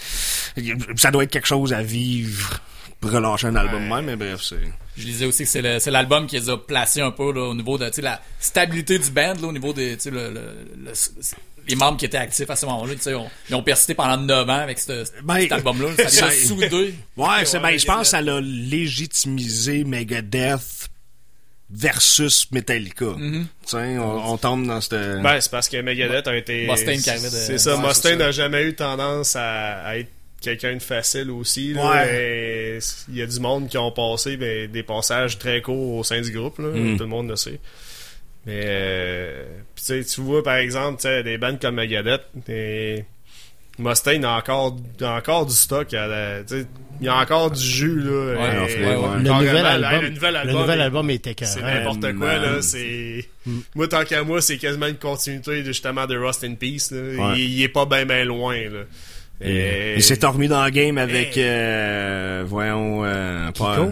ça 0.97 1.11
doit 1.11 1.23
être 1.23 1.31
quelque 1.31 1.47
chose 1.47 1.71
à 1.73 1.81
vivre 1.83 2.59
pour 2.99 3.11
relâcher 3.11 3.47
un 3.47 3.55
album 3.55 3.83
même, 3.87 4.05
mais 4.05 4.15
bref, 4.15 4.41
c'est, 4.41 4.55
Je 4.95 5.03
disais 5.05 5.25
aussi 5.25 5.43
que 5.43 5.49
c'est 5.49 5.61
le- 5.61 5.79
c'est 5.79 5.91
l'album 5.91 6.27
qui 6.27 6.37
les 6.39 6.49
a 6.49 6.57
placés 6.57 7.01
un 7.01 7.11
peu 7.11 7.33
là, 7.33 7.41
au 7.49 7.55
niveau 7.55 7.77
de 7.77 7.89
la 8.01 8.21
stabilité 8.39 8.97
du 8.99 9.09
band, 9.09 9.33
là, 9.41 9.47
au 9.47 9.51
niveau 9.53 9.73
des, 9.73 9.95
tu 9.97 10.03
sais, 10.03 10.11
le, 10.11 10.29
le- 10.29 10.85
le- 10.85 10.91
les 11.67 11.75
membres 11.75 11.97
qui 11.97 12.05
étaient 12.05 12.17
actifs 12.17 12.49
à 12.49 12.55
ce 12.57 12.65
moment-là. 12.65 12.93
tu 12.95 13.01
sais, 13.01 13.13
ont- 13.13 13.29
Ils 13.49 13.55
ont 13.55 13.63
persisté 13.63 13.93
pendant 13.93 14.17
9 14.17 14.49
ans 14.49 14.59
avec 14.59 14.77
ce- 14.79 15.05
Ben, 15.23 15.39
cet 15.41 15.51
album-là. 15.53 15.89
Ça 15.95 16.03
les 16.03 16.23
a 16.23 16.29
ça- 16.31 16.31
soudés. 16.47 16.93
Ouais, 17.17 17.45
c'est 17.45 17.59
ben, 17.59 17.77
je 17.77 17.85
pense 17.85 18.01
que 18.01 18.07
ça 18.07 18.21
l'a 18.21 18.39
légitimisé 18.41 19.83
Megadeth 19.83 20.89
versus 21.75 22.49
Metallica. 22.51 23.15
Tu 23.17 23.45
sais, 23.65 23.97
on, 23.97 24.31
on 24.33 24.37
tombe 24.37 24.65
dans 24.67 24.79
cette... 24.79 24.93
Ben, 25.21 25.39
c'est 25.41 25.51
parce 25.51 25.67
que 25.69 25.81
Megadeth 25.81 26.27
a 26.27 26.35
été. 26.37 26.67
Mustaine 26.67 26.99
qui 27.01 27.09
de- 27.09 27.17
C'est 27.29 27.57
ça, 27.57 27.75
Ouais, 27.77 27.87
Mustaine 27.87 28.19
n'a 28.19 28.31
jamais 28.31 28.63
eu 28.63 28.75
tendance 28.75 29.35
à, 29.35 29.81
à 29.83 29.97
être 29.97 30.09
quelqu'un 30.41 30.75
de 30.75 30.81
facile 30.81 31.31
aussi. 31.31 31.73
Là, 31.73 31.89
Ouais. 31.91 32.79
Il 33.09 33.15
y 33.15 33.21
a 33.21 33.25
du 33.25 33.39
monde 33.39 33.67
qui 33.69 33.77
ont 33.77 33.91
passé 33.91 34.37
ben, 34.37 34.69
des 34.71 34.83
passages 34.83 35.39
très 35.39 35.61
courts 35.61 35.95
au 35.97 36.03
sein 36.03 36.21
du 36.21 36.31
groupe, 36.31 36.59
là, 36.59 36.67
Mm. 36.67 36.97
tout 36.97 37.03
le 37.03 37.09
monde 37.09 37.29
le 37.29 37.35
sait. 37.35 37.59
Mais 38.45 38.61
euh, 38.65 39.45
tu 39.75 39.83
sais, 39.83 40.03
tu 40.03 40.19
vois 40.21 40.43
par 40.43 40.57
exemple 40.57 41.01
des 41.23 41.37
bandes 41.37 41.61
comme 41.61 41.75
Megadeth, 41.75 42.23
et 42.49 43.05
Mustaine 43.79 44.23
a 44.25 44.37
encore, 44.37 44.77
a 45.01 45.15
encore 45.17 45.45
du 45.47 45.53
stock, 45.53 45.91
la- 45.91 46.41
il 47.01 47.05
y 47.05 47.09
a 47.09 47.15
encore 47.17 47.49
du 47.51 47.59
jus 47.61 47.99
là. 48.01 48.35
Ouais, 48.35 48.71
et- 48.71 48.85
ouais, 48.85 48.95
ouais. 48.95 49.17
Le 49.17 49.23
nouvel 49.23 49.63
là, 49.63 49.69
album, 49.89 50.01
le 50.03 50.09
nouvel 50.11 50.33
le 50.33 50.39
album, 50.39 50.61
nouvel 50.61 50.79
est- 50.79 50.83
album 50.83 51.09
était 51.09 51.35
c'est 51.43 51.61
n'importe 51.61 52.13
quoi 52.17 52.35
là 52.37 52.61
c'est 52.61 53.25
moi 53.75 53.87
tant 53.87 54.05
qu'à 54.05 54.23
moi 54.23 54.41
c'est 54.41 54.57
quasiment 54.57 54.85
une 54.87 54.97
continuité 54.97 55.61
de, 55.63 55.65
justement 55.65 56.05
de 56.05 56.15
Rust 56.15 56.43
in 56.43 56.53
Peace 56.53 56.91
là. 56.91 56.99
Ouais. 57.31 57.39
Il, 57.39 57.49
il 57.55 57.63
est 57.63 57.67
pas 57.67 57.85
bien 57.85 58.05
bien 58.05 58.23
loin 58.25 58.55
là 58.55 58.83
Et- 59.41 59.95
Il 59.95 60.03
s'est 60.03 60.23
remis 60.23 60.47
dans 60.47 60.63
le 60.63 60.69
game 60.69 60.97
avec, 60.99 61.35
Hey. 61.35 61.43
euh, 61.45 62.43
voyons, 62.45 63.03
euh, 63.03 63.51
pas- 63.51 63.91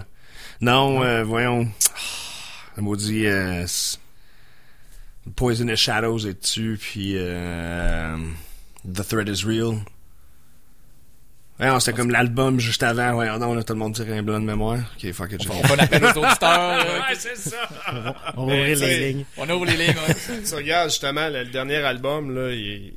non, 0.62 1.04
euh, 1.04 1.24
voyons, 1.24 1.68
ah, 1.68 1.98
le 2.78 2.84
maudit, 2.84 3.26
euh, 3.26 3.64
s- 3.64 4.00
Poisonous 5.36 5.76
Shadows 5.76 6.20
est 6.28 6.40
dessus, 6.42 6.78
puis 6.80 7.14
euh, 7.18 8.16
The 8.86 9.04
Threat 9.08 9.28
is 9.30 9.44
Real. 9.46 9.80
Voyons, 11.60 11.80
c'était 11.80 11.96
comme 11.98 12.10
l'album 12.10 12.60
juste 12.60 12.82
avant, 12.82 13.14
voyons, 13.14 13.38
non, 13.38 13.54
là, 13.54 13.64
tout 13.64 13.74
le 13.74 13.80
monde 13.80 13.94
dirait 13.94 14.18
un 14.18 14.24
blanc 14.24 14.40
de 14.40 14.46
mémoire. 14.46 14.80
Ok, 14.98 15.12
fuck 15.12 15.32
it, 15.34 15.44
j'ai- 15.44 15.50
On 15.50 15.62
fait 15.64 15.74
un 15.74 15.78
appel 15.84 16.04
aux 16.06 16.08
auditeurs. 16.18 16.86
Ouais, 16.86 17.16
c'est 17.16 17.38
ça. 17.38 17.70
On 18.36 18.48
va 18.48 18.54
ouvrir 18.54 18.80
les 18.80 19.12
lignes. 19.14 19.26
on 19.38 19.48
ouvre 19.50 19.66
les 19.66 19.78
lignes. 19.78 19.96
ouais. 20.08 20.42
Tu 20.48 20.56
regardes 20.56 20.90
justement 20.90 21.28
le, 21.30 21.44
le 21.44 21.50
dernier 21.52 21.76
album 21.78 22.34
là, 22.34 22.52
il- 22.52 22.94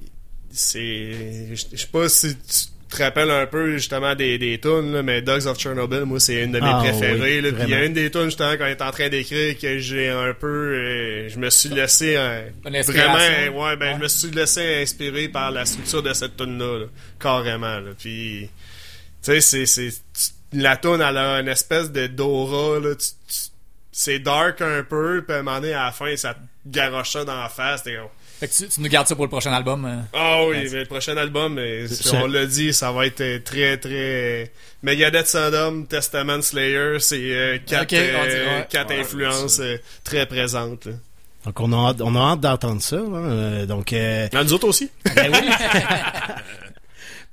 c'est 0.50 1.48
je 1.54 1.66
je 1.72 1.76
sais 1.76 1.86
pas 1.88 2.08
si 2.08 2.34
tu 2.36 2.54
te 2.96 3.02
rappelles 3.02 3.30
un 3.30 3.46
peu 3.46 3.72
justement 3.72 4.14
des, 4.14 4.38
des 4.38 4.58
tunes 4.58 4.92
là, 4.92 5.02
mais 5.02 5.20
Dogs 5.22 5.46
of 5.46 5.58
Chernobyl 5.58 6.04
moi 6.04 6.18
c'est 6.20 6.42
une 6.42 6.52
de 6.52 6.60
mes 6.60 6.66
Ah, 6.70 6.80
préférées 6.82 7.40
oui, 7.40 7.52
il 7.62 7.68
y 7.68 7.74
a 7.74 7.84
une 7.84 7.92
des 7.92 8.10
tunes 8.10 8.24
justement 8.24 8.52
quand 8.56 8.64
on 8.64 8.68
est 8.68 8.82
en 8.82 8.90
train 8.90 9.08
d'écrire 9.08 9.58
que 9.58 9.78
j'ai 9.78 10.08
un 10.08 10.32
peu 10.34 10.46
euh, 10.74 11.28
je 11.28 11.38
me 11.38 11.50
suis 11.50 11.68
laissé 11.68 12.14
euh, 12.16 12.48
vraiment 12.64 13.14
ouais 13.60 13.76
ben 13.76 13.86
Ouais. 13.86 13.94
je 13.98 14.02
me 14.02 14.08
suis 14.08 14.30
laissé 14.30 14.82
inspirer 14.82 15.28
par 15.28 15.50
la 15.50 15.64
structure 15.66 16.02
de 16.02 16.12
cette 16.12 16.36
tune 16.36 16.58
là, 16.58 16.86
carrément 17.20 17.80
là. 17.80 17.90
Puis 17.98 18.48
tu 19.22 19.40
sais 19.40 19.66
c'est 19.66 19.90
la 20.52 20.76
tune 20.76 21.00
elle 21.00 21.16
a 21.18 21.40
une 21.40 21.48
espèce 21.48 21.90
de 21.90 22.06
d'aura 22.06 22.78
là 22.80 22.94
tu- 22.94 23.06
tu- 23.28 23.50
c'est 23.92 24.18
dark 24.18 24.60
un 24.60 24.82
peu 24.82 25.22
puis 25.26 25.34
à 25.36 25.38
un 25.38 25.42
moment 25.42 25.60
donné 25.60 25.72
à 25.74 25.84
la 25.86 25.92
fin 25.92 26.14
ça 26.16 26.34
te 26.34 26.38
garoche 26.66 27.10
ça 27.12 27.24
dans 27.24 27.40
la 27.40 27.48
face 27.48 27.82
t'es 27.84 27.96
Fait 28.40 28.48
que 28.48 28.52
tu, 28.54 28.68
tu 28.68 28.80
nous 28.80 28.88
gardes 28.88 29.06
ça 29.06 29.14
pour 29.14 29.24
le 29.24 29.30
prochain 29.30 29.52
album. 29.52 29.84
euh? 29.84 30.00
ah 30.12 30.44
oui, 30.46 30.56
mais 30.72 30.80
le 30.80 30.86
prochain 30.86 31.16
album, 31.16 31.54
mais 31.54 31.86
si 31.88 32.08
on 32.14 32.26
l'a 32.26 32.46
dit, 32.46 32.72
ça 32.74 32.90
va 32.92 33.06
être 33.06 33.20
euh, 33.20 33.38
très 33.44 33.76
très 33.78 34.50
Megadeth 34.82 35.26
Sodom, 35.28 35.86
Testament 35.86 36.42
Slayer, 36.42 36.98
c'est 37.00 37.16
euh, 37.20 37.58
quatre, 37.64 37.92
euh, 37.94 38.62
quatre 38.68 38.90
Ouais, 38.90 39.00
influences 39.00 39.60
euh, 39.60 39.76
très 40.02 40.26
présentes. 40.26 40.86
là. 40.86 40.92
Donc, 41.46 41.60
on 41.60 41.72
a 41.72 41.90
hâte, 41.90 42.00
on 42.00 42.14
a 42.16 42.32
hâte 42.32 42.40
d'entendre 42.40 42.80
ça. 42.82 42.96
hein. 42.96 43.02
Euh, 43.14 43.66
Donc, 43.66 43.92
euh, 43.92 44.28
Ah, 44.34 44.42
nous 44.42 44.52
autres 44.54 44.66
aussi. 44.68 44.90
ben 45.14 45.30
oui. 45.32 45.48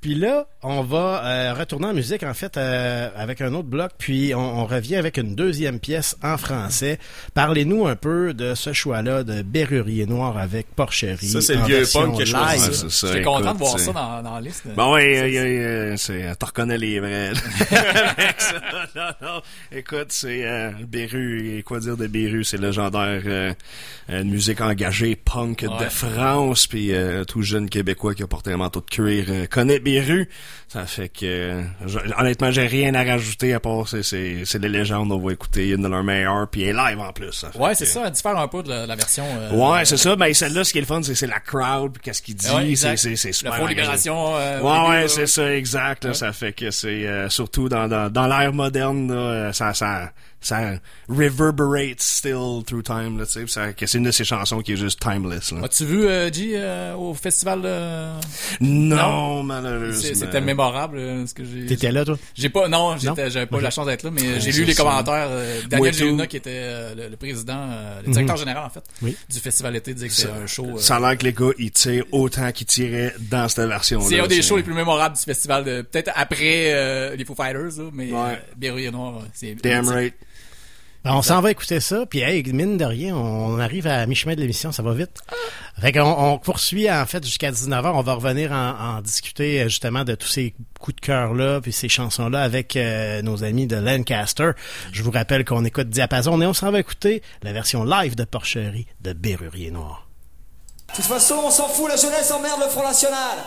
Puis 0.02 0.16
là, 0.16 0.46
on 0.62 0.82
va 0.82 1.24
euh, 1.24 1.54
retourner 1.54 1.86
en 1.86 1.94
musique, 1.94 2.24
en 2.24 2.34
fait, 2.34 2.56
euh, 2.56 3.08
avec 3.16 3.40
un 3.40 3.54
autre 3.54 3.68
bloc, 3.68 3.92
puis 3.98 4.34
on, 4.34 4.40
on 4.60 4.66
revient 4.66 4.96
avec 4.96 5.16
une 5.16 5.34
deuxième 5.36 5.78
pièce 5.78 6.16
en 6.24 6.36
français. 6.36 6.98
Parlez-nous 7.34 7.86
un 7.86 7.94
peu 7.94 8.34
de 8.34 8.54
ce 8.56 8.72
choix-là 8.72 9.22
de 9.22 9.42
Berrurier 9.42 10.06
Noir 10.06 10.36
avec 10.38 10.66
Porcherie. 10.74 11.28
Ça, 11.28 11.40
c'est 11.40 11.54
le 11.54 11.62
vieux 11.62 11.84
punk 11.92 12.16
c'est 12.26 12.90
ça, 12.90 13.06
J'étais 13.08 13.22
content 13.22 13.54
de 13.54 13.58
voir 13.58 13.78
ça 13.78 13.92
dans, 13.92 14.22
dans 14.22 14.34
la 14.34 14.40
liste. 14.40 14.64
Bon, 14.74 14.92
ouais, 14.94 15.22
euh, 15.36 15.96
c'est, 15.96 16.34
t'en 16.36 16.46
reconnais 16.46 16.78
les 16.78 16.98
vrais. 17.00 17.32
Non, 18.94 19.08
non. 19.22 19.42
Écoute, 19.70 20.08
c'est 20.10 20.44
euh, 20.44 20.70
Béru, 20.86 21.56
et 21.56 21.62
quoi 21.62 21.80
dire 21.80 21.96
de 21.96 22.06
Béru, 22.06 22.44
c'est 22.44 22.58
légendaire, 22.60 23.22
euh, 23.24 23.52
une 24.08 24.30
musique 24.30 24.60
engagée 24.60 25.16
punk 25.16 25.62
Ouais. 25.62 25.84
de 25.84 25.90
France, 25.90 26.66
puis 26.66 26.92
euh, 26.92 27.24
tout 27.24 27.42
jeune 27.42 27.68
Québécois 27.70 28.14
qui 28.14 28.22
a 28.22 28.26
porté 28.26 28.52
un 28.52 28.56
manteau 28.56 28.80
de 28.80 28.86
cuir 28.86 29.26
euh, 29.28 29.46
Béru. 30.00 30.28
Ça 30.68 30.86
fait 30.86 31.10
que, 31.10 31.62
je- 31.86 31.98
honnêtement, 32.18 32.50
j'ai 32.50 32.66
rien 32.66 32.94
à 32.94 33.04
rajouter 33.04 33.52
à 33.52 33.60
part 33.60 33.86
c'est, 33.88 34.02
c'est, 34.02 34.42
c'est 34.46 34.58
les 34.58 34.70
légendes, 34.70 35.12
on 35.12 35.18
va 35.18 35.32
écouter 35.32 35.68
une 35.68 35.82
de 35.82 35.88
leurs 35.88 36.02
meilleures, 36.02 36.48
puis 36.48 36.62
elle 36.62 36.70
est 36.78 36.90
live 36.90 36.98
en 37.00 37.12
plus. 37.12 37.44
Ouais, 37.58 37.74
c'est 37.74 37.84
ça, 37.84 38.04
elle 38.06 38.12
diffère 38.12 38.38
un 38.38 38.48
peu 38.48 38.62
de 38.62 38.70
la, 38.70 38.86
la 38.86 38.96
version. 38.96 39.24
euh, 39.38 39.52
Ouais, 39.52 39.84
c'est 39.84 39.98
ça. 39.98 40.16
Ben, 40.16 40.32
celle-là, 40.32 40.64
ce 40.64 40.72
qui 40.72 40.78
est 40.78 40.80
le 40.82 40.86
fun, 40.86 41.02
c'est, 41.02 41.14
c'est 41.14 41.26
la 41.26 41.40
crowd, 41.40 41.92
puis 41.92 42.02
qu'est-ce 42.02 42.22
qu'il 42.22 42.36
dit. 42.36 42.46
Ouais, 42.48 42.62
c'est, 42.64 42.70
exact. 42.70 42.96
c'est, 42.98 43.16
c'est 43.16 43.32
super 43.32 43.52
engagé. 43.54 43.68
Libération. 43.74 44.36
euh, 44.36 44.60
Ouais, 44.62 44.88
ouais, 44.88 45.08
c'est 45.08 45.26
ça, 45.26 45.54
exact. 45.54 46.04
là, 46.04 46.10
Ouais. 46.10 46.14
Ça 46.16 46.32
fait 46.32 46.52
que 46.54 46.70
c'est 46.70 47.06
euh, 47.06 47.28
surtout 47.28 47.68
dans, 47.68 47.86
dans, 47.86 48.10
dans 48.10 48.26
l'ère 48.26 48.52
moderne, 48.54 49.12
là, 49.12 49.52
ça, 49.52 49.74
ça, 49.74 50.10
ça 50.46 50.72
reverberates 51.08 52.00
still 52.00 52.62
through 52.66 52.82
time. 52.82 53.18
Là, 53.18 53.26
tu 53.26 53.32
sais, 53.32 53.42
puis 53.42 53.52
ça, 53.52 53.72
que 53.72 53.86
c'est 53.86 53.98
une 53.98 54.04
de 54.04 54.10
ces 54.10 54.24
chansons 54.24 54.60
qui 54.60 54.72
est 54.72 54.76
juste 54.76 55.00
timeless. 55.00 55.52
Là. 55.52 55.60
As-tu 55.64 55.84
vu 55.84 56.04
euh, 56.06 56.32
G 56.32 56.52
euh, 56.54 56.94
au 56.94 57.14
festival 57.14 57.62
de... 57.62 58.08
Non, 58.60 59.42
malheureusement. 59.42 60.10
C'était 60.14 60.40
mémorable 60.40 60.98
euh, 60.98 61.26
ce 61.26 61.34
que 61.34 61.44
j'ai. 61.44 61.66
T'étais 61.66 61.92
là, 61.92 62.04
toi? 62.04 62.18
J'ai 62.34 62.48
pas, 62.48 62.68
non, 62.68 62.96
j'étais- 62.96 63.24
Non? 63.24 63.30
j'avais 63.30 63.46
pas 63.46 63.56
Ok. 63.56 63.62
la 63.62 63.70
chance 63.70 63.86
d'être 63.86 64.02
là, 64.02 64.10
mais 64.10 64.22
Ouais, 64.22 64.40
j'ai 64.40 64.52
lu 64.52 64.64
les 64.64 64.74
ça. 64.74 64.82
commentaires. 64.82 65.26
euh, 65.28 65.60
Daniel. 65.68 65.92
Gélina, 65.94 66.26
qui 66.26 66.36
était 66.36 66.50
euh, 66.54 66.94
le, 66.94 67.08
le 67.08 67.16
président, 67.16 67.56
euh, 67.70 68.00
le 68.06 68.12
directeur 68.12 68.36
général 68.36 68.64
en 68.66 68.70
fait, 68.70 68.84
Oui. 69.02 69.16
du 69.30 69.38
festival 69.40 69.76
été, 69.76 69.94
disait 69.94 70.08
que 70.08 70.14
c'était 70.14 70.32
un 70.32 70.46
show. 70.46 70.64
euh, 70.66 70.78
Ça 70.78 70.96
a 70.96 71.00
l'air 71.00 71.18
que 71.18 71.24
les 71.24 71.32
gars, 71.32 71.50
ils 71.58 71.70
tirent 71.70 72.04
autant 72.12 72.50
qu'ils 72.52 72.66
tiraient 72.66 73.14
dans 73.18 73.48
cette 73.48 73.66
version-là. 73.68 74.06
c'est 74.08 74.20
un 74.20 74.26
des 74.26 74.42
shows 74.42 74.56
les 74.56 74.62
plus 74.62 74.74
mémorables 74.74 75.16
du 75.16 75.22
festival, 75.22 75.64
de- 75.64 75.82
peut-être 75.82 76.10
après 76.14 76.72
euh, 76.72 77.16
les 77.16 77.24
Foo 77.24 77.34
Fighters, 77.34 77.78
là, 77.78 77.90
mais 77.92 78.10
Ouais. 78.12 78.38
euh, 78.64 78.90
Noir, 78.90 79.22
c'est 79.32 79.54
Damn 79.62 79.88
right. 79.88 80.14
Ben, 81.04 81.14
on 81.14 81.22
s'en 81.22 81.40
va 81.40 81.50
écouter 81.50 81.80
ça, 81.80 82.06
puis 82.06 82.20
hey, 82.20 82.44
mine 82.52 82.76
de 82.76 82.84
rien, 82.84 83.16
on 83.16 83.58
arrive 83.58 83.88
à 83.88 84.06
mi-chemin 84.06 84.36
de 84.36 84.40
l'émission, 84.40 84.70
ça 84.70 84.84
va 84.84 84.94
vite. 84.94 85.18
Fait 85.80 85.90
qu'on 85.90 86.02
on 86.02 86.38
poursuit 86.38 86.88
en 86.88 87.04
fait 87.06 87.24
jusqu'à 87.24 87.50
19h, 87.50 87.90
on 87.92 88.02
va 88.02 88.14
revenir 88.14 88.52
en, 88.52 88.98
en 88.98 89.00
discuter 89.00 89.62
euh, 89.62 89.64
justement 89.64 90.04
de 90.04 90.14
tous 90.14 90.28
ces 90.28 90.54
coups 90.78 90.94
de 90.94 91.00
cœur-là, 91.00 91.60
puis 91.60 91.72
ces 91.72 91.88
chansons-là 91.88 92.42
avec 92.42 92.76
euh, 92.76 93.20
nos 93.22 93.42
amis 93.42 93.66
de 93.66 93.74
Lancaster. 93.76 94.52
Je 94.92 95.02
vous 95.02 95.10
rappelle 95.10 95.44
qu'on 95.44 95.64
écoute 95.64 95.88
Diapason 95.88 96.40
et 96.40 96.46
on 96.46 96.54
s'en 96.54 96.70
va 96.70 96.78
écouter 96.78 97.20
la 97.42 97.52
version 97.52 97.82
live 97.82 98.14
de 98.14 98.22
Porcherie 98.22 98.86
de 99.00 99.12
Berrurier 99.12 99.72
Noir. 99.72 100.06
De 100.90 100.96
toute 100.96 101.06
façon, 101.06 101.36
on 101.44 101.50
s'en 101.50 101.68
fout, 101.68 101.88
la 101.88 101.96
jeunesse 101.96 102.30
emmerde 102.30 102.60
le 102.60 102.68
Front 102.68 102.84
National. 102.84 103.38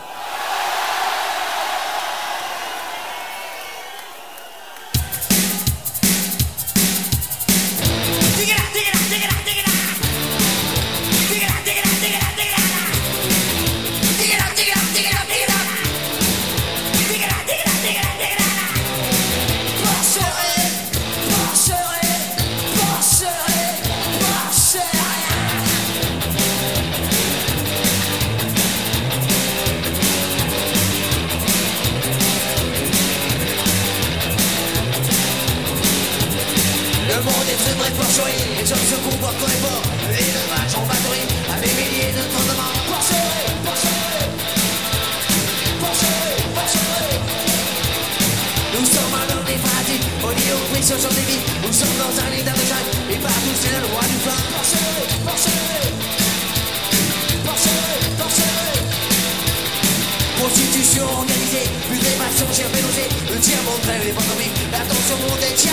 prostitution 60.76 61.06
organisée, 61.06 61.64
plus 61.88 62.00
d'évasion, 62.00 62.46
le 63.32 63.40
tiers 63.40 63.64
monde 63.64 63.80
rêve 63.88 64.08
est 64.08 64.12
endormi, 64.12 64.50
l'attention 64.72 65.16
monde 65.24 65.40
est 65.42 65.56
tiède. 65.56 65.72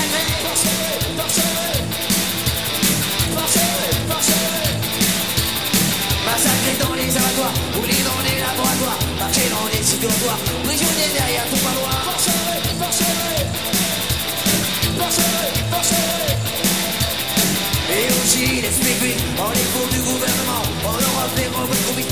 Massacré 6.25 6.73
dans 6.79 6.95
les 6.95 7.17
abattoirs, 7.17 7.55
roulé 7.75 7.99
dans 8.07 8.21
les 8.23 8.39
laboratoires, 8.41 8.99
marché 9.19 9.43
dans 9.51 9.67
les 9.75 9.83
sites 9.83 10.07
prisonnier 10.65 11.11
derrière 11.15 11.47
ton 11.51 11.57
parloir, 11.57 12.03
forcez, 12.07 12.31
forcez, 12.79 13.15
forcez, 14.99 15.51
forcez. 15.73 16.33
Et 17.91 18.07
aussi 18.23 18.63
les 18.63 18.71
flics, 18.71 19.23
en 19.39 19.51
du 19.91 19.99
gouvernement, 19.99 20.63
en 20.87 20.93
Europe 20.93 21.35
les 21.37 21.49
robots 21.49 22.12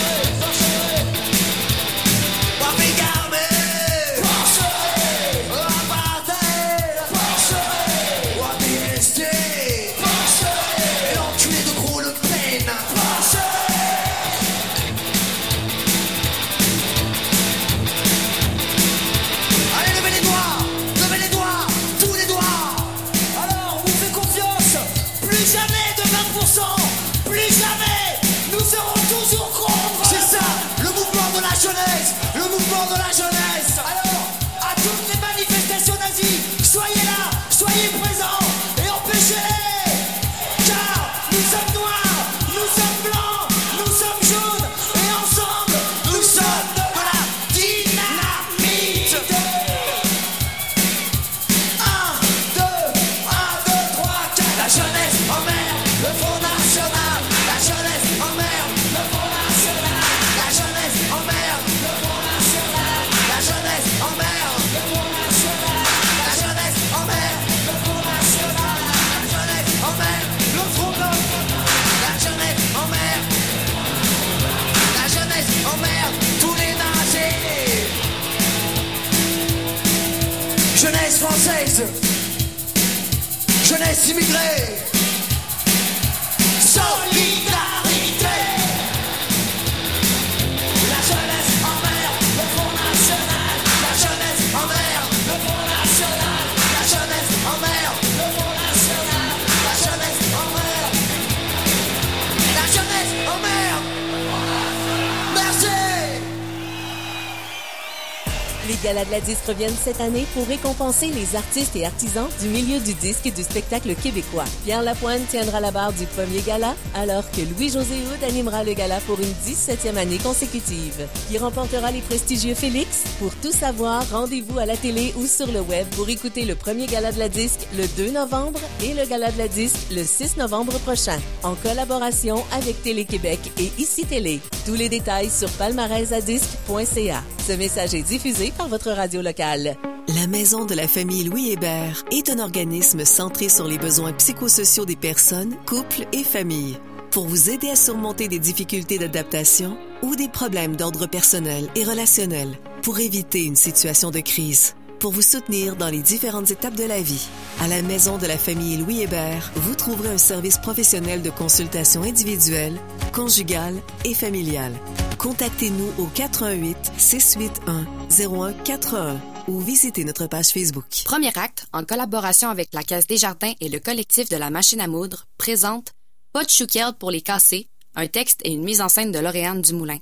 Les 108.91 108.97
galas 108.97 109.05
de 109.05 109.11
la 109.11 109.21
disque 109.21 109.45
reviennent 109.47 109.73
cette 109.81 110.01
année 110.01 110.25
pour 110.33 110.45
récompenser 110.47 111.07
les 111.07 111.37
artistes 111.37 111.77
et 111.77 111.85
artisans 111.85 112.27
du 112.41 112.49
milieu 112.49 112.77
du 112.81 112.93
disque 112.95 113.25
et 113.25 113.31
du 113.31 113.41
spectacle 113.41 113.95
québécois. 113.95 114.43
Pierre 114.65 114.81
Lapointe 114.81 115.29
tiendra 115.29 115.61
la 115.61 115.71
barre 115.71 115.93
du 115.93 116.05
premier 116.07 116.41
gala, 116.41 116.75
alors 116.93 117.23
que 117.31 117.39
Louis-José 117.39 117.95
Houd 117.95 118.21
animera 118.27 118.65
le 118.65 118.73
gala 118.73 118.99
pour 119.07 119.17
une 119.21 119.31
17e 119.45 119.95
année 119.95 120.17
consécutive. 120.17 121.07
Qui 121.29 121.37
remportera 121.37 121.89
les 121.91 122.01
prestigieux 122.01 122.53
Félix? 122.53 123.03
Pour 123.19 123.33
tout 123.35 123.53
savoir, 123.53 124.03
rendez-vous 124.11 124.59
à 124.59 124.65
la 124.65 124.75
télé 124.75 125.13
ou 125.15 125.25
sur 125.25 125.49
le 125.49 125.61
web 125.61 125.87
pour 125.95 126.09
écouter 126.09 126.43
le 126.43 126.55
premier 126.55 126.87
gala 126.87 127.13
de 127.13 127.19
la 127.19 127.29
disque 127.29 127.67
le 127.77 127.87
2 127.95 128.11
novembre 128.11 128.59
et 128.83 128.93
le 128.93 129.05
gala 129.05 129.31
de 129.31 129.37
la 129.37 129.47
disque 129.47 129.77
le 129.91 130.03
6 130.03 130.35
novembre 130.35 130.77
prochain, 130.79 131.19
en 131.43 131.55
collaboration 131.55 132.43
avec 132.51 132.83
Télé-Québec 132.83 133.39
et 133.57 133.71
Ici 133.81 134.03
Télé. 134.03 134.41
Tous 134.65 134.75
les 134.75 134.89
détails 134.89 135.29
sur 135.29 135.49
palmarèsadisque.ca. 135.51 137.23
Ce 137.47 137.53
message 137.53 137.95
est 137.95 138.03
diffusé 138.03 138.53
par 138.55 138.67
votre 138.67 138.91
radio 138.91 139.23
locale. 139.23 139.75
La 140.15 140.27
Maison 140.27 140.65
de 140.65 140.75
la 140.75 140.87
famille 140.87 141.23
Louis 141.23 141.49
Hébert 141.49 142.03
est 142.11 142.29
un 142.29 142.37
organisme 142.37 143.03
centré 143.03 143.49
sur 143.49 143.67
les 143.67 143.79
besoins 143.79 144.13
psychosociaux 144.13 144.85
des 144.85 144.95
personnes, 144.95 145.55
couples 145.65 146.05
et 146.13 146.23
familles. 146.23 146.77
Pour 147.09 147.25
vous 147.25 147.49
aider 147.49 147.69
à 147.69 147.75
surmonter 147.75 148.27
des 148.27 148.37
difficultés 148.37 148.99
d'adaptation 148.99 149.75
ou 150.03 150.15
des 150.15 150.27
problèmes 150.27 150.75
d'ordre 150.75 151.07
personnel 151.07 151.67
et 151.75 151.83
relationnel, 151.83 152.49
pour 152.83 152.99
éviter 152.99 153.43
une 153.43 153.55
situation 153.55 154.11
de 154.11 154.19
crise, 154.19 154.75
pour 155.01 155.11
vous 155.11 155.23
soutenir 155.23 155.75
dans 155.75 155.89
les 155.89 156.03
différentes 156.03 156.51
étapes 156.51 156.75
de 156.75 156.83
la 156.83 157.01
vie. 157.01 157.27
À 157.59 157.67
la 157.67 157.81
Maison 157.81 158.19
de 158.19 158.27
la 158.27 158.37
famille 158.37 158.77
Louis 158.77 159.01
Hébert, 159.01 159.51
vous 159.55 159.73
trouverez 159.73 160.09
un 160.09 160.17
service 160.19 160.59
professionnel 160.59 161.23
de 161.23 161.31
consultation 161.31 162.03
individuelle, 162.03 162.79
conjugale 163.11 163.81
et 164.05 164.13
familiale. 164.13 164.73
Contactez-nous 165.17 165.91
au 165.97 166.05
418 166.05 166.77
681 166.97 167.87
0141 168.09 169.19
ou 169.47 169.59
visitez 169.59 170.05
notre 170.05 170.27
page 170.27 170.49
Facebook. 170.49 170.85
Premier 171.03 171.35
acte, 171.35 171.65
en 171.73 171.83
collaboration 171.83 172.49
avec 172.49 172.69
la 172.71 172.83
Caisse 172.83 173.07
Desjardins 173.07 173.53
et 173.59 173.69
le 173.69 173.79
collectif 173.79 174.29
de 174.29 174.37
la 174.37 174.51
machine 174.51 174.81
à 174.81 174.87
moudre, 174.87 175.25
présente 175.39 175.93
Pas 176.31 176.43
de 176.43 176.91
pour 176.93 177.09
les 177.09 177.21
casser, 177.21 177.67
un 177.95 178.05
texte 178.05 178.41
et 178.43 178.51
une 178.51 178.63
mise 178.63 178.81
en 178.81 178.89
scène 178.89 179.11
de 179.11 179.19
Lauriane 179.19 179.63
Dumoulin. 179.63 179.97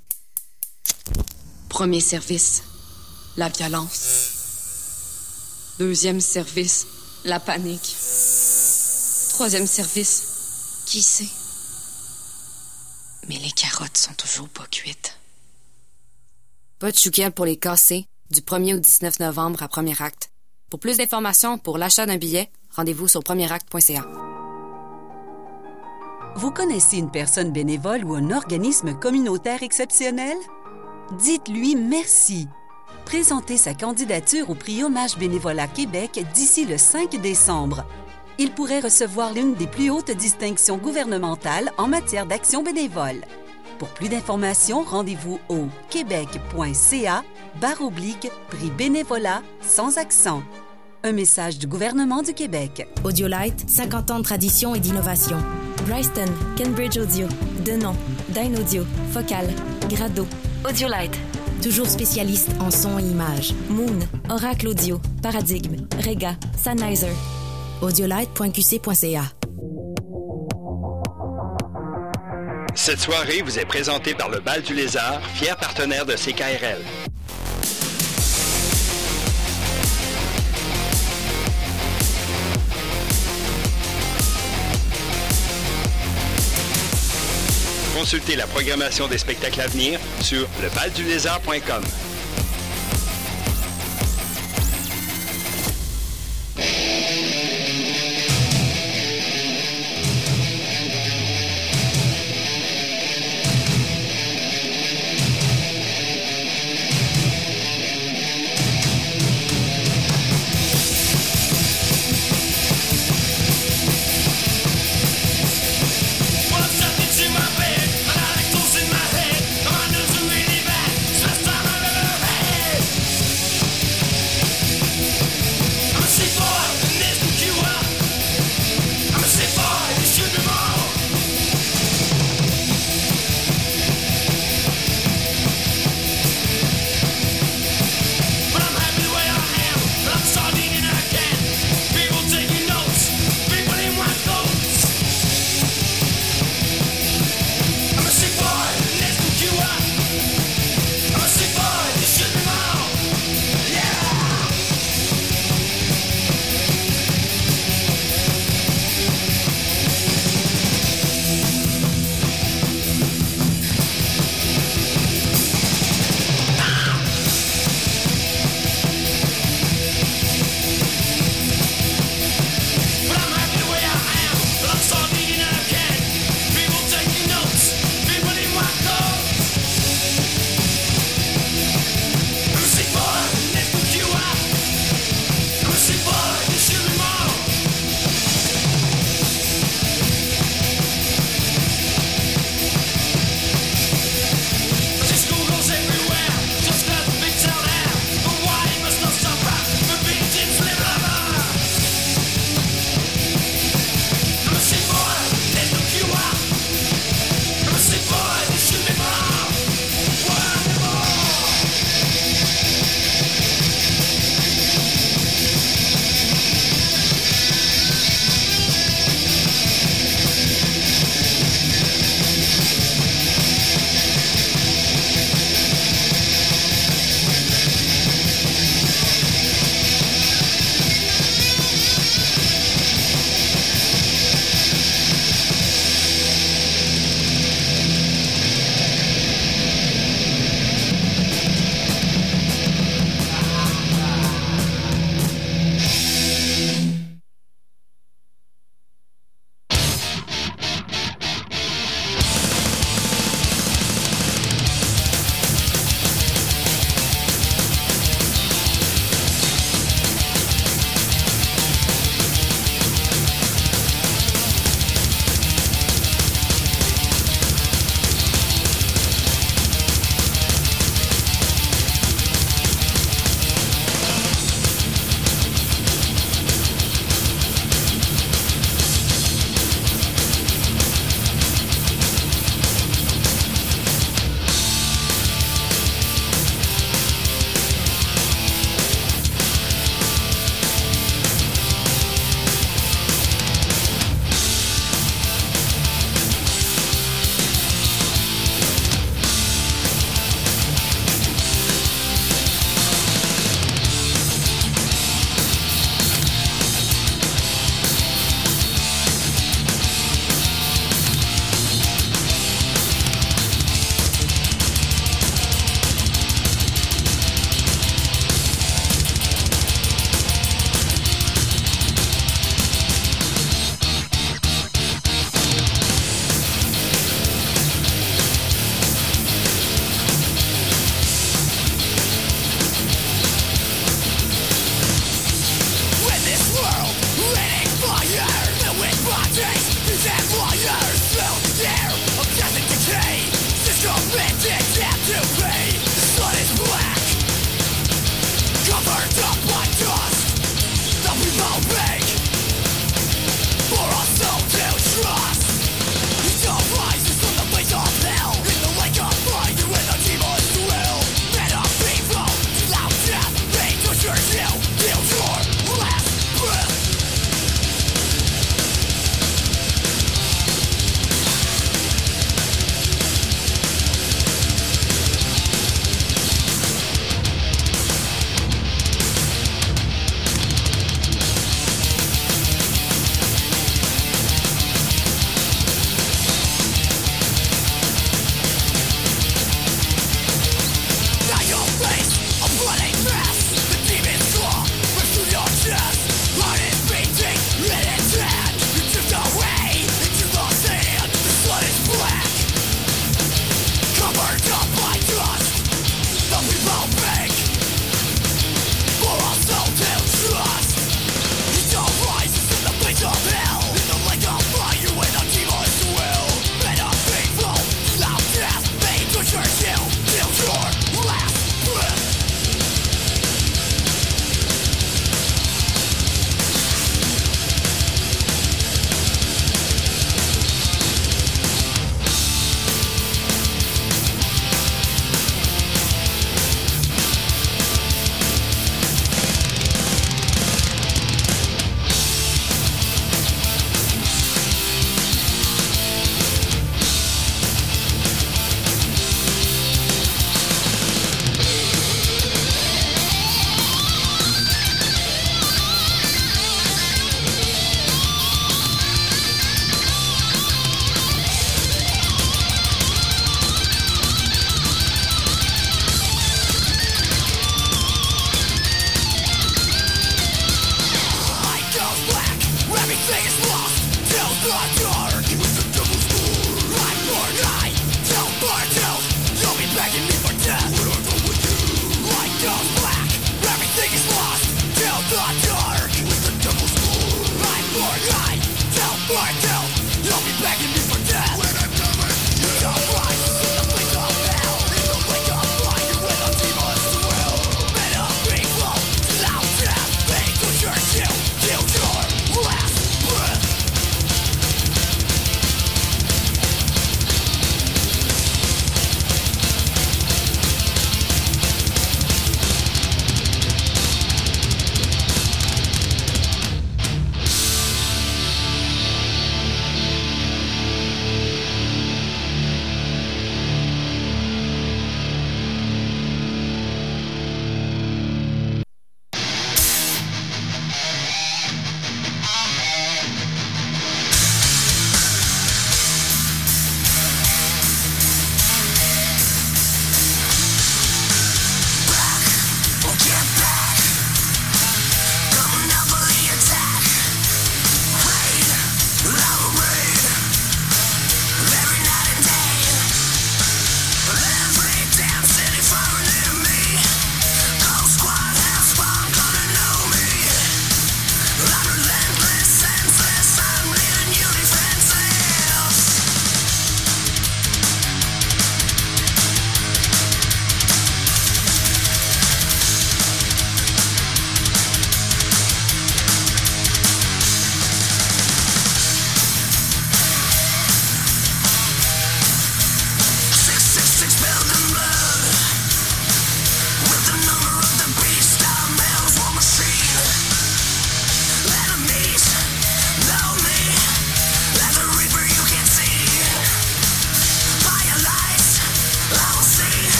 Premier 1.69 2.01
service, 2.01 2.63
la 3.37 3.47
violence. 3.47 4.38
Deuxième 5.79 6.19
service, 6.19 6.87
la 7.23 7.39
panique. 7.39 7.95
Troisième 9.29 9.65
service, 9.65 10.83
qui 10.85 11.01
sait? 11.01 11.29
Mais 13.29 13.37
les 13.37 13.51
carottes 13.51 13.95
sont 13.95 14.13
toujours 14.13 14.49
pas 14.49 14.65
cuites. 14.69 15.17
Pas 16.79 16.91
de 16.91 16.97
chouquette 16.97 17.33
pour 17.33 17.45
les 17.45 17.55
casser, 17.55 18.07
du 18.29 18.41
1er 18.41 18.75
au 18.75 18.79
19 18.79 19.21
novembre 19.21 19.63
à 19.63 19.69
Premier 19.69 19.95
acte. 20.01 20.31
Pour 20.69 20.81
plus 20.81 20.97
d'informations 20.97 21.57
pour 21.57 21.77
l'achat 21.77 22.05
d'un 22.05 22.17
billet, 22.17 22.51
rendez-vous 22.75 23.07
sur 23.07 23.23
premieracte.ca. 23.23 24.05
Vous 26.35 26.51
connaissez 26.51 26.97
une 26.97 27.09
personne 27.09 27.53
bénévole 27.53 28.03
ou 28.03 28.15
un 28.15 28.31
organisme 28.31 28.99
communautaire 28.99 29.63
exceptionnel? 29.63 30.35
Dites-lui 31.19 31.77
merci. 31.77 32.49
Présentez 33.09 33.57
sa 33.57 33.73
candidature 33.73 34.51
au 34.51 34.53
prix 34.53 34.83
Hommage 34.83 35.17
Bénévolat 35.17 35.65
Québec 35.65 36.23
d'ici 36.35 36.65
le 36.65 36.77
5 36.77 37.19
décembre. 37.19 37.83
Il 38.37 38.51
pourrait 38.51 38.81
recevoir 38.81 39.33
l'une 39.33 39.55
des 39.55 39.65
plus 39.65 39.89
hautes 39.89 40.11
distinctions 40.11 40.77
gouvernementales 40.77 41.71
en 41.79 41.87
matière 41.87 42.27
d'action 42.27 42.61
bénévole. 42.61 43.25
Pour 43.79 43.87
plus 43.87 44.09
d'informations, 44.09 44.83
rendez-vous 44.83 45.39
au 45.49 45.69
québec.ca 45.89 47.23
barre 47.59 47.81
oblique 47.81 48.29
prix 48.47 48.69
bénévolat 48.69 49.41
sans 49.61 49.97
accent. 49.97 50.43
Un 51.03 51.11
message 51.11 51.57
du 51.57 51.65
gouvernement 51.65 52.21
du 52.21 52.35
Québec. 52.35 52.87
Audiolite, 53.03 53.67
50 53.67 54.11
ans 54.11 54.19
de 54.19 54.23
tradition 54.23 54.75
et 54.75 54.79
d'innovation. 54.79 55.37
Bryston, 55.87 56.31
Cambridge 56.55 56.99
Audio, 56.99 57.25
Denon, 57.65 57.95
Dyn 58.27 58.53
Audio, 58.55 58.83
Focal, 59.11 59.47
Grado. 59.89 60.27
Audiolite. 60.63 61.17
Toujours 61.61 61.87
spécialiste 61.87 62.51
en 62.61 62.71
son 62.71 62.97
et 62.99 63.03
image. 63.03 63.53
Moon, 63.69 63.99
Oracle 64.29 64.69
Audio, 64.69 65.01
Paradigme, 65.21 65.75
Rega, 66.05 66.35
Sennheiser. 66.57 67.11
Audiolite.qc.ca. 67.81 69.23
Cette 72.75 72.99
soirée 72.99 73.41
vous 73.41 73.59
est 73.59 73.65
présentée 73.65 74.13
par 74.13 74.29
le 74.29 74.39
Bal 74.39 74.61
du 74.61 74.73
Lézard, 74.73 75.21
fier 75.33 75.57
partenaire 75.57 76.05
de 76.05 76.13
CKRL. 76.13 76.81
Consultez 87.99 88.37
la 88.37 88.47
programmation 88.47 89.09
des 89.09 89.17
spectacles 89.17 89.59
à 89.59 89.67
venir 89.67 89.99
sur 90.21 90.47
lebaldulézard.com. 90.63 91.83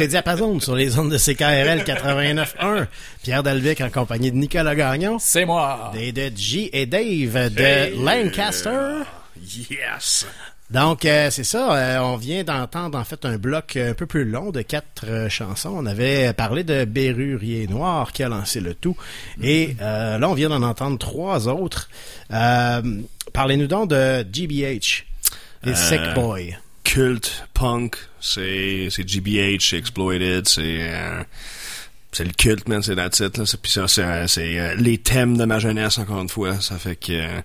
écoutez 0.00 0.08
Diapason 0.12 0.58
sur 0.60 0.74
les 0.76 0.98
ondes 0.98 1.10
de 1.12 1.18
CKRL 1.18 1.82
89.1. 1.84 2.86
Pierre 3.22 3.42
Dalvic 3.42 3.82
en 3.82 3.90
compagnie 3.90 4.32
de 4.32 4.36
Nicolas 4.38 4.74
Gagnon. 4.74 5.18
C'est 5.20 5.44
moi. 5.44 5.92
Et 5.94 6.10
de 6.12 6.30
G 6.34 6.70
et 6.72 6.86
Dave 6.86 7.52
de 7.52 7.60
Hey. 7.60 7.98
Lancaster. 8.02 9.02
Yes! 9.70 10.26
Donc, 10.70 11.04
euh, 11.04 11.28
c'est 11.30 11.44
ça. 11.44 11.74
euh, 11.76 11.98
on 11.98 12.16
vient 12.16 12.44
d'entendre 12.44 12.96
en 12.98 13.04
fait 13.04 13.26
un 13.26 13.36
bloc 13.36 13.76
un 13.76 13.92
peu 13.92 14.06
plus 14.06 14.24
long 14.24 14.50
de 14.50 14.62
quatre 14.62 15.04
euh, 15.06 15.28
chansons. 15.28 15.74
On 15.76 15.84
avait 15.84 16.32
parlé 16.32 16.64
de 16.64 16.86
Bérurier 16.86 17.66
Noir 17.66 18.12
qui 18.12 18.22
a 18.22 18.30
lancé 18.30 18.60
le 18.60 18.72
tout. 18.72 18.96
Et 19.42 19.76
euh, 19.82 20.16
là, 20.16 20.30
on 20.30 20.34
vient 20.34 20.48
d'en 20.48 20.62
entendre 20.62 20.96
trois 20.96 21.46
autres. 21.46 21.90
Parlez-nous 22.30 23.66
donc 23.66 23.90
de 23.90 24.22
GBH 24.32 25.04
Euh, 25.66 25.74
Sick 25.74 26.00
Boy. 26.14 26.56
Culte, 26.84 27.44
punk, 27.52 27.96
c'est 28.20 28.88
c'est 28.90 29.08
GBH, 29.08 29.70
c'est 29.70 29.78
Exploited, 29.78 30.48
c'est 30.48 30.78
euh, 30.80 31.22
c'est 32.12 32.24
le 32.24 32.32
culte, 32.32 32.68
man, 32.68 32.82
c'est 32.82 32.94
la 32.94 33.08
titre. 33.08 33.40
Là. 33.40 33.46
Puis 33.62 33.70
ça, 33.72 33.86
c'est 33.86 34.02
euh, 34.02 34.26
c'est, 34.26 34.58
euh, 34.58 34.74
les 34.74 34.98
thèmes 34.98 35.36
de 35.36 35.44
ma 35.44 35.58
jeunesse, 35.58 35.98
encore 35.98 36.20
une 36.20 36.28
fois. 36.28 36.60
Ça 36.60 36.76
fait 36.76 36.96
que 36.96 37.12
euh, 37.12 37.40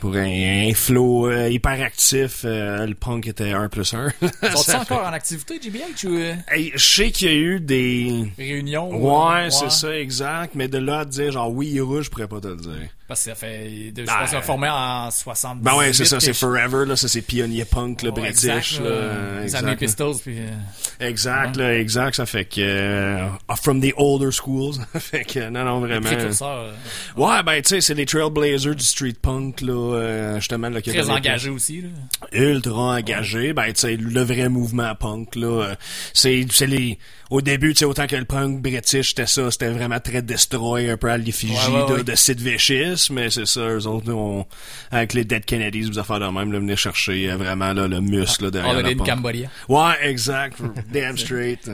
pour 0.00 0.14
un, 0.14 0.68
un 0.68 0.72
flow 0.74 1.28
euh, 1.28 1.48
hyperactif, 1.48 2.42
euh, 2.44 2.86
le 2.86 2.94
punk 2.94 3.26
était 3.26 3.50
1 3.50 3.68
plus 3.68 3.92
1. 3.92 4.10
Sont-ils 4.54 4.76
encore 4.80 5.04
en 5.04 5.12
activité, 5.12 5.58
GBH, 5.60 6.04
ou 6.06 6.16
Hey, 6.48 6.70
je 6.74 6.84
sais 6.84 7.10
qu'il 7.10 7.28
y 7.28 7.30
a 7.32 7.34
eu 7.34 7.60
des... 7.60 8.28
réunions? 8.38 8.90
Ouais, 8.90 9.50
c'est 9.50 9.70
ça, 9.70 9.98
exact. 9.98 10.54
Mais 10.54 10.68
de 10.68 10.78
là 10.78 11.00
à 11.00 11.04
dire, 11.04 11.32
genre, 11.32 11.50
oui, 11.50 11.68
il 11.72 11.78
est 11.78 11.80
rouge, 11.80 12.04
je 12.04 12.10
pourrais 12.10 12.28
pas 12.28 12.40
te 12.40 12.48
le 12.48 12.56
dire. 12.56 12.88
Parce 13.08 13.24
que 13.24 13.30
ça 13.30 13.34
fait, 13.34 13.90
de, 13.90 14.04
je 14.04 14.10
Ah, 14.10 14.18
pense 14.20 14.28
qu'ils 14.30 14.38
ont 14.38 14.42
formé 14.42 14.68
en 14.70 15.10
70. 15.10 15.62
Ben 15.64 15.74
ouais, 15.76 15.92
c'est 15.94 16.04
ça, 16.04 16.20
c'est 16.20 16.34
Forever, 16.34 16.84
là. 16.86 16.94
Ça, 16.94 17.08
c'est 17.08 17.22
pionnier 17.22 17.64
punk, 17.64 18.02
le 18.02 18.10
Ouais, 18.10 18.20
British, 18.20 18.44
exact, 18.74 18.84
là. 18.84 18.90
Les 19.38 19.42
Exact, 19.44 19.58
années 19.60 19.70
là. 19.70 19.76
Pistols, 19.76 20.14
puis... 20.22 20.38
euh, 20.38 21.06
Exact, 21.08 21.56
là, 21.56 21.78
exact. 21.78 22.16
Ça 22.16 22.26
fait 22.26 22.44
que... 22.44 22.60
euh, 22.60 23.26
from 23.62 23.80
the 23.80 23.92
older 23.96 24.30
schools. 24.30 24.74
Ça 24.92 25.00
fait 25.00 25.24
que, 25.24 25.48
non, 25.48 25.64
non, 25.64 25.80
vraiment. 25.80 26.06
précurseurs, 26.06 26.66
euh, 26.66 26.72
Ouais, 27.16 27.42
ben, 27.42 27.62
tu 27.62 27.68
sais, 27.70 27.80
c'est 27.80 27.94
les 27.94 28.04
trailblazers 28.04 28.74
du 28.74 28.84
street 28.84 29.16
punk, 29.22 29.62
là, 29.62 30.34
justement. 30.38 30.68
Là, 30.68 30.82
Très 30.82 31.08
engagés 31.08 31.50
aussi, 31.50 31.80
là. 31.80 31.88
ultra 32.32 32.72
engagé 32.98 33.52
ben 33.54 33.72
tu 33.72 33.80
sais 33.80 33.96
le 33.96 34.22
vrai 34.22 34.48
mouvement 34.48 34.94
punk 34.94 35.34
là 35.36 35.74
c'est 36.12 36.46
c'est 36.50 36.66
les 36.66 36.98
au 37.30 37.40
début 37.40 37.72
tu 37.72 37.80
sais 37.80 37.84
autant 37.84 38.06
que 38.06 38.16
le 38.16 38.24
punk 38.24 38.60
british 38.60 39.10
c'était 39.10 39.26
ça 39.26 39.50
c'était 39.50 39.68
vraiment 39.70 40.00
très 40.00 40.20
destroy 40.22 40.90
un 40.90 40.96
peu 40.96 41.10
à 41.10 41.16
l'effigie 41.16 41.54
Ouais, 41.70 41.82
ouais, 41.82 41.88
de, 41.88 41.94
ouais. 41.94 42.04
de 42.04 42.14
Sid 42.14 42.40
Vicious 42.40 42.96
mais 43.10 43.30
c'est 43.30 43.46
ça 43.46 43.60
eux 43.60 43.86
autres 43.86 44.06
nous, 44.06 44.16
on, 44.16 44.46
avec 44.90 45.14
les 45.14 45.24
Dead 45.24 45.44
Kennedys 45.44 45.84
vous 45.90 45.98
affaires 45.98 46.20
de 46.20 46.26
même 46.26 46.52
là, 46.52 46.58
venir 46.58 46.76
chercher 46.78 47.30
euh, 47.30 47.36
vraiment 47.36 47.72
là, 47.72 47.86
le 47.88 48.00
muscle 48.00 48.44
là, 48.44 48.50
derrière 48.50 48.72
Holiday 48.74 48.94
le 48.94 49.00
in 49.00 49.04
punk. 49.04 49.08
Cambodia. 49.08 49.48
ouais 49.68 49.94
exact 50.02 50.60
damn 50.92 51.16
straight 51.16 51.70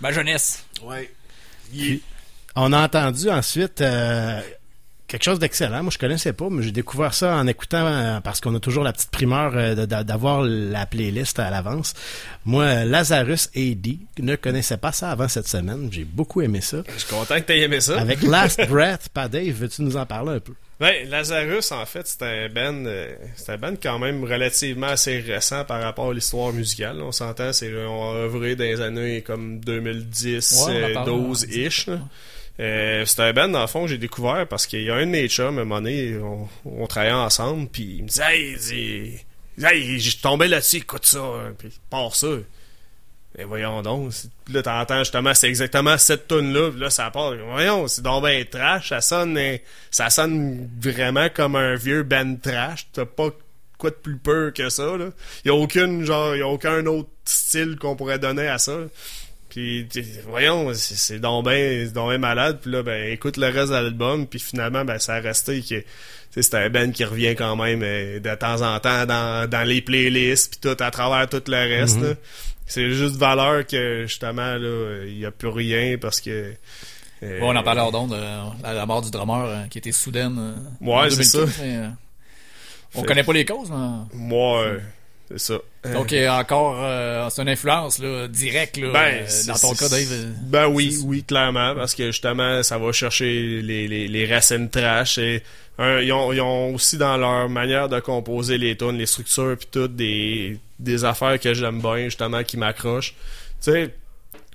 Ma 0.00 0.12
jeunesse. 0.12 0.64
ouais 0.82 1.10
On 2.56 2.72
a 2.72 2.84
entendu 2.84 3.30
ensuite 3.30 3.80
euh, 3.80 4.40
quelque 5.06 5.22
chose 5.24 5.38
d'excellent. 5.38 5.82
Moi, 5.82 5.90
je 5.92 5.98
connaissais 5.98 6.32
pas, 6.32 6.48
mais 6.50 6.62
j'ai 6.62 6.72
découvert 6.72 7.14
ça 7.14 7.36
en 7.36 7.46
écoutant 7.46 7.86
euh, 7.86 8.20
parce 8.20 8.40
qu'on 8.40 8.54
a 8.54 8.60
toujours 8.60 8.84
la 8.84 8.92
petite 8.92 9.10
primeur 9.10 9.52
euh, 9.54 9.86
d'avoir 9.86 10.42
la 10.42 10.86
playlist 10.86 11.38
à 11.38 11.50
l'avance. 11.50 11.94
Moi, 12.44 12.84
Lazarus 12.84 13.50
AD 13.56 13.86
ne 14.18 14.36
connaissais 14.36 14.76
pas 14.76 14.92
ça 14.92 15.10
avant 15.10 15.28
cette 15.28 15.48
semaine. 15.48 15.88
J'ai 15.92 16.04
beaucoup 16.04 16.42
aimé 16.42 16.60
ça. 16.60 16.78
Je 16.92 16.98
suis 17.00 17.08
content 17.14 17.36
que 17.36 17.40
t'aies 17.40 17.60
aimé 17.60 17.80
ça. 17.80 18.00
Avec 18.00 18.22
Last 18.22 18.66
Breath, 18.68 19.08
pas 19.10 19.28
Dave, 19.28 19.50
veux-tu 19.54 19.82
nous 19.82 19.96
en 19.96 20.06
parler 20.06 20.32
un 20.32 20.40
peu? 20.40 20.52
Ouais, 20.80 21.04
Lazarus, 21.04 21.70
en 21.70 21.86
fait, 21.86 22.06
c'est 22.06 22.22
un 22.22 22.48
band, 22.48 22.84
euh, 22.86 23.14
c'est 23.36 23.52
un 23.52 23.58
band 23.58 23.74
quand 23.80 23.98
même 24.00 24.24
relativement 24.24 24.88
assez 24.88 25.20
récent 25.20 25.64
par 25.64 25.80
rapport 25.80 26.10
à 26.10 26.12
l'histoire 26.14 26.52
musicale. 26.52 27.00
On 27.00 27.12
s'entend, 27.12 27.52
c'est 27.52 27.72
on 27.86 28.10
a 28.12 28.16
œuvré 28.16 28.56
dans 28.56 28.64
les 28.64 28.80
années 28.80 29.22
comme 29.22 29.60
2010, 29.60 30.64
Ouais, 30.66 30.72
on 30.72 30.84
en 30.84 30.88
euh, 30.90 30.94
parle, 30.94 31.10
12-ish. 31.10 31.88
Euh, 32.60 33.04
c'est 33.04 33.20
un 33.20 33.32
band, 33.32 33.48
dans 33.48 33.60
le 33.62 33.66
fond, 33.66 33.82
que 33.82 33.88
j'ai 33.88 33.98
découvert 33.98 34.46
parce 34.46 34.66
qu'il 34.66 34.82
y 34.82 34.90
a 34.90 34.94
un 34.94 35.06
de 35.06 35.10
mes 35.10 35.28
chums, 35.28 35.58
à 35.58 35.62
un 35.62 35.64
moment 35.64 35.80
donné, 35.80 36.16
on, 36.18 36.48
on 36.64 36.86
travaillait 36.86 37.14
ensemble, 37.14 37.68
puis 37.68 37.96
il 37.98 38.02
me 38.04 38.08
disait 38.08 38.22
«Hey, 38.32 39.24
hey 39.60 39.98
j'ai 40.00 40.18
tombé 40.18 40.46
là-dessus, 40.46 40.76
écoute 40.76 41.04
ça. 41.06 41.18
hein.» 41.18 41.54
Puis 41.58 41.70
part 41.90 42.14
ça. 42.14 42.28
Et 43.36 43.42
voyons 43.42 43.82
donc. 43.82 44.12
Là, 44.52 44.62
t'entends 44.62 45.00
justement, 45.00 45.34
c'est 45.34 45.48
exactement 45.48 45.98
cette 45.98 46.28
tune 46.28 46.52
là 46.52 46.70
Là, 46.70 46.88
ça 46.88 47.10
part. 47.10 47.34
Voyons, 47.34 47.88
c'est 47.88 48.02
donc 48.02 48.22
ben 48.22 48.44
trash. 48.44 48.90
Ça 48.90 49.00
sonne, 49.00 49.36
euh, 49.36 49.56
ça 49.90 50.08
sonne 50.08 50.68
vraiment 50.80 51.28
comme 51.34 51.56
un 51.56 51.74
vieux 51.74 52.04
band 52.04 52.36
trash. 52.40 52.86
T'as 52.92 53.06
pas 53.06 53.30
quoi 53.76 53.90
de 53.90 53.96
plus 53.96 54.18
peur 54.18 54.52
que 54.52 54.68
ça, 54.68 54.96
là. 54.96 55.06
Y 55.44 55.48
a 55.50 55.54
aucune, 55.54 56.04
genre, 56.04 56.36
y 56.36 56.42
a 56.42 56.46
aucun 56.46 56.86
autre 56.86 57.08
style 57.24 57.76
qu'on 57.76 57.96
pourrait 57.96 58.20
donner 58.20 58.46
à 58.46 58.58
ça. 58.58 58.78
Puis, 59.54 59.86
voyons, 60.26 60.72
c'est 60.74 61.20
donc 61.20 61.44
ben, 61.44 61.88
ben 61.94 62.18
malade. 62.18 62.58
Puis 62.60 62.72
là, 62.72 62.82
ben, 62.82 63.12
écoute 63.12 63.36
le 63.36 63.46
reste 63.46 63.68
de 63.68 63.74
l'album. 63.74 64.26
Puis 64.26 64.40
finalement, 64.40 64.84
ben, 64.84 64.98
ça 64.98 65.14
a 65.14 65.20
resté 65.20 65.62
que, 65.62 65.84
c'est 66.40 66.54
un 66.54 66.68
band 66.70 66.90
qui 66.90 67.04
revient 67.04 67.36
quand 67.36 67.54
même 67.54 67.82
euh, 67.84 68.18
de 68.18 68.34
temps 68.34 68.62
en 68.62 68.80
temps 68.80 69.06
dans, 69.06 69.48
dans 69.48 69.62
les 69.62 69.80
playlists. 69.80 70.58
Puis 70.60 70.74
tout, 70.74 70.82
à 70.82 70.90
travers 70.90 71.28
tout 71.28 71.42
le 71.50 71.56
reste, 71.56 71.98
Mhm. 71.98 72.16
C'est 72.66 72.90
juste 72.92 73.16
valeur 73.16 73.66
que, 73.66 74.04
justement, 74.08 74.56
là, 74.56 75.04
il 75.06 75.18
y 75.18 75.26
a 75.26 75.30
plus 75.30 75.48
rien 75.48 75.98
parce 76.00 76.20
que... 76.22 76.30
euh, 76.30 77.38
Ouais, 77.40 77.42
on 77.42 77.54
en 77.54 77.62
parlait 77.62 77.82
hors 77.82 77.92
d'onde, 77.92 78.14
euh, 78.14 78.42
la, 78.62 78.72
la 78.72 78.86
mort 78.86 79.02
du 79.02 79.10
drummer 79.10 79.44
euh, 79.44 79.62
qui 79.68 79.76
était 79.78 79.92
soudaine. 79.92 80.38
Ouais, 80.80 81.10
c'est 81.10 81.16
2015, 81.16 81.50
ça. 81.56 81.62
mais, 81.62 81.76
euh, 81.76 81.88
on 82.94 83.00
Fait- 83.02 83.06
connaît 83.06 83.22
pas 83.22 83.32
les 83.34 83.44
causes, 83.44 83.70
mais... 83.70 84.18
Moi, 84.18 84.62
euh, 84.62 84.78
c'est 85.30 85.38
ça. 85.38 85.54
Donc, 85.92 86.12
Euh, 86.12 86.26
euh, 86.26 86.30
encore, 86.30 86.76
euh, 86.80 87.28
c'est 87.30 87.42
une 87.42 87.48
influence 87.48 87.98
là, 87.98 88.28
directe 88.28 88.76
là, 88.76 88.90
Ben, 88.92 89.24
euh, 89.24 89.46
dans 89.46 89.54
ton 89.54 89.74
cas, 89.74 89.88
Dave. 89.88 90.08
euh, 90.12 90.32
Ben 90.42 90.66
oui, 90.66 90.96
oui, 91.04 91.22
clairement, 91.24 91.74
parce 91.74 91.94
que 91.94 92.06
justement, 92.06 92.62
ça 92.62 92.78
va 92.78 92.92
chercher 92.92 93.60
les, 93.62 93.88
les, 93.88 94.08
les 94.08 94.26
racines 94.32 94.68
trash 94.70 95.18
et 95.18 95.42
un, 95.78 96.00
ils, 96.00 96.12
ont, 96.12 96.32
ils 96.32 96.40
ont 96.40 96.74
aussi 96.74 96.96
dans 96.98 97.16
leur 97.16 97.48
manière 97.48 97.88
de 97.88 97.98
composer 98.00 98.58
les 98.58 98.76
tunes, 98.76 98.96
les 98.98 99.06
structures 99.06 99.56
puis 99.58 99.68
tout, 99.70 99.88
des, 99.88 100.58
des 100.78 101.04
affaires 101.04 101.38
que 101.40 101.52
j'aime 101.52 101.80
bien, 101.80 102.04
justement, 102.04 102.44
qui 102.44 102.56
m'accrochent. 102.56 103.14
Tu 103.62 103.72
sais, 103.72 103.94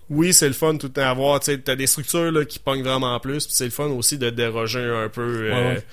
oui, 0.09 0.33
c'est 0.33 0.47
le 0.47 0.53
fun 0.53 0.77
tout 0.77 0.91
à 0.95 1.13
voir, 1.13 1.39
tu 1.39 1.51
sais, 1.51 1.57
t'as 1.59 1.75
des 1.75 1.87
structures 1.87 2.31
là, 2.31 2.45
qui 2.45 2.57
pognent 2.57 2.83
vraiment 2.83 3.19
plus, 3.19 3.45
puis 3.45 3.53
c'est 3.55 3.65
le 3.65 3.69
fun 3.71 3.87
aussi 3.87 4.17
de 4.17 4.29
déroger 4.29 4.79
un 4.83 5.09
peu. 5.09 5.21
euh, 5.21 5.51
Ouais, 5.51 5.67
ouais. 5.75 5.83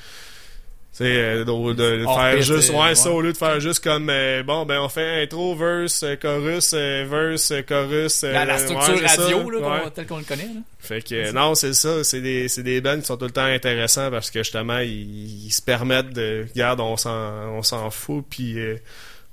Sais, 0.97 1.05
euh, 1.05 1.45
de, 1.45 1.75
de 1.75 2.05
Hors 2.07 2.19
faire 2.19 2.41
juste, 2.41 2.71
ouais, 2.71 2.79
ouais. 2.79 2.95
ça, 2.95 3.11
au 3.11 3.21
lieu 3.21 3.31
de 3.31 3.37
faire 3.37 3.61
juste 3.61 3.85
comme, 3.85 4.09
euh, 4.09 4.43
bon, 4.43 4.65
ben, 4.65 4.81
on 4.81 4.89
fait 4.89 5.25
intro, 5.25 5.55
verse, 5.55 6.03
euh, 6.05 6.17
chorus, 6.17 6.73
euh, 6.73 7.05
verse, 7.07 7.53
chorus. 7.69 8.25
euh, 8.25 8.33
la, 8.33 8.47
la 8.47 8.57
structure 8.57 8.95
ouais, 8.95 9.07
c'est 9.07 9.21
radio, 9.21 9.51
là, 9.51 9.59
ouais. 9.85 9.91
telle 9.95 10.07
qu'on 10.07 10.17
le 10.17 10.25
connaît. 10.25 10.45
Là. 10.45 10.61
Fait 10.79 11.07
que, 11.07 11.33
non, 11.33 11.55
c'est 11.55 11.75
ça, 11.75 12.03
c'est 12.03 12.23
des, 12.23 12.49
c'est 12.49 12.63
des 12.63 12.81
bands 12.81 12.99
qui 12.99 13.05
sont 13.05 13.19
tout 13.19 13.27
le 13.27 13.31
temps 13.31 13.45
intéressants 13.45 14.11
parce 14.11 14.31
que, 14.31 14.39
justement, 14.39 14.79
ils, 14.79 15.45
ils 15.49 15.51
se 15.51 15.61
permettent 15.61 16.15
de, 16.15 16.47
regarde, 16.55 16.81
on 16.81 16.97
s'en, 16.97 17.11
on 17.51 17.63
s'en 17.63 17.91
fout, 17.91 18.25
puis 18.31 18.59
euh, 18.59 18.77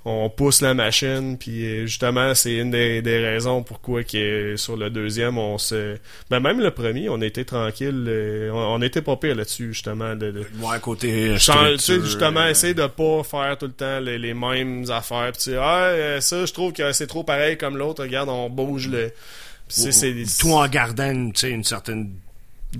on 0.06 0.28
pousse 0.28 0.60
la 0.60 0.74
machine, 0.74 1.38
puis 1.38 1.64
euh, 1.64 1.86
justement, 1.86 2.34
c'est 2.34 2.56
une 2.56 2.70
des, 2.70 3.00
des 3.00 3.18
raisons 3.18 3.62
pourquoi 3.62 4.04
que 4.04 4.16
euh, 4.18 4.56
sur 4.58 4.76
le 4.76 4.90
deuxième, 4.90 5.38
on 5.38 5.56
se... 5.56 5.96
Ben, 6.28 6.40
même 6.40 6.60
le 6.60 6.70
premier, 6.70 7.08
on 7.08 7.22
était 7.22 7.44
tranquille, 7.46 8.04
euh, 8.08 8.50
on, 8.52 8.74
on 8.74 8.82
était 8.82 9.00
pas 9.00 9.16
pire 9.16 9.34
là-dessus, 9.34 9.72
justement, 9.72 10.14
de... 10.14 10.30
de 10.30 10.40
ouais 10.60 10.78
côté 10.82 11.38
structure, 11.38 12.04
justement, 12.04 12.46
essayer 12.46 12.74
de 12.74 12.86
pas 12.86 13.22
faire 13.24 13.56
tout 13.58 13.66
le 13.66 13.72
temps 13.72 13.98
les, 14.00 14.18
les 14.18 14.34
mêmes 14.34 14.84
affaires. 14.90 15.32
Puis 15.32 15.54
ah, 15.58 16.20
ça, 16.20 16.44
je 16.44 16.52
trouve 16.52 16.72
que 16.74 16.92
c'est 16.92 17.06
trop 17.06 17.24
pareil 17.24 17.56
comme 17.56 17.78
l'autre. 17.78 18.02
Regarde, 18.02 18.28
on 18.28 18.50
bouge 18.50 18.88
le. 18.88 19.08
Puis 19.68 19.76
c'est- 19.80 19.92
c'est- 19.92 20.38
tout 20.38 20.52
en 20.52 20.68
gardant 20.68 21.10
une, 21.10 21.32
tu 21.32 21.40
sais, 21.40 21.50
une 21.50 21.64
certaine 21.64 22.10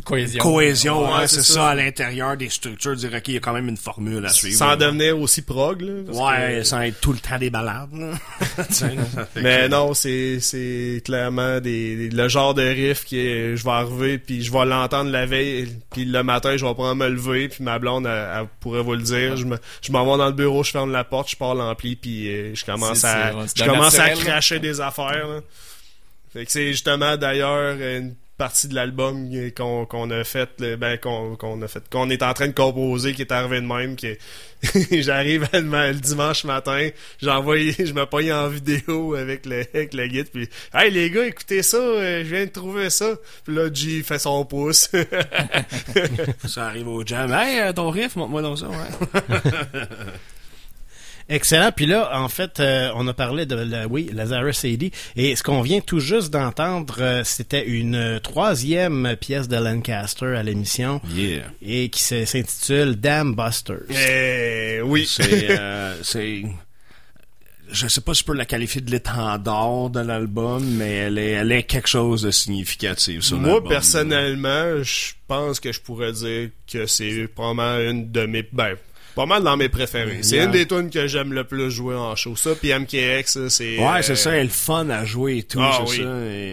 cohésion. 0.02 0.42
cohésion 0.42 1.04
Ouais, 1.12 1.18
ouais, 1.20 1.26
c'est 1.28 1.42
ça. 1.42 1.54
ça. 1.54 1.68
à 1.68 1.74
l'intérieur 1.74 2.36
des 2.36 2.48
structures 2.48 2.96
dire 2.96 3.10
ok 3.14 3.28
il 3.28 3.34
y 3.34 3.36
a 3.36 3.40
quand 3.40 3.52
même 3.52 3.68
une 3.68 3.76
formule 3.76 4.24
à 4.24 4.28
suivre 4.30 4.56
sans 4.58 4.68
là. 4.70 4.76
devenir 4.76 5.18
aussi 5.18 5.42
prog, 5.42 5.82
là. 5.82 5.92
ouais 6.12 6.58
que- 6.58 6.64
sans 6.64 6.80
être 6.80 7.00
tout 7.00 7.12
le 7.12 7.18
temps 7.18 7.38
des 7.38 7.50
balades 7.50 7.90
Mais 9.36 9.68
non, 9.68 9.94
c'est 9.94 10.40
c'est 10.40 11.02
clairement 11.04 11.60
des, 11.60 11.96
des- 11.96 12.08
le 12.10 12.28
genre 12.28 12.54
de 12.54 12.62
riff 12.62 13.04
qui 13.04 13.18
est, 13.18 13.56
je 13.56 13.64
vais 13.64 13.70
arriver 13.70 14.18
puis 14.18 14.42
je 14.42 14.52
vais 14.52 14.64
l'entendre 14.64 15.10
la 15.10 15.26
veille 15.26 15.68
puis 15.92 16.04
le 16.04 16.22
matin 16.22 16.56
je 16.56 16.64
vais 16.64 16.70
pouvoir 16.74 16.94
me 16.96 17.08
lever 17.08 17.48
puis 17.48 17.62
ma 17.64 17.78
blonde 17.78 18.06
elle, 18.06 18.28
elle 18.40 18.46
pourrait 18.60 18.82
vous 18.82 18.94
le 18.94 19.02
dire 19.02 19.36
je 19.36 19.44
me 19.44 19.58
je 19.82 19.92
m'en 19.92 20.04
vais 20.10 20.18
dans 20.18 20.26
le 20.26 20.32
bureau 20.32 20.62
je 20.64 20.70
ferme 20.70 20.92
la 20.92 21.04
porte 21.04 21.30
je 21.30 21.36
pars 21.36 21.54
l'ampli 21.54 21.96
puis 21.96 22.28
euh, 22.28 22.54
je 22.54 22.64
commence 22.64 23.04
à 23.04 23.32
je 23.54 23.64
commence 23.64 23.98
à 23.98 24.08
là. 24.08 24.14
cracher 24.14 24.58
des 24.58 24.80
affaires 24.80 25.26
là. 25.28 25.40
fait 26.32 26.44
que 26.46 26.52
c'est 26.52 26.72
justement 26.72 27.16
d'ailleurs 27.16 27.76
une 27.80 28.14
partie 28.36 28.66
de 28.66 28.74
l'album 28.74 29.28
qu'on 29.56 29.86
qu'on 29.86 30.10
a 30.10 30.24
fait 30.24 30.50
ben 30.76 30.98
qu'on 30.98 31.62
a 31.62 31.68
fait 31.68 31.88
qu'on 31.88 32.10
est 32.10 32.22
en 32.22 32.34
train 32.34 32.48
de 32.48 32.52
composer 32.52 33.14
qui 33.14 33.22
est 33.22 33.32
arrivé 33.32 33.60
de 33.60 33.66
même 33.66 33.94
que 33.96 34.16
j'arrive 35.02 35.48
le, 35.52 35.92
dimanche 35.92 36.44
matin 36.44 36.88
j'envoie 37.22 37.58
je 37.78 37.92
me 37.92 38.04
pogne 38.06 38.32
en 38.32 38.48
vidéo 38.48 39.14
avec 39.14 39.46
le 39.46 39.60
avec 39.72 39.94
le 39.94 40.06
guide 40.08 40.28
puis 40.32 40.48
hey 40.72 40.90
les 40.90 41.10
gars 41.10 41.26
écoutez 41.26 41.62
ça 41.62 41.76
euh, 41.76 42.24
je 42.24 42.34
viens 42.34 42.46
de 42.46 42.50
trouver 42.50 42.90
ça 42.90 43.14
puis 43.44 43.54
là 43.54 43.72
G 43.72 44.02
fait 44.02 44.18
son 44.18 44.44
pouce. 44.44 44.90
Ça 46.46 46.66
arrive 46.66 46.88
au 46.88 47.04
jam 47.04 47.32
hey 47.32 47.60
euh, 47.60 47.72
ton 47.72 47.90
riff 47.90 48.16
montre-moi 48.16 48.42
donc 48.42 48.58
ça 48.58 48.68
ouais 48.68 49.30
Excellent. 51.28 51.70
Puis 51.72 51.86
là, 51.86 52.10
en 52.20 52.28
fait, 52.28 52.60
euh, 52.60 52.90
on 52.94 53.06
a 53.08 53.14
parlé 53.14 53.46
de 53.46 53.54
la, 53.54 53.86
oui, 53.86 54.10
Lazarus 54.12 54.64
AD. 54.64 54.90
Et 55.16 55.36
ce 55.36 55.42
qu'on 55.42 55.62
vient 55.62 55.80
tout 55.80 56.00
juste 56.00 56.30
d'entendre, 56.30 56.96
euh, 57.00 57.24
c'était 57.24 57.66
une 57.66 58.20
troisième 58.22 59.16
pièce 59.18 59.48
de 59.48 59.56
Lancaster 59.56 60.36
à 60.36 60.42
l'émission. 60.42 61.00
Yeah. 61.14 61.44
Et 61.62 61.88
qui 61.88 62.02
s'intitule 62.02 62.96
Damn 62.96 63.34
Busters. 63.34 63.86
Eh, 63.90 64.80
oui. 64.82 65.06
C'est, 65.08 65.50
euh, 65.50 65.96
c'est, 66.02 66.42
je 67.70 67.88
sais 67.88 68.00
pas 68.00 68.12
si 68.12 68.20
je 68.20 68.24
peux 68.26 68.34
la 68.34 68.44
qualifier 68.44 68.80
de 68.80 68.90
l'étendard 68.90 69.90
de 69.90 70.00
l'album, 70.00 70.64
mais 70.76 70.92
elle 70.92 71.18
est, 71.18 71.30
elle 71.30 71.52
est 71.52 71.62
quelque 71.62 71.88
chose 71.88 72.22
de 72.22 72.30
significatif 72.30 73.22
sur 73.22 73.38
Moi, 73.38 73.64
personnellement, 73.64 74.82
je 74.82 75.12
pense 75.26 75.58
que 75.58 75.72
je 75.72 75.80
pourrais 75.80 76.12
dire 76.12 76.50
que 76.70 76.86
c'est 76.86 77.28
probablement 77.28 77.78
une 77.78 78.12
de 78.12 78.26
mes... 78.26 78.46
Ben, 78.52 78.76
pas 79.14 79.26
mal 79.26 79.42
dans 79.42 79.56
mes 79.56 79.68
préférés. 79.68 80.18
C'est 80.22 80.36
Yeah. 80.36 80.44
une 80.46 80.50
des 80.50 80.66
tunes 80.66 80.90
que 80.90 81.06
j'aime 81.06 81.32
le 81.32 81.44
plus 81.44 81.70
jouer 81.70 81.94
en 81.94 82.16
show. 82.16 82.34
Ça, 82.36 82.54
puis 82.54 82.72
MKX, 82.72 83.48
c'est... 83.48 83.78
Ouais, 83.78 83.84
euh, 83.98 84.02
c'est 84.02 84.16
ça, 84.16 84.32
elle 84.32 84.40
est 84.40 84.44
le 84.44 84.48
fun 84.50 84.88
à 84.90 85.04
jouer 85.04 85.38
et 85.38 85.42
tout, 85.44 85.60
Ah 85.62 85.82
c'est 85.86 85.90
oui. 85.90 85.96
ça. 85.98 86.02
Et, 86.02 86.06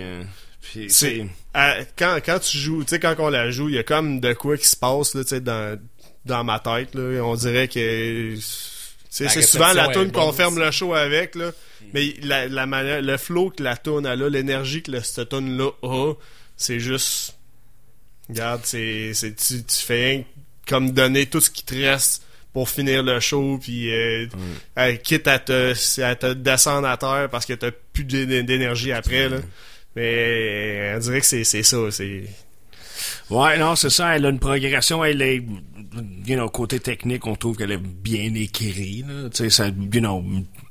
euh, 0.03 0.23
puis, 0.61 0.85
c'est 0.89 1.25
à- 1.53 1.77
quand 1.97 2.19
quand 2.25 2.39
tu 2.39 2.57
joues 2.57 2.83
tu 2.83 2.91
sais 2.91 2.99
quand 2.99 3.15
on 3.19 3.27
la 3.29 3.51
joue 3.51 3.67
il 3.67 3.75
y 3.75 3.77
a 3.77 3.83
comme 3.83 4.21
de 4.21 4.31
quoi 4.31 4.55
qui 4.57 4.67
se 4.67 4.77
passe 4.77 5.15
là 5.15 5.23
tu 5.23 5.29
sais 5.31 5.41
dans 5.41 5.77
dans 6.25 6.45
ma 6.45 6.59
tête 6.59 6.95
là 6.95 7.21
on 7.25 7.35
dirait 7.35 7.67
que 7.67 8.35
c'est 9.09 9.27
souvent 9.41 9.73
la 9.73 9.89
tune 9.89 10.11
qu'on 10.13 10.31
ferme 10.31 10.57
le 10.59 10.71
show 10.71 10.93
avec 10.93 11.35
là 11.35 11.51
mais 11.93 12.13
la, 12.21 12.47
la 12.47 12.65
manière 12.67 13.01
le 13.01 13.17
flow 13.17 13.49
que 13.49 13.61
la 13.63 13.75
tune 13.75 14.05
a 14.05 14.15
là 14.15 14.29
l'énergie 14.29 14.81
que 14.81 14.91
le, 14.91 15.01
cette 15.01 15.27
tune 15.29 15.57
là 15.57 15.71
a 15.83 16.13
c'est 16.55 16.79
juste 16.79 17.35
regarde 18.29 18.61
c'est 18.63 19.13
c'est 19.13 19.35
tu, 19.35 19.63
tu 19.63 19.75
fais 19.77 20.09
rien 20.11 20.23
comme 20.67 20.91
donner 20.91 21.25
tout 21.25 21.41
ce 21.41 21.49
qui 21.49 21.65
te 21.65 21.75
reste 21.75 22.23
pour 22.53 22.69
finir 22.69 23.01
le 23.03 23.19
show 23.19 23.57
puis 23.61 23.93
euh, 23.93 24.27
euh, 24.77 24.95
quitte 24.97 25.27
à 25.27 25.39
te 25.39 25.73
à 26.01 26.15
te 26.15 26.33
descendre 26.33 26.87
à 26.87 26.97
terre 26.97 27.27
parce 27.31 27.45
que 27.45 27.53
t'as 27.53 27.71
plus 27.93 28.03
d'é- 28.03 28.43
d'énergie 28.43 28.91
après 28.91 29.29
là 29.29 29.37
mais 29.95 30.93
on 30.95 30.99
dirait 30.99 31.19
que 31.21 31.25
c'est 31.25 31.43
c'est 31.43 31.63
ça 31.63 31.77
c'est 31.91 32.23
Ouais, 33.31 33.57
non, 33.57 33.75
c'est 33.75 33.89
ça. 33.89 34.15
Elle 34.15 34.25
a 34.25 34.29
une 34.29 34.37
progression. 34.39 35.03
Elle 35.03 35.21
est, 35.21 35.37
you 35.37 36.35
know, 36.35 36.49
côté 36.49 36.79
technique, 36.79 37.25
on 37.25 37.35
trouve 37.35 37.55
qu'elle 37.57 37.71
est 37.71 37.77
bien 37.77 38.31
écrite. 38.35 39.05
Tu 39.05 39.05
sais, 39.33 39.49
ça, 39.49 39.67
you 39.69 39.99
know, 40.01 40.23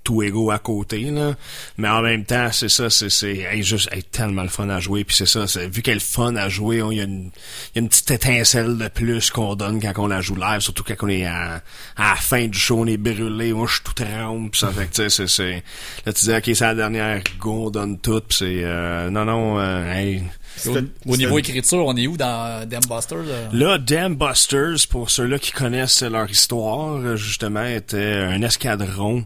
tout 0.02 0.22
égaux 0.22 0.50
à 0.50 0.58
côté. 0.58 1.00
Là. 1.10 1.34
Mais 1.78 1.88
en 1.88 2.02
même 2.02 2.24
temps, 2.24 2.48
c'est 2.52 2.68
ça. 2.68 2.90
C'est, 2.90 3.10
c'est, 3.10 3.36
elle 3.38 3.58
est 3.60 3.62
juste, 3.62 3.88
elle 3.92 3.98
est 4.00 4.10
tellement 4.10 4.42
le 4.42 4.48
fun 4.48 4.68
à 4.68 4.80
jouer. 4.80 5.04
Puis 5.04 5.16
c'est 5.16 5.26
ça. 5.26 5.46
C'est, 5.46 5.68
vu 5.68 5.82
qu'elle 5.82 5.98
est 5.98 6.00
fun 6.00 6.34
à 6.36 6.48
jouer, 6.48 6.82
on- 6.82 6.90
il 6.90 6.98
y, 6.98 7.00
a 7.00 7.04
une- 7.04 7.30
il 7.74 7.76
y 7.76 7.78
a 7.78 7.82
une 7.82 7.88
petite 7.88 8.10
étincelle 8.10 8.76
de 8.78 8.88
plus 8.88 9.30
qu'on 9.30 9.54
donne 9.56 9.80
quand 9.80 9.92
on 9.98 10.06
la 10.06 10.20
joue 10.20 10.36
live. 10.36 10.60
Surtout 10.60 10.84
quand 10.84 10.94
on 11.02 11.08
est 11.08 11.24
à, 11.26 11.62
à 11.96 12.10
la 12.10 12.16
fin 12.16 12.46
du 12.46 12.58
show, 12.58 12.78
on 12.80 12.86
est 12.86 12.96
brûlé. 12.96 13.52
Moi, 13.52 13.66
je 13.68 13.74
suis 13.74 13.82
tout 13.84 13.92
trempe. 13.94 14.52
Puis 14.52 14.60
ça 14.60 14.70
fait 14.72 14.86
que, 14.86 14.92
tu 14.94 15.02
sais, 15.02 15.10
c'est, 15.10 15.26
c'est, 15.28 15.62
là, 16.06 16.12
tu 16.12 16.24
dis, 16.24 16.32
ok, 16.32 16.42
c'est 16.46 16.60
la 16.60 16.74
dernière 16.74 17.22
go, 17.38 17.66
on 17.66 17.70
donne 17.70 17.98
tout. 17.98 18.20
Puis 18.28 18.38
c'est, 18.38 18.60
euh, 18.64 19.10
non, 19.10 19.24
non, 19.24 19.58
euh, 19.60 19.92
hey, 19.92 20.22
Au, 20.66 20.76
au 21.12 21.16
niveau 21.16 21.38
écriture, 21.38 21.86
on 21.86 21.96
est 21.96 22.06
où 22.06 22.16
dans 22.16 22.68
Damn 22.68 22.80
Buster? 22.88 23.16
Là? 23.16 23.48
Là, 23.52 23.78
Dam 23.78 24.14
Busters, 24.16 24.88
pour 24.90 25.10
ceux-là 25.10 25.38
qui 25.38 25.52
connaissent 25.52 26.02
leur 26.02 26.28
histoire, 26.30 26.96
euh, 26.96 27.16
justement, 27.16 27.64
était 27.64 28.12
un 28.14 28.42
escadron 28.42 29.24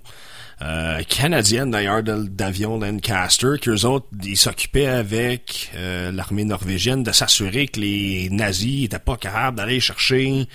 euh, 0.64 1.02
canadien 1.02 1.66
d'ailleurs 1.66 2.02
d'avions 2.02 2.78
Lancaster, 2.78 3.58
qu'eux 3.60 3.84
autres, 3.84 4.06
ils 4.24 4.36
s'occupaient 4.36 4.86
avec 4.86 5.70
euh, 5.74 6.10
l'armée 6.10 6.44
norvégienne 6.44 7.02
de 7.02 7.12
s'assurer 7.12 7.68
que 7.68 7.80
les 7.80 8.28
nazis 8.30 8.86
étaient 8.86 8.98
pas 8.98 9.16
capables 9.18 9.58
d'aller 9.58 9.78
chercher 9.80 10.46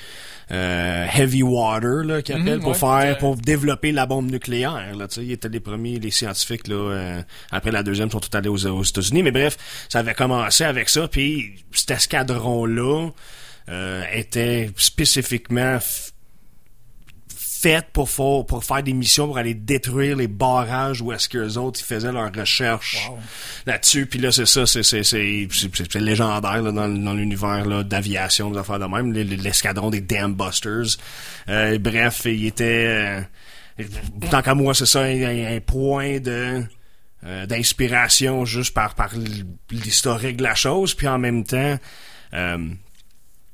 euh, 0.52 1.06
heavy 1.14 1.44
water, 1.44 2.03
là, 2.06 2.22
qu'ils 2.23 2.36
Mhm, 2.38 2.41
appellent, 2.41 2.60
pour 2.60 2.69
ouais, 2.69 3.03
faire, 3.03 3.18
pour 3.19 3.36
développer 3.36 3.91
la 3.91 4.07
bombe 4.07 4.31
nucléaire, 4.31 4.95
là, 4.98 5.07
tu 5.07 5.15
sais. 5.15 5.26
Ils 5.26 5.34
étaient 5.34 5.48
les 5.49 5.60
premiers, 5.60 5.99
les 5.99 6.10
scientifiques, 6.10 6.68
là, 6.68 6.76
euh, 6.76 7.22
après 7.52 7.69
la 7.72 7.84
deuxième, 7.84 8.10
sont 8.10 8.19
tous 8.19 8.36
allés 8.36 8.49
aux, 8.49 8.65
aux 8.65 8.84
États-Unis. 8.84 9.22
Mais 9.22 9.31
bref, 9.31 9.57
ça 9.90 9.99
avait 9.99 10.15
commencé 10.15 10.64
avec 10.64 10.90
ça, 10.90 11.07
puis 11.07 11.53
cet 11.72 11.91
escadron-là, 11.91 13.10
euh, 13.69 14.03
était 14.11 14.72
spécifiquement 14.77 15.77
faite 17.61 17.88
pour, 17.91 18.10
faire- 18.10 18.45
pour 18.45 18.64
faire 18.64 18.81
des 18.84 18.94
missions 18.94 19.27
pour 19.27 19.38
aller 19.38 19.53
détruire 19.53 20.15
les 20.15 20.27
barrages 20.27 21.02
où 21.02 21.11
est-ce 21.11 21.27
qu'eux 21.27 21.57
autres 21.57 21.80
ils 21.81 21.86
faisaient 21.86 22.11
leurs 22.11 22.34
recherches 22.34 23.10
là-dessus. 23.65 24.06
Puis 24.06 24.19
là 24.19 24.31
c'est 24.31 24.45
ça 24.45 24.65
c'est 24.65 24.84
c'est 24.84 25.03
c'est 25.03 25.95
légendaire 25.95 26.61
là, 26.61 26.72
dans, 26.72 26.88
dans 26.88 27.14
l'univers 27.14 27.65
là 27.65 27.84
d'aviation 27.84 28.49
des 28.52 28.57
affaires 28.60 28.80
de 28.80 28.86
même. 28.86 29.11
L'escadron 29.14 29.90
des 29.90 30.02
Dam 30.02 30.34
Busters. 30.34 30.98
Euh, 31.49 31.77
bref 31.80 32.22
il 32.26 32.45
était 32.45 33.26
euh, 33.80 33.84
tant 34.30 34.41
qu'à 34.41 34.53
moi 34.56 34.73
c'est 34.73 34.86
ça 34.86 35.02
un, 35.02 35.56
un 35.56 35.60
point 35.60 36.19
de 36.19 36.64
euh, 37.26 37.45
d'inspiration 37.45 38.45
juste 38.45 38.73
par 38.73 38.95
l'historique 39.72 40.38
de 40.38 40.44
la 40.44 40.56
chose. 40.56 40.94
Puis 40.94 41.07
en 41.07 41.18
même 41.19 41.44
temps 41.44 41.77
euh, 42.34 42.57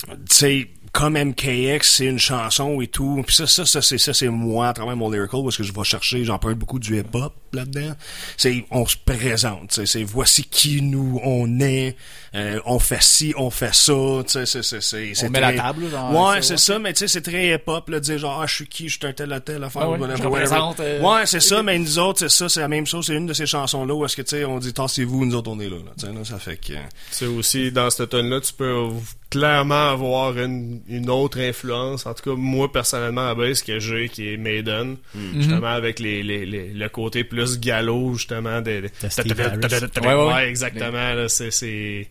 tu 0.07 0.14
sais, 0.30 0.68
comme 0.96 1.18
MKX, 1.22 1.82
c'est 1.84 2.06
une 2.06 2.20
chanson 2.20 2.80
et 2.80 2.88
tout. 2.88 3.22
Puis 3.28 3.36
ça, 3.36 3.46
ça, 3.46 3.66
ça, 3.66 3.82
c'est 3.82 3.98
ça, 3.98 4.14
c'est 4.14 4.30
moi 4.30 4.70
à 4.70 4.74
travers 4.74 4.96
mon 4.96 5.12
lyrical 5.12 5.42
parce 5.44 5.58
que 5.58 5.64
je 5.64 5.74
vais 5.74 5.84
chercher, 5.84 6.24
j'emprunte 6.24 6.58
beaucoup 6.58 6.80
du 6.80 6.98
hip-hop 6.98 7.34
là-dedans. 7.52 7.96
C'est, 8.38 8.66
on 8.72 8.86
se 8.86 8.96
présente. 8.96 9.82
C'est 9.86 10.04
voici 10.06 10.44
qui 10.44 10.82
nous 10.82 11.20
on 11.22 11.60
est. 11.60 11.98
euh, 12.36 12.60
on 12.66 12.80
fait 12.80 13.02
ci, 13.02 13.34
on 13.38 13.49
fait 13.49 13.74
ça. 13.74 13.94
Tu 14.26 14.32
sais, 14.32 14.45
c'est, 14.45 14.62
c'est, 14.64 14.82
c'est, 14.82 15.14
c'est 15.16 15.30
met 15.30 15.40
la 15.40 15.53
table, 15.53 15.90
genre, 15.90 16.12
Ouais, 16.12 16.41
c'est 16.41 16.52
ouais. 16.53 16.57
ça. 16.57 16.80
Mais 16.80 16.91
tu 16.94 16.99
sais, 16.99 17.07
c'est 17.07 17.22
très 17.22 17.48
hip-hop 17.56 17.88
là, 17.90 17.99
de 17.99 18.03
dire 18.03 18.18
genre, 18.18 18.41
ah, 18.41 18.45
je 18.45 18.56
suis 18.56 18.68
qui, 18.68 18.90
je 18.90 18.98
suis 18.98 19.07
un 19.07 19.14
tel, 19.14 19.32
à 19.32 19.40
tel 19.40 19.64
affaire. 19.64 19.84
Ah 19.84 19.90
ouais, 19.91 19.98
whatever, 19.99 20.18
je 20.22 20.28
représente, 20.28 20.78
whatever. 20.80 20.98
euh, 21.06 21.16
Ouais, 21.16 21.26
c'est 21.26 21.40
ça. 21.40 21.64
Mais 21.64 21.80
nous 21.80 21.98
autres, 21.99 22.20
c'est 22.20 22.30
ça, 22.30 22.49
c'est 22.49 22.60
la 22.60 22.68
même 22.68 22.86
chose. 22.86 23.06
C'est 23.07 23.16
une 23.16 23.26
de 23.28 23.34
ces 23.34 23.45
chansons 23.45 23.86
là 23.86 23.94
où 23.94 24.03
est-ce 24.06 24.16
que 24.18 24.22
tu 24.22 24.36
sais, 24.36 24.45
on 24.45 24.60
dit 24.60 24.74
tassez-vous, 24.74 25.26
nous 25.26 25.36
autres 25.36 25.49
on 25.52 25.60
est 25.60 25.70
là. 25.70 25.78
là. 25.78 25.91
Tu 25.98 26.06
sais, 26.07 26.12
là, 26.14 26.26
ça 26.26 26.38
fait 26.40 26.57
que. 26.57 26.74
C'est 27.10 27.26
aussi 27.28 27.72
dans 27.72 27.90
cette 27.90 28.10
tonne 28.10 28.30
là 28.30 28.41
tu 28.41 28.53
peux 28.53 28.88
clairement 29.30 29.90
avoir 29.91 30.38
une, 30.38 30.82
une 30.88 31.10
autre 31.10 31.40
influence. 31.40 32.06
En 32.06 32.14
tout 32.14 32.30
cas, 32.32 32.36
moi 32.38 32.72
personnellement 32.72 33.28
à 33.28 33.36
base 33.36 33.62
que 33.64 33.80
j'ai 33.80 34.07
qui 34.10 34.34
est 34.34 34.38
Maiden, 34.38 34.98
Mhm. 35.14 35.34
justement 35.41 35.68
avec 35.68 35.99
les, 35.99 36.24
les, 36.24 36.45
les- 36.45 36.70
le 36.74 36.90
côté 36.90 37.24
plus 37.24 37.60
galop 37.60 38.14
justement 38.16 38.62
des 38.62 38.78
Harris. 38.78 38.90
Ouais, 39.26 40.06
Ouais, 40.06 40.14
ouais, 40.14 40.34
ouais. 40.34 40.48
exactement 40.49 41.14
là, 41.14 41.28
c'est 41.30 42.07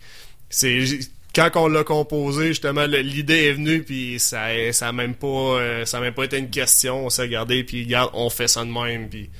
c'est 0.50 0.80
quand 1.34 1.50
on 1.56 1.66
l'a 1.68 1.82
composé 1.84 2.48
justement 2.48 2.84
l'idée 2.86 3.46
est 3.46 3.52
venue 3.54 3.82
puis 3.82 4.18
ça 4.20 4.46
ça 4.72 4.88
a 4.88 4.92
même 4.92 5.14
pas 5.14 5.26
euh, 5.26 5.84
ça 5.84 5.98
a 5.98 6.00
même 6.00 6.14
pas 6.14 6.24
été 6.24 6.38
une 6.38 6.50
question 6.50 7.06
on 7.06 7.10
s'est 7.10 7.22
regardé 7.22 7.64
puis 7.64 7.84
regarde 7.84 8.10
on 8.14 8.30
fait 8.30 8.46
ça 8.48 8.64
de 8.64 8.70
même 8.70 9.08
puis 9.08 9.30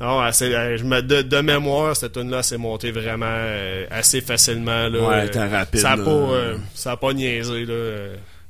non, 0.00 0.18
assez- 0.20 0.54
euh, 0.54 0.78
je 0.78 0.84
me, 0.84 1.02
de, 1.02 1.20
de 1.20 1.40
mémoire, 1.42 1.94
cette 1.94 2.12
tune 2.14 2.30
là 2.30 2.42
s'est 2.42 2.56
montée 2.56 2.90
vraiment 2.90 3.26
euh, 3.28 3.86
assez 3.90 4.22
facilement. 4.22 4.88
Là, 4.88 4.98
Ouais, 5.08 5.36
Euh, 5.36 5.48
rapide, 5.50 5.80
Ça 5.80 5.90
a 5.92 5.96
là. 5.96 6.04
pas, 6.04 6.10
euh, 6.10 6.56
ça 6.74 6.92
a 6.92 6.96
pas 6.96 7.12
niaisé. 7.12 7.66
Là, 7.66 7.74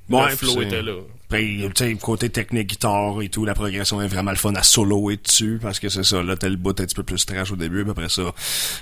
le 0.09 0.36
flow 0.36 0.62
était 0.62 0.81
là. 0.82 0.93
Puis, 1.31 1.62
tu 1.74 1.85
sais, 1.85 1.94
côté 1.94 2.28
technique, 2.28 2.70
guitare 2.70 3.23
et 3.23 3.28
tout, 3.28 3.44
la 3.44 3.55
progression 3.55 4.02
est 4.02 4.09
vraiment 4.09 4.32
le 4.32 4.36
fun 4.36 4.52
à 4.57 4.62
soloer 4.65 5.16
dessus, 5.16 5.59
parce 5.62 5.78
que 5.78 5.89
c'est 5.89 6.02
ça, 6.02 6.23
là, 6.23 6.35
t'as 6.36 6.48
le 6.48 6.57
bout 6.57 6.70
un 6.70 6.85
petit 6.85 6.94
peu 6.94 7.05
plus 7.05 7.24
trash 7.24 7.52
au 7.52 7.57
début, 7.57 7.82
puis 7.82 7.93
après 7.93 8.09
ça, 8.09 8.23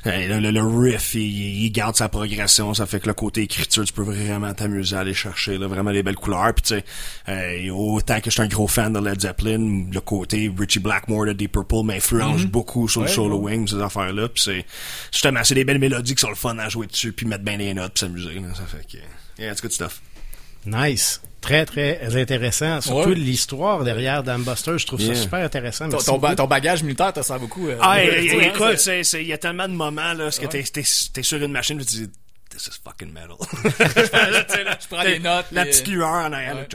le, 0.06 0.50
le 0.50 0.62
riff, 0.62 1.14
il, 1.14 1.64
il 1.64 1.70
garde 1.70 1.94
sa 1.96 2.08
progression, 2.08 2.72
ça 2.74 2.86
fait 2.86 3.00
que 3.00 3.06
le 3.06 3.14
côté 3.14 3.42
écriture, 3.42 3.84
tu 3.84 3.92
peux 3.92 4.02
vraiment 4.02 4.52
t'amuser 4.54 4.96
à 4.96 5.00
aller 5.00 5.12
chercher, 5.14 5.58
là, 5.58 5.66
vraiment 5.66 5.90
les 5.90 6.02
belles 6.02 6.16
couleurs, 6.16 6.54
puis 6.54 6.62
tu 6.62 6.74
sais, 6.76 6.84
euh, 7.28 7.70
autant 7.70 8.18
que 8.20 8.26
je 8.26 8.30
suis 8.30 8.42
un 8.42 8.48
gros 8.48 8.66
fan 8.66 8.92
de 8.92 8.98
Led 8.98 9.20
Zeppelin, 9.20 9.86
le 9.92 10.00
côté 10.00 10.50
Richie 10.58 10.78
Blackmore 10.78 11.26
de 11.26 11.32
Deep 11.34 11.52
Purple 11.52 11.82
m'influence 11.84 12.42
Mhm. 12.42 12.48
beaucoup 12.48 12.88
sur 12.88 13.02
le 13.02 13.08
Ouais, 13.08 13.12
soloing, 13.12 13.66
ces 13.66 13.80
affaires-là, 13.82 14.28
puis 14.30 14.42
c'est, 14.42 14.64
justement, 15.12 15.40
c'est 15.44 15.54
des 15.54 15.64
belles 15.64 15.78
mélodies 15.78 16.14
qui 16.14 16.20
sont 16.22 16.30
le 16.30 16.34
fun 16.34 16.56
à 16.58 16.68
jouer 16.68 16.86
dessus, 16.86 17.12
puis 17.12 17.26
mettre 17.26 17.44
bien 17.44 17.58
les 17.58 17.74
notes, 17.74 17.92
puis 17.94 18.00
s'amuser, 18.00 18.34
là, 18.40 18.48
ça 18.54 18.62
fait 18.64 18.86
que, 18.90 19.02
yeah, 19.42 19.52
it's 19.52 19.60
good 19.60 19.72
stuff. 19.72 20.00
Nice. 20.64 21.20
Très, 21.40 21.64
très 21.64 22.16
intéressant. 22.20 22.80
Surtout 22.80 23.10
Ouais. 23.10 23.14
l'histoire 23.14 23.84
derrière 23.84 24.22
Dam 24.22 24.42
Buster. 24.42 24.76
Je 24.76 24.86
trouve 24.86 25.00
Yeah. 25.00 25.14
ça 25.14 25.22
super 25.22 25.38
intéressant. 25.44 25.88
Ton, 25.88 25.98
ton, 25.98 26.18
ba- 26.18 26.34
ton 26.34 26.46
bagage 26.46 26.82
militaire 26.82 27.12
te 27.12 27.22
sert 27.22 27.38
beaucoup. 27.38 27.68
euh, 27.68 27.78
Ah, 27.80 28.02
écoute, 28.02 28.86
il 29.14 29.22
y 29.26 29.32
a 29.32 29.38
tellement 29.38 29.68
de 29.68 29.72
moments, 29.74 30.12
là, 30.14 30.24
parce 30.24 30.38
que 30.38 30.46
t'es, 30.46 30.62
t'es 30.64 31.22
sur 31.22 31.42
une 31.42 31.52
machine, 31.52 31.78
tu 31.78 31.84
te 31.86 31.90
dis, 31.90 32.10
this 32.50 32.66
is 32.66 32.80
fucking 32.84 33.12
metal. 33.12 33.36
je 34.82 34.88
prends 34.88 35.02
les 35.04 35.20
notes. 35.20 35.46
La 35.52 35.64
petite 35.64 35.86
lueur 35.88 36.08
en 36.08 36.32
arrière, 36.32 36.56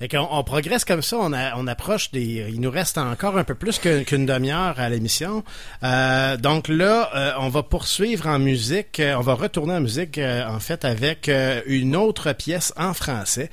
Fait 0.00 0.08
qu'on 0.08 0.26
on 0.30 0.42
progresse 0.42 0.86
comme 0.86 1.02
ça, 1.02 1.18
on, 1.20 1.32
a- 1.34 1.54
on 1.56 1.66
approche 1.66 2.10
des. 2.10 2.46
Il 2.48 2.60
nous 2.62 2.70
reste 2.70 2.96
encore 2.96 3.36
un 3.36 3.44
peu 3.44 3.54
plus 3.54 3.78
qu'une 3.78 4.24
demi-heure 4.24 4.80
à 4.80 4.88
l'émission. 4.88 5.44
Euh, 5.84 6.38
donc 6.38 6.68
là, 6.68 7.10
euh, 7.14 7.32
on 7.38 7.50
va 7.50 7.62
poursuivre 7.62 8.26
en 8.26 8.38
musique. 8.38 8.98
euh, 8.98 9.14
on 9.16 9.20
va 9.20 9.34
retourner 9.34 9.74
en 9.74 9.80
musique, 9.80 10.18
en 10.18 10.58
fait, 10.58 10.86
avec 10.86 11.30
une 11.66 11.94
autre 11.96 12.32
pièce 12.32 12.72
en 12.78 12.94
français. 12.94 13.50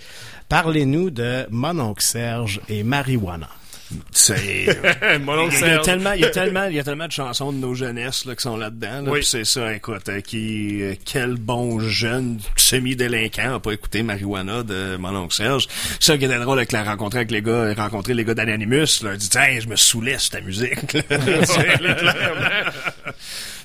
Parlez-nous 0.48 1.10
de 1.10 1.46
Mon 1.50 1.78
oncle 1.80 2.02
Serge 2.02 2.62
et 2.70 2.84
Marijuana. 2.84 3.50
Mon 5.22 5.50
il, 5.50 5.60
y 5.60 5.64
a 5.64 5.78
tellement, 5.80 6.12
il 6.12 6.22
y 6.22 6.26
a 6.26 6.30
tellement, 6.30 6.66
il 6.66 6.76
y 6.76 6.80
a 6.80 6.84
tellement 6.84 7.08
de 7.08 7.12
chansons 7.12 7.54
de 7.54 7.58
nos 7.58 7.74
jeunesses 7.74 8.26
là, 8.26 8.36
qui 8.36 8.42
sont 8.42 8.58
là-dedans. 8.58 9.02
Là, 9.04 9.12
Oui. 9.12 9.24
C'est 9.24 9.46
ça, 9.46 9.74
écoute, 9.74 10.10
euh, 10.10 10.22
qui, 10.22 10.82
euh, 10.82 10.96
quel 11.06 11.36
bon 11.36 11.80
jeune 11.80 12.40
semi-délinquant 12.56 13.56
a 13.56 13.60
pas 13.60 13.72
écouté 13.72 14.04
Marijuana 14.04 14.64
de 14.64 14.98
mon 14.98 15.16
oncle 15.16 15.36
Serge. 15.36 15.68
C'est 16.00 16.12
ça 16.12 16.18
qui 16.18 16.26
était 16.26 16.40
drôle 16.40 16.60
avec 16.60 16.72
la 16.72 16.84
rencontre 16.84 17.18
avec 17.18 17.32
les 17.32 17.42
gars, 17.42 17.74
rencontrer 17.76 18.14
les 18.14 18.26
gars 18.26 18.34
d'Anonymous, 18.34 19.04
leur 19.04 19.16
dit, 19.16 19.30
hey, 19.38 19.62
je 19.62 19.68
me 19.70 19.76
saoulais 19.76 20.18
sur 20.18 20.32
ta 20.32 20.42
musique. 20.42 20.94
là. 20.94 21.02
Là. 21.80 22.72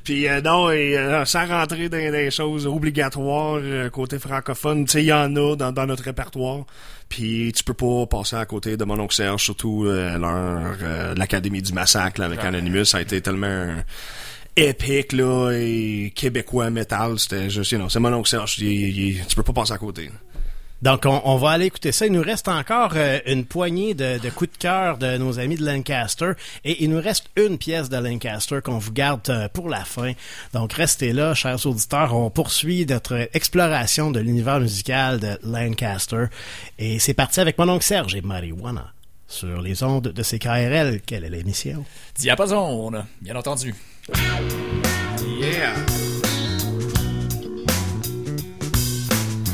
Puis 0.04 0.28
euh, 0.28 0.40
non, 0.40 0.70
et, 0.70 0.96
euh, 0.98 1.24
sans 1.24 1.46
rentrer 1.46 1.88
dans, 1.88 1.98
dans 1.98 2.12
des 2.12 2.30
choses 2.30 2.66
obligatoires 2.66 3.60
euh, 3.62 3.88
côté 3.90 4.18
francophone, 4.18 4.84
tu 4.84 4.92
sais, 4.92 5.02
il 5.02 5.06
y 5.06 5.12
en 5.12 5.34
a 5.36 5.56
dans, 5.56 5.72
dans 5.72 5.86
notre 5.86 6.04
répertoire. 6.04 6.64
Puis 7.12 7.52
tu 7.54 7.62
peux 7.62 7.74
pas 7.74 8.06
passer 8.06 8.36
à 8.36 8.46
côté 8.46 8.78
de 8.78 8.84
mon 8.84 8.98
oncle 8.98 9.14
Serge, 9.14 9.42
surtout 9.44 9.84
euh, 9.84 10.16
leur 10.16 10.76
euh, 10.82 11.14
l'Académie 11.14 11.60
du 11.60 11.74
Massacre 11.74 12.18
là, 12.20 12.24
avec 12.26 12.38
Anonymous, 12.42 12.86
ça 12.86 12.96
a 12.96 13.00
été 13.02 13.20
tellement 13.20 13.66
épique 14.56 15.12
là 15.12 15.50
et 15.52 16.10
québécois 16.16 16.70
métal, 16.70 17.18
c'était 17.18 17.50
juste, 17.50 17.70
you 17.72 17.78
know, 17.78 17.90
c'est 17.90 18.00
mon 18.00 18.14
oncle 18.14 18.30
Serge, 18.30 18.58
il- 18.60 18.98
il- 19.18 19.26
tu 19.26 19.36
peux 19.36 19.42
pas 19.42 19.52
passer 19.52 19.72
à 19.74 19.78
côté. 19.78 20.10
Donc, 20.82 21.06
on, 21.06 21.22
on 21.24 21.36
va 21.36 21.50
aller 21.50 21.66
écouter 21.66 21.92
ça. 21.92 22.06
Il 22.06 22.12
nous 22.12 22.22
reste 22.22 22.48
encore 22.48 22.92
euh, 22.96 23.20
une 23.26 23.44
poignée 23.44 23.94
de, 23.94 24.18
de 24.18 24.30
coups 24.30 24.52
de 24.52 24.58
cœur 24.58 24.98
de 24.98 25.16
nos 25.16 25.38
amis 25.38 25.56
de 25.56 25.64
Lancaster. 25.64 26.32
Et 26.64 26.82
il 26.82 26.90
nous 26.90 27.00
reste 27.00 27.26
une 27.36 27.56
pièce 27.56 27.88
de 27.88 27.96
Lancaster 27.96 28.58
qu'on 28.62 28.78
vous 28.78 28.92
garde 28.92 29.28
euh, 29.30 29.48
pour 29.48 29.68
la 29.68 29.84
fin. 29.84 30.12
Donc, 30.52 30.72
restez 30.72 31.12
là, 31.12 31.34
chers 31.34 31.64
auditeurs. 31.66 32.14
On 32.14 32.30
poursuit 32.30 32.84
notre 32.86 33.28
exploration 33.32 34.10
de 34.10 34.20
l'univers 34.20 34.60
musical 34.60 35.20
de 35.20 35.38
Lancaster. 35.44 36.26
Et 36.78 36.98
c'est 36.98 37.14
parti 37.14 37.40
avec 37.40 37.56
mon 37.58 37.68
oncle 37.68 37.84
Serge 37.84 38.14
et 38.14 38.20
Marijuana 38.20 38.92
sur 39.28 39.62
les 39.62 39.82
ondes 39.82 40.08
de 40.08 40.22
CKRL. 40.22 41.00
Quelle 41.06 41.24
est 41.24 41.30
l'émission? 41.30 41.84
Diapason, 42.16 42.92
bien 43.20 43.36
entendu. 43.36 43.74
Yeah! 45.40 46.01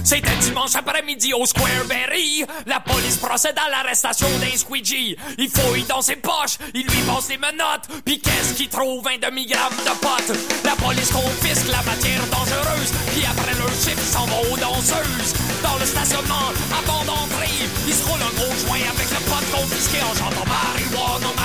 C'était 0.09 0.37
dimanche 0.41 0.75
après-midi 0.75 1.35
au 1.35 1.45
Square 1.45 1.85
Berry. 1.87 2.43
La 2.65 2.81
police 2.81 3.19
procède 3.19 3.57
à 3.59 3.69
l'arrestation 3.69 4.27
d'un 4.41 4.57
squeegee. 4.57 5.15
Il 5.37 5.51
fouille 5.51 5.83
dans 5.83 6.01
ses 6.01 6.17
poches, 6.17 6.57
il 6.73 6.81
lui 6.81 7.03
passe 7.07 7.29
les 7.29 7.37
menottes. 7.37 7.93
Puis 8.07 8.19
qu'est-ce 8.19 8.55
qu'il 8.55 8.71
trouve? 8.71 9.07
Un 9.07 9.19
demi-gramme 9.19 9.77
de 9.85 9.93
potes. 10.01 10.33
La 10.65 10.75
police 10.77 11.13
confisque 11.13 11.69
la 11.69 11.83
matière 11.83 12.25
dangereuse. 12.33 12.91
Puis 13.13 13.27
après 13.29 13.53
leur 13.61 13.69
chiffre, 13.69 14.01
s'en 14.01 14.25
vont 14.25 14.51
aux 14.51 14.57
danseuses. 14.57 15.35
Dans 15.63 15.77
le 15.77 15.85
stationnement, 15.85 16.57
avant 16.73 17.05
d'entrer, 17.05 17.53
il 17.87 17.93
se 17.93 18.05
roule 18.09 18.23
un 18.25 18.33
gros 18.33 18.57
joint 18.65 18.89
avec 18.89 19.11
le 19.13 19.21
pote 19.29 19.51
confisqué 19.53 19.99
en 20.01 20.15
chantant 20.17 20.49
marijuana, 20.49 21.38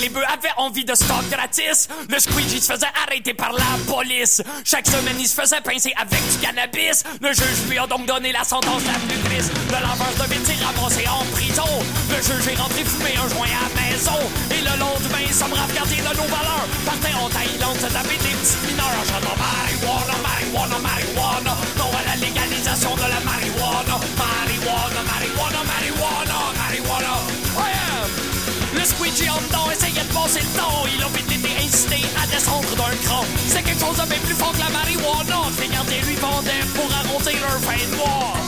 les 0.00 0.08
bœufs 0.08 0.24
avaient 0.32 0.54
envie 0.56 0.84
de 0.84 0.94
stock 0.94 1.24
gratis, 1.30 1.88
le 2.08 2.18
squeegee 2.18 2.60
se 2.60 2.72
faisait 2.72 2.92
arrêter 3.06 3.34
par 3.34 3.52
la 3.52 3.92
police. 3.92 4.42
Chaque 4.64 4.86
semaine, 4.86 5.16
il 5.18 5.26
se 5.26 5.40
faisait 5.40 5.60
pincer 5.60 5.92
avec 5.96 6.20
du 6.30 6.38
cannabis. 6.38 7.04
Le 7.20 7.28
juge 7.32 7.68
lui 7.68 7.78
a 7.78 7.86
donc 7.86 8.06
donné 8.06 8.32
la 8.32 8.44
sentence 8.44 8.82
la 8.86 8.98
plus 9.08 9.20
triste. 9.28 9.52
Le 9.68 9.72
laveur 9.74 10.12
devait 10.18 10.44
s'y 10.44 10.62
ramasser 10.64 11.08
en 11.08 11.24
prison. 11.32 11.70
Le 12.10 12.16
juge 12.16 12.52
est 12.52 12.60
rentré 12.60 12.84
fumer 12.84 13.16
un 13.16 13.28
joint 13.28 13.46
à 13.46 13.66
la 13.66 13.70
maison. 13.80 14.20
Et 14.50 14.60
le 14.60 14.78
lendemain, 14.78 15.32
sommes 15.32 15.52
regardé 15.52 15.96
de 15.96 16.16
nos 16.16 16.28
valeurs. 16.28 16.66
Partait 16.84 17.14
en 17.14 17.28
Thaïlande 17.28 17.78
se 17.78 17.92
taper 17.92 18.18
des 18.18 18.34
petits 18.36 18.60
mineurs 18.66 18.96
en 19.00 19.04
chantant 19.04 19.36
marijuana, 19.38 20.16
marijuana, 20.22 20.78
marijuana. 20.78 21.56
Non 21.78 21.90
à 21.90 22.02
la 22.10 22.16
légalisation 22.16 22.94
de 22.96 23.02
la. 23.02 23.22
Marijuana, 23.22 24.00
marijuana, 24.18 24.61
Le 28.82 28.88
squeegee 28.88 29.30
en 29.30 29.40
dedans 29.42 29.70
essayait 29.70 30.02
de 30.02 30.12
passer 30.12 30.40
le 30.40 30.58
temps. 30.58 30.82
Il 30.92 31.00
a 31.04 31.06
vite 31.14 31.30
été 31.30 31.54
incité 31.64 32.04
à 32.20 32.26
descendre 32.26 32.68
d'un 32.74 32.96
cran. 33.04 33.24
C'est 33.46 33.62
quelque 33.62 33.78
chose 33.78 33.96
de 33.96 34.08
bien 34.08 34.18
plus 34.24 34.34
fort 34.34 34.50
que 34.50 34.58
la 34.58 34.70
marijuana. 34.70 35.38
Gardiens 35.70 36.02
lui 36.02 36.16
vendaient 36.16 36.66
pour 36.74 36.90
arrondir 36.92 37.40
leur 37.42 37.60
fin 37.60 37.78
de 37.78 37.96
mois. 37.96 38.41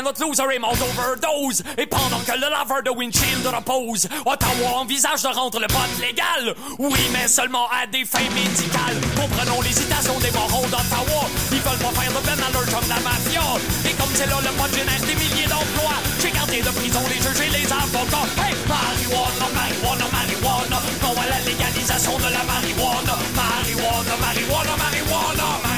Notre 0.00 0.22
loser 0.22 0.44
est 0.54 0.58
mort 0.58 0.74
d'overdose. 0.76 1.62
Et 1.76 1.86
pendant 1.86 2.20
que 2.20 2.32
le 2.32 2.48
laveur 2.48 2.82
de 2.82 2.90
windshield 2.90 3.46
repose 3.46 4.08
Ottawa 4.24 4.80
envisage 4.80 5.22
de 5.22 5.28
rendre 5.28 5.60
le 5.60 5.66
pot 5.66 5.84
légal. 6.00 6.54
Oui 6.78 6.98
mais 7.12 7.28
seulement 7.28 7.68
à 7.68 7.86
des 7.86 8.04
fins 8.04 8.30
médicales. 8.34 8.96
Comprenons 9.14 9.60
l'hésitation 9.60 10.18
des 10.18 10.30
morons 10.30 10.66
d'Ottawa 10.68 11.28
Ils 11.52 11.60
veulent 11.60 11.78
pas 11.78 12.00
faire 12.00 12.10
de 12.10 12.70
chum 12.70 12.80
de 12.82 12.88
la 12.88 13.00
mafia. 13.00 13.44
Et 13.84 13.92
comme 13.92 14.10
c'est 14.14 14.26
là 14.26 14.38
le 14.40 14.50
pot 14.56 14.70
génère 14.74 15.00
des 15.02 15.14
milliers 15.14 15.46
d'emplois 15.46 16.00
J'ai 16.20 16.30
gardé 16.30 16.62
de 16.62 16.70
prison 16.70 17.02
les 17.12 17.20
juges 17.20 17.44
et 17.46 17.50
les 17.52 17.66
avocats. 17.68 18.26
Hey 18.40 18.56
marijuana, 18.64 19.46
marijuana, 19.52 20.06
marijuana. 20.08 20.78
Non 21.02 21.12
à 21.20 21.26
la 21.28 21.40
légalisation 21.44 22.16
de 22.16 22.32
la 22.32 22.42
marijuana. 22.48 23.14
Marijuana, 23.36 24.14
marijuana, 24.18 24.72
marijuana, 24.80 25.44
marijuana 25.52 25.71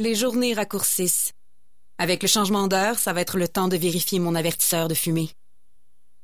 Les 0.00 0.14
journées 0.14 0.54
raccourcissent. 0.54 1.34
Avec 1.98 2.22
le 2.22 2.28
changement 2.28 2.68
d'heure, 2.68 2.98
ça 2.98 3.12
va 3.12 3.20
être 3.20 3.36
le 3.36 3.46
temps 3.46 3.68
de 3.68 3.76
vérifier 3.76 4.18
mon 4.18 4.34
avertisseur 4.34 4.88
de 4.88 4.94
fumée. 4.94 5.28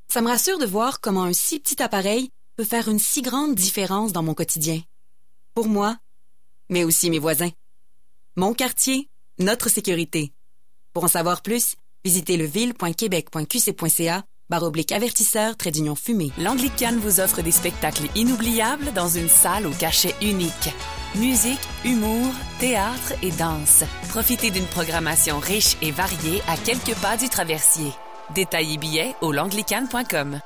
Ça 0.09 0.23
me 0.23 0.29
rassure 0.29 0.59
de 0.59 0.65
voir 0.65 1.03
comment 1.03 1.25
un 1.25 1.35
si 1.35 1.61
petit 1.61 1.83
appareil 1.83 2.31
peut 2.57 2.65
faire 2.65 2.89
une 2.89 2.99
si 2.99 3.21
grande 3.21 3.55
différence 3.55 4.15
dans 4.15 4.23
mon 4.23 4.33
quotidien. 4.33 4.81
Pour 5.53 5.69
moi, 5.69 5.99
mais 6.71 6.85
aussi 6.85 7.11
mes 7.11 7.19
voisins. 7.19 7.51
Mon 8.35 8.55
quartier, 8.55 9.11
notre 9.39 9.69
sécurité. 9.69 10.33
Pour 10.95 11.05
en 11.05 11.09
savoir 11.09 11.43
plus, 11.43 11.77
visitez 12.03 12.39
leville.québec.qc.ca 12.39 14.25
barre 14.51 14.63
oblique 14.63 14.93
avertisseur 14.93 15.57
trait 15.57 15.71
d'union 15.71 15.95
fumée. 15.95 16.33
L'Anglicane 16.39 16.99
vous 16.99 17.21
offre 17.21 17.43
des 17.43 17.51
spectacles 17.51 18.09
inoubliables 18.15 18.93
dans 18.95 19.09
une 19.09 19.29
salle 19.29 19.67
au 19.67 19.71
cachet 19.71 20.15
unique. 20.23 20.75
Musique, 21.17 21.61
humour, 21.85 22.33
théâtre 22.59 23.15
et 23.23 23.31
danse. 23.31 23.85
Profitez 24.09 24.51
d'une 24.51 24.67
programmation 24.67 25.39
riche 25.39 25.77
et 25.83 25.91
variée 25.91 26.43
à 26.49 26.57
quelques 26.57 26.95
pas 27.01 27.17
du 27.17 27.29
traversier. 27.29 27.91
Détails 28.35 28.75
et 28.75 28.79
billets 28.79 29.15
au 29.21 29.33
langlicane.com. 29.33 30.41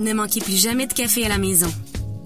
Ne 0.00 0.12
manquez 0.12 0.40
plus 0.40 0.60
jamais 0.60 0.86
de 0.86 0.92
café 0.92 1.24
à 1.24 1.28
la 1.28 1.38
maison. 1.38 1.72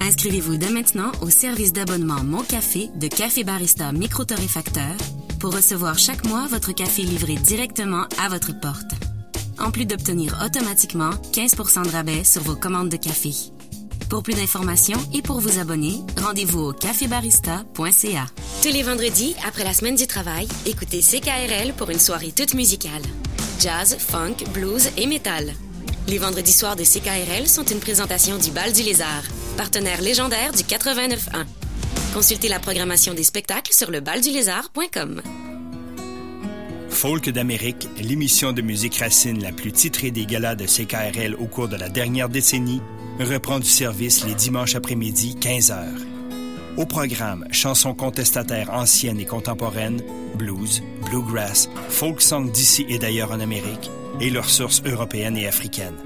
Inscrivez-vous 0.00 0.56
dès 0.56 0.70
maintenant 0.70 1.12
au 1.20 1.30
service 1.30 1.72
d'abonnement 1.72 2.24
Mon 2.24 2.42
Café 2.42 2.90
de 2.96 3.06
Café 3.06 3.44
Barista 3.44 3.92
Micro-Torréfacteur 3.92 4.96
pour 5.38 5.54
recevoir 5.54 5.98
chaque 5.98 6.24
mois 6.26 6.46
votre 6.48 6.72
café 6.72 7.02
livré 7.02 7.34
directement 7.36 8.06
à 8.22 8.28
votre 8.28 8.58
porte. 8.58 9.11
En 9.58 9.70
plus 9.70 9.86
d'obtenir 9.86 10.38
automatiquement 10.44 11.10
15 11.32 11.54
de 11.84 11.90
rabais 11.90 12.24
sur 12.24 12.42
vos 12.42 12.56
commandes 12.56 12.88
de 12.88 12.96
café. 12.96 13.30
Pour 14.08 14.22
plus 14.22 14.34
d'informations 14.34 14.98
et 15.14 15.22
pour 15.22 15.40
vous 15.40 15.58
abonner, 15.58 16.00
rendez-vous 16.20 16.60
au 16.60 16.72
cafébarista.ca. 16.72 18.26
Tous 18.62 18.68
les 18.68 18.82
vendredis, 18.82 19.34
après 19.46 19.64
la 19.64 19.72
semaine 19.72 19.96
du 19.96 20.06
travail, 20.06 20.46
écoutez 20.66 21.00
CKRL 21.00 21.72
pour 21.74 21.90
une 21.90 21.98
soirée 21.98 22.32
toute 22.32 22.54
musicale. 22.54 23.02
Jazz, 23.58 23.96
funk, 23.98 24.44
blues 24.52 24.90
et 24.96 25.06
métal. 25.06 25.52
Les 26.08 26.18
vendredis 26.18 26.52
soirs 26.52 26.76
de 26.76 26.84
CKRL 26.84 27.46
sont 27.46 27.64
une 27.64 27.80
présentation 27.80 28.36
du 28.36 28.50
Bal 28.50 28.72
du 28.72 28.82
Lézard, 28.82 29.22
partenaire 29.56 30.02
légendaire 30.02 30.52
du 30.52 30.62
89.1. 30.62 31.46
Consultez 32.12 32.48
la 32.48 32.58
programmation 32.58 33.14
des 33.14 33.24
spectacles 33.24 33.72
sur 33.72 33.90
lebaldulézard.com. 33.90 35.22
Folk 36.92 37.30
d'Amérique, 37.30 37.88
l'émission 38.00 38.52
de 38.52 38.62
musique 38.62 38.96
racine 38.96 39.42
la 39.42 39.50
plus 39.50 39.72
titrée 39.72 40.10
des 40.10 40.24
galas 40.24 40.54
de 40.54 40.66
CKRL 40.66 41.34
au 41.34 41.46
cours 41.46 41.68
de 41.68 41.76
la 41.76 41.88
dernière 41.88 42.28
décennie, 42.28 42.80
reprend 43.18 43.58
du 43.58 43.68
service 43.68 44.24
les 44.24 44.34
dimanches 44.34 44.76
après-midi 44.76 45.36
15h. 45.40 45.84
Au 46.76 46.86
programme, 46.86 47.44
chansons 47.50 47.94
contestataires 47.94 48.70
anciennes 48.72 49.18
et 49.18 49.26
contemporaines, 49.26 50.02
blues, 50.36 50.82
bluegrass, 51.06 51.68
folk 51.88 52.20
song 52.20 52.50
d'ici 52.52 52.86
et 52.88 52.98
d'ailleurs 52.98 53.32
en 53.32 53.40
Amérique, 53.40 53.90
et 54.20 54.30
leurs 54.30 54.50
sources 54.50 54.82
européennes 54.84 55.36
et 55.36 55.48
africaines. 55.48 55.98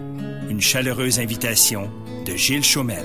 une 0.48 0.60
chaleureuse 0.60 1.18
invitation 1.18 1.90
de 2.24 2.36
Gilles 2.36 2.64
Chaumel. 2.64 3.04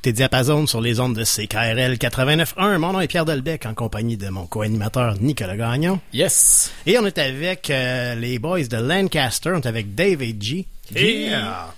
écoutez 0.00 0.14
Diapason 0.14 0.66
sur 0.66 0.80
les 0.80 0.98
ondes 0.98 1.14
de 1.14 1.24
CKRL 1.24 1.96
89.1. 1.96 2.78
Mon 2.78 2.94
nom 2.94 3.02
est 3.02 3.06
Pierre 3.06 3.26
Delbecq 3.26 3.66
en 3.66 3.74
compagnie 3.74 4.16
de 4.16 4.30
mon 4.30 4.46
co-animateur 4.46 5.16
Nicolas 5.20 5.58
Gagnon. 5.58 6.00
Yes. 6.14 6.72
Et 6.86 6.96
on 6.98 7.04
est 7.04 7.18
avec 7.18 7.68
euh, 7.68 8.14
les 8.14 8.38
boys 8.38 8.62
de 8.62 8.78
Lancaster. 8.78 9.50
On 9.54 9.60
est 9.60 9.66
avec 9.66 9.94
Dave 9.94 10.22
et 10.22 10.34
G. 10.40 10.64
Yeah. 10.94 11.74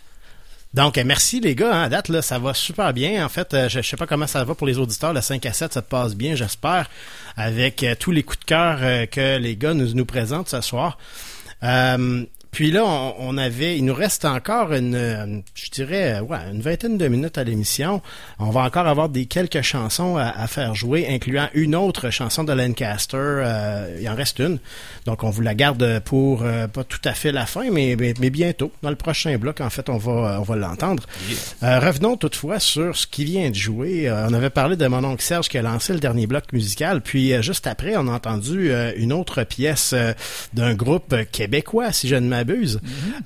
Donc, 0.72 0.98
euh, 0.98 1.02
merci 1.04 1.40
les 1.40 1.56
gars. 1.56 1.74
Hein, 1.74 1.82
à 1.82 1.88
date, 1.88 2.10
là, 2.10 2.22
ça 2.22 2.38
va 2.38 2.54
super 2.54 2.92
bien. 2.92 3.26
En 3.26 3.28
fait, 3.28 3.54
euh, 3.54 3.68
je, 3.68 3.82
je 3.82 3.88
sais 3.88 3.96
pas 3.96 4.06
comment 4.06 4.28
ça 4.28 4.44
va 4.44 4.54
pour 4.54 4.68
les 4.68 4.78
auditeurs. 4.78 5.12
Le 5.12 5.20
5 5.20 5.44
à 5.44 5.52
7, 5.52 5.72
ça 5.72 5.82
passe 5.82 6.14
bien, 6.14 6.36
j'espère, 6.36 6.88
avec 7.36 7.82
euh, 7.82 7.96
tous 7.98 8.12
les 8.12 8.22
coups 8.22 8.38
de 8.38 8.44
cœur 8.44 8.78
que 9.10 9.38
les 9.38 9.56
gars 9.56 9.74
nous, 9.74 9.94
nous 9.94 10.06
présentent 10.06 10.48
ce 10.48 10.60
soir. 10.60 10.96
Euh, 11.64 12.24
puis 12.52 12.70
là, 12.70 12.84
on, 12.84 13.14
on 13.18 13.38
avait, 13.38 13.78
il 13.78 13.84
nous 13.84 13.94
reste 13.94 14.24
encore 14.26 14.72
une, 14.74 15.42
je 15.54 15.70
dirais, 15.70 16.20
ouais, 16.20 16.38
une 16.52 16.60
vingtaine 16.60 16.98
de 16.98 17.08
minutes 17.08 17.38
à 17.38 17.44
l'émission. 17.44 18.02
On 18.38 18.50
va 18.50 18.60
encore 18.60 18.86
avoir 18.86 19.08
des 19.08 19.24
quelques 19.24 19.62
chansons 19.62 20.18
à, 20.18 20.26
à 20.26 20.46
faire 20.46 20.74
jouer, 20.74 21.08
incluant 21.08 21.48
une 21.54 21.74
autre 21.74 22.10
chanson 22.10 22.44
de 22.44 22.52
Lancaster. 22.52 23.16
Euh, 23.16 23.98
il 23.98 24.06
en 24.06 24.14
reste 24.14 24.38
une, 24.38 24.58
donc 25.06 25.24
on 25.24 25.30
vous 25.30 25.40
la 25.40 25.54
garde 25.54 26.00
pour 26.04 26.42
euh, 26.42 26.68
pas 26.68 26.84
tout 26.84 27.00
à 27.04 27.14
fait 27.14 27.32
la 27.32 27.46
fin, 27.46 27.70
mais, 27.70 27.96
mais, 27.98 28.12
mais 28.20 28.28
bientôt 28.28 28.70
dans 28.82 28.90
le 28.90 28.96
prochain 28.96 29.36
bloc. 29.38 29.62
En 29.62 29.70
fait, 29.70 29.88
on 29.88 29.96
va, 29.96 30.38
on 30.38 30.42
va 30.42 30.56
l'entendre. 30.56 31.04
Euh, 31.62 31.80
revenons 31.80 32.18
toutefois 32.18 32.60
sur 32.60 32.94
ce 32.94 33.06
qui 33.06 33.24
vient 33.24 33.48
de 33.48 33.54
jouer. 33.54 34.08
Euh, 34.08 34.28
on 34.28 34.34
avait 34.34 34.50
parlé 34.50 34.76
de 34.76 34.86
mon 34.86 35.02
oncle 35.04 35.22
Serge 35.22 35.48
qui 35.48 35.56
a 35.56 35.62
lancé 35.62 35.94
le 35.94 36.00
dernier 36.00 36.26
bloc 36.26 36.44
musical, 36.52 37.00
puis 37.00 37.32
euh, 37.32 37.40
juste 37.40 37.66
après, 37.66 37.96
on 37.96 38.08
a 38.08 38.12
entendu 38.12 38.70
euh, 38.70 38.92
une 38.96 39.14
autre 39.14 39.42
pièce 39.44 39.94
euh, 39.94 40.12
d'un 40.52 40.74
groupe 40.74 41.14
québécois, 41.32 41.92
si 41.92 42.08
je 42.08 42.16
ne 42.16 42.28
m'abuse. 42.28 42.41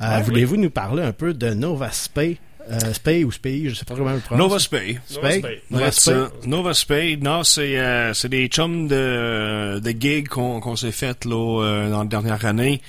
Euh, 0.00 0.16
Ouais, 0.16 0.22
Voulez-vous 0.22 0.56
nous 0.56 0.70
parler 0.70 1.02
un 1.02 1.12
peu 1.12 1.34
de 1.34 1.50
Nova 1.54 1.90
Spay? 1.90 2.38
Euh, 2.68 2.92
Spay 2.94 3.22
ou 3.22 3.30
Spay, 3.30 3.68
je 3.68 3.74
sais 3.76 3.84
pas 3.84 3.94
comment 3.94 4.12
le 4.12 4.18
prononcer. 4.18 4.42
Nova 4.48 4.58
Spay. 4.58 4.98
Spay. 5.06 5.62
Nova 5.70 5.92
Spay. 5.92 6.12
ça. 6.14 6.30
Nova 6.46 6.74
Spade, 6.74 7.22
non, 7.22 7.44
c'est 7.44 7.78
euh, 7.78 8.12
c'est 8.12 8.28
des 8.28 8.48
chums 8.48 8.88
de, 8.88 9.78
de 9.78 9.90
gigs 9.90 10.26
qu'on 10.28 10.58
qu'on 10.60 10.74
s'est 10.74 10.90
fait 10.90 11.24
là, 11.26 11.62
euh, 11.62 11.90
dans 11.90 12.00
la 12.00 12.08
dernière 12.08 12.44
année. 12.44 12.82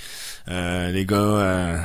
Euh, 0.50 0.92
les 0.92 1.06
gars 1.06 1.16
euh, 1.18 1.78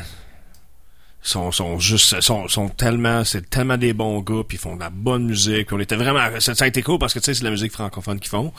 sont, 1.21 1.53
sont 1.53 1.79
juste 1.79 2.21
sont, 2.23 2.49
sont 2.49 2.69
tellement 2.71 3.25
c'est 3.25 3.49
tellement 3.51 3.77
des 3.77 3.93
bons 3.93 4.21
gars 4.21 4.43
puis 4.49 4.57
ils 4.57 4.61
font 4.61 4.75
de 4.77 4.81
la 4.81 4.89
bonne 4.91 5.27
musique. 5.27 5.67
Puis 5.67 5.77
on 5.77 5.81
était 5.81 5.97
vraiment 5.97 6.29
ça, 6.41 6.55
ça 6.55 6.65
a 6.65 6.69
été 6.69 6.81
cool 6.83 6.99
parce 6.99 7.13
que 7.13 7.19
tu 7.19 7.27
sais 7.27 7.35
c'est 7.35 7.41
de 7.41 7.45
la 7.45 7.51
musique 7.51 7.73
francophone 7.73 8.19
qu'ils 8.21 8.31
font. 8.31 8.53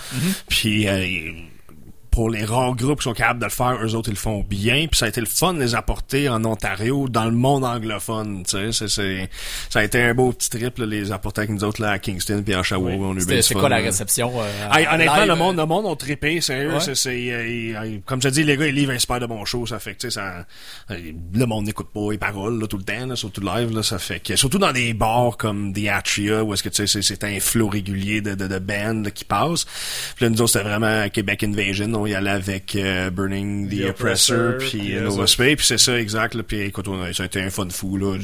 Puis 0.47 0.87
euh, 0.87 1.31
pour 2.13 2.29
les 2.29 2.45
rares 2.45 2.75
groupes 2.75 2.99
qui 2.99 3.05
sont 3.05 3.13
capables 3.13 3.39
de 3.39 3.45
le 3.45 3.49
faire, 3.51 3.75
eux 3.83 3.95
autres, 3.95 4.09
ils 4.09 4.13
le 4.13 4.17
font 4.17 4.45
bien. 4.47 4.85
Puis 4.87 4.99
ça 4.99 5.05
a 5.05 5.09
été 5.09 5.19
le 5.19 5.25
fun 5.25 5.55
de 5.55 5.59
les 5.59 5.73
apporter 5.73 6.29
en 6.29 6.45
Ontario, 6.45 7.09
dans 7.09 7.25
le 7.25 7.31
monde 7.31 7.65
anglophone. 7.65 8.43
Tu 8.43 8.51
sais, 8.51 8.71
c'est, 8.71 8.87
c'est- 8.87 9.29
ça 9.71 9.79
a 9.79 9.83
été 9.83 9.99
un 9.99 10.13
beau 10.13 10.31
petit 10.31 10.51
trip, 10.51 10.77
là, 10.77 10.85
les 10.85 11.11
apporter 11.11 11.41
avec 11.41 11.49
nous 11.49 11.63
autres 11.63 11.81
là, 11.81 11.89
à 11.89 11.97
Kingston 11.99 12.43
puis 12.45 12.53
à 12.53 12.59
Oshawa. 12.59 12.91
On 12.91 13.17
a 13.17 13.19
eu 13.19 13.41
c'est 13.41 13.55
quoi 13.55 13.67
la 13.67 13.79
là. 13.79 13.85
réception? 13.85 14.31
euh, 14.39 14.43
Hey, 14.71 14.85
honnêtement, 14.93 15.15
live, 15.17 15.27
le 15.27 15.35
monde, 15.35 15.57
le 15.57 15.65
monde 15.65 15.85
ont 15.87 15.95
trippé, 15.95 16.39
sérieux. 16.39 16.73
Ouais. 16.73 16.79
C'est, 16.81 16.93
c'est, 16.95 17.31
euh, 17.31 17.73
euh, 17.83 17.97
comme 18.05 18.21
je 18.21 18.27
te 18.29 18.33
dis, 18.33 18.43
les 18.43 18.57
gars, 18.57 18.67
ils 18.67 18.75
livrent 18.75 18.91
un 18.93 19.19
de 19.19 19.25
bons 19.25 19.45
shows. 19.45 19.65
Ça 19.65 19.79
fait 19.79 19.93
que, 19.95 20.01
tu 20.01 20.11
sais, 20.11 20.19
ça, 20.19 20.45
euh, 20.91 20.97
le 21.33 21.45
monde 21.47 21.65
n'écoute 21.65 21.87
pas 21.93 22.11
les 22.11 22.19
paroles, 22.19 22.59
là, 22.59 22.67
tout 22.67 22.77
le 22.77 22.83
temps, 22.83 23.07
là, 23.07 23.15
surtout 23.15 23.41
live, 23.41 23.73
là. 23.75 23.81
Ça 23.81 23.97
fait 23.97 24.19
que, 24.19 24.35
surtout 24.35 24.59
dans 24.59 24.71
des 24.71 24.93
bars 24.93 25.35
comme 25.37 25.73
The 25.73 25.87
Atria, 25.87 26.43
où 26.43 26.53
est-ce 26.53 26.61
que, 26.61 26.69
tu 26.69 26.75
sais, 26.75 26.87
c'est, 26.87 27.01
c'est 27.01 27.23
un 27.23 27.39
flow 27.39 27.69
régulier 27.69 28.21
de, 28.21 28.35
de, 28.35 28.47
de 28.47 28.59
band, 28.59 29.01
là, 29.03 29.09
qui 29.09 29.25
passe. 29.25 29.65
Puis 30.15 30.25
là, 30.25 30.29
nous 30.29 30.41
autres, 30.41 30.51
c'était 30.53 30.69
vraiment 30.69 31.09
Québec 31.09 31.43
Invasion. 31.43 32.02
On 32.03 32.07
y 32.07 32.13
allait 32.15 32.29
avec 32.31 32.75
euh, 32.75 33.09
Burning 33.09 33.69
the, 33.69 33.81
The 33.85 33.89
Oppressor, 33.91 34.37
Oppressor, 34.55 34.69
puis 34.69 34.95
euh, 34.95 35.01
Nova 35.03 35.21
autres. 35.21 35.27
Spay, 35.27 35.55
puis 35.55 35.65
c'est 35.65 35.77
ça, 35.77 35.97
exact, 35.99 36.33
là. 36.35 36.43
Puis 36.43 36.59
écoute, 36.61 36.87
on 36.87 37.01
a- 37.01 37.13
ça 37.13 37.23
a 37.23 37.25
été 37.27 37.41
un 37.41 37.49
fun 37.49 37.67
fou, 37.69 37.97
là. 37.97 38.17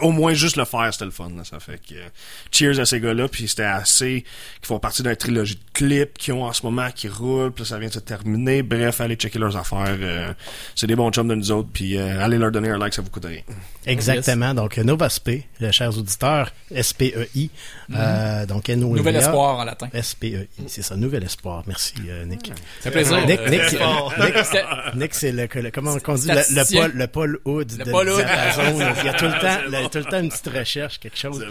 Au 0.00 0.10
moins, 0.12 0.32
juste 0.34 0.56
le 0.56 0.64
faire, 0.64 0.88
c'était 0.92 1.04
le 1.04 1.10
fun, 1.10 1.30
là. 1.36 1.44
Ça 1.44 1.60
fait 1.60 1.78
que, 1.86 1.94
euh, 1.94 2.08
cheers 2.50 2.80
à 2.80 2.86
ces 2.86 3.00
gars-là, 3.00 3.28
puis 3.28 3.46
c'était 3.48 3.62
assez, 3.64 4.24
qui 4.62 4.66
font 4.66 4.78
partie 4.78 5.02
d'une 5.02 5.14
trilogie 5.16 5.56
de 5.56 5.60
clips 5.74 6.16
qui 6.18 6.32
ont 6.32 6.44
en 6.44 6.52
ce 6.52 6.64
moment, 6.64 6.88
qui 6.94 7.08
roulent, 7.08 7.52
puis 7.52 7.64
là, 7.64 7.68
ça 7.68 7.78
vient 7.78 7.88
de 7.88 7.94
se 7.94 7.98
terminer. 7.98 8.62
Bref, 8.62 9.00
allez 9.00 9.16
checker 9.16 9.38
leurs 9.38 9.56
affaires. 9.56 9.96
euh, 10.00 10.32
c'est 10.74 10.86
des 10.86 10.96
bons 10.96 11.10
chums 11.10 11.28
de 11.28 11.34
nous 11.34 11.52
autres, 11.52 11.68
puis 11.72 11.96
euh, 11.98 12.24
allez 12.24 12.38
leur 12.38 12.50
donner 12.50 12.70
un 12.70 12.78
like, 12.78 12.94
ça 12.94 13.02
vous 13.02 13.10
coûte 13.10 13.26
rien. 13.26 13.42
Exactement. 13.86 14.54
Donc, 14.54 14.76
Nova 14.78 15.08
Spay, 15.08 15.44
les 15.60 15.72
chers 15.72 15.96
auditeurs, 15.96 16.52
S-P-E-I. 16.74 17.50
Euh, 17.94 18.46
donc, 18.46 18.68
n 18.68 18.84
o 18.84 18.94
Nouvel 18.96 19.16
espoir 19.16 19.58
en 19.58 19.64
latin. 19.64 19.88
S-P-E-I. 19.92 20.64
C'est 20.66 20.82
ça, 20.82 20.96
Nouvel 20.96 21.24
Espoir. 21.24 21.62
Merci, 21.66 21.94
euh, 22.08 22.24
Nick. 22.24 22.46
Ça 22.80 22.84
fait 22.84 22.90
plaisir. 22.90 23.17
Nick, 23.26 23.40
Euh, 23.40 23.48
Nick, 23.50 23.62
c'est 23.68 23.76
fort. 23.78 24.14
Nick, 24.18 24.44
C'était- 24.44 24.64
Nick, 24.94 25.14
c'est 25.14 25.32
le, 25.32 25.48
le- 25.62 25.70
comment 25.70 25.92
on 26.06 26.14
dit, 26.14 26.28
le. 26.28 26.74
Paul, 26.80 26.92
le 26.94 27.06
Paul 27.06 27.38
Hood 27.44 27.72
Le 27.78 27.84
de 27.84 27.90
Paul 27.90 28.08
Hood. 28.08 28.24
Il 29.00 29.06
y 29.06 29.08
a 29.08 29.12
tout 29.14 29.24
le 29.26 29.32
temps, 29.32 29.88
tout 29.90 29.98
le 29.98 30.04
temps 30.04 30.20
une 30.20 30.28
petite 30.30 30.48
recherche, 30.48 30.98
quelque 31.00 31.18
chose. 31.18 31.44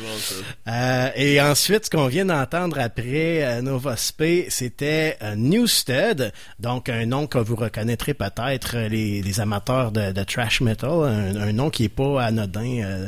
Euh, 0.68 1.10
et 1.16 1.42
ensuite, 1.42 1.86
ce 1.86 1.90
qu'on 1.90 2.08
vient 2.08 2.26
d'entendre 2.26 2.80
après 2.80 3.44
euh, 3.44 3.62
Nova 3.62 3.96
Spay, 3.98 4.48
c'était 4.50 5.18
euh, 5.22 5.36
Newstead, 5.36 6.32
donc 6.60 6.90
un 6.90 7.06
nom 7.06 7.28
que 7.28 7.38
vous 7.38 7.56
reconnaîtrez 7.56 8.14
peut-être 8.14 8.76
euh, 8.76 8.88
les, 8.90 9.22
les 9.22 9.40
amateurs 9.40 9.92
de, 9.92 10.12
de 10.12 10.24
trash 10.24 10.62
metal, 10.62 10.90
un, 11.04 11.36
un 11.36 11.54
nom 11.54 11.70
qui 11.70 11.86
est 11.86 11.90
pas 11.90 12.24
anodin. 12.24 13.08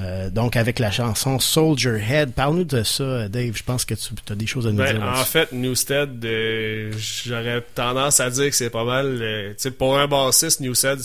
Euh, 0.00 0.30
donc 0.30 0.54
avec 0.56 0.78
la 0.78 0.90
chanson 0.92 1.38
Soldier 1.40 1.98
Head, 2.08 2.32
parle-nous 2.32 2.64
de 2.64 2.82
ça, 2.84 3.28
Dave. 3.28 3.56
Je 3.56 3.62
pense 3.64 3.84
que 3.84 3.94
tu 3.94 4.10
as 4.30 4.34
des 4.36 4.46
choses 4.46 4.66
à 4.66 4.70
nous 4.70 4.78
Ben, 4.78 4.92
dire. 4.94 5.02
en 5.02 5.24
fait, 5.24 5.50
Newstead, 5.52 6.24
euh, 6.24 6.92
j'aurais 6.96 7.62
tendance 7.74 8.20
à 8.20 8.30
dire 8.30 8.48
que 8.50 8.54
c'est 8.54 8.70
pas 8.70 8.84
mal. 8.84 9.18
euh, 9.20 9.54
pour 9.76 9.98
un 9.98 10.06
bassiste, 10.06 10.60
Newstead, 10.60 11.00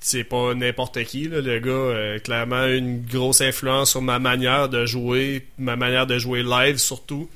c'est 0.00 0.24
pas 0.24 0.54
n'importe 0.54 1.02
qui. 1.04 1.28
Là, 1.28 1.40
le 1.42 1.58
gars, 1.58 1.70
euh, 1.70 2.18
clairement, 2.18 2.66
une 2.66 3.04
grosse 3.04 3.40
influence 3.42 3.90
sur 3.90 4.00
ma 4.00 4.18
manière 4.18 4.68
de 4.70 4.86
jouer, 4.86 5.46
ma 5.58 5.76
manière 5.76 6.06
de 6.06 6.18
jouer 6.18 6.42
live 6.42 6.78
surtout. 6.78 7.28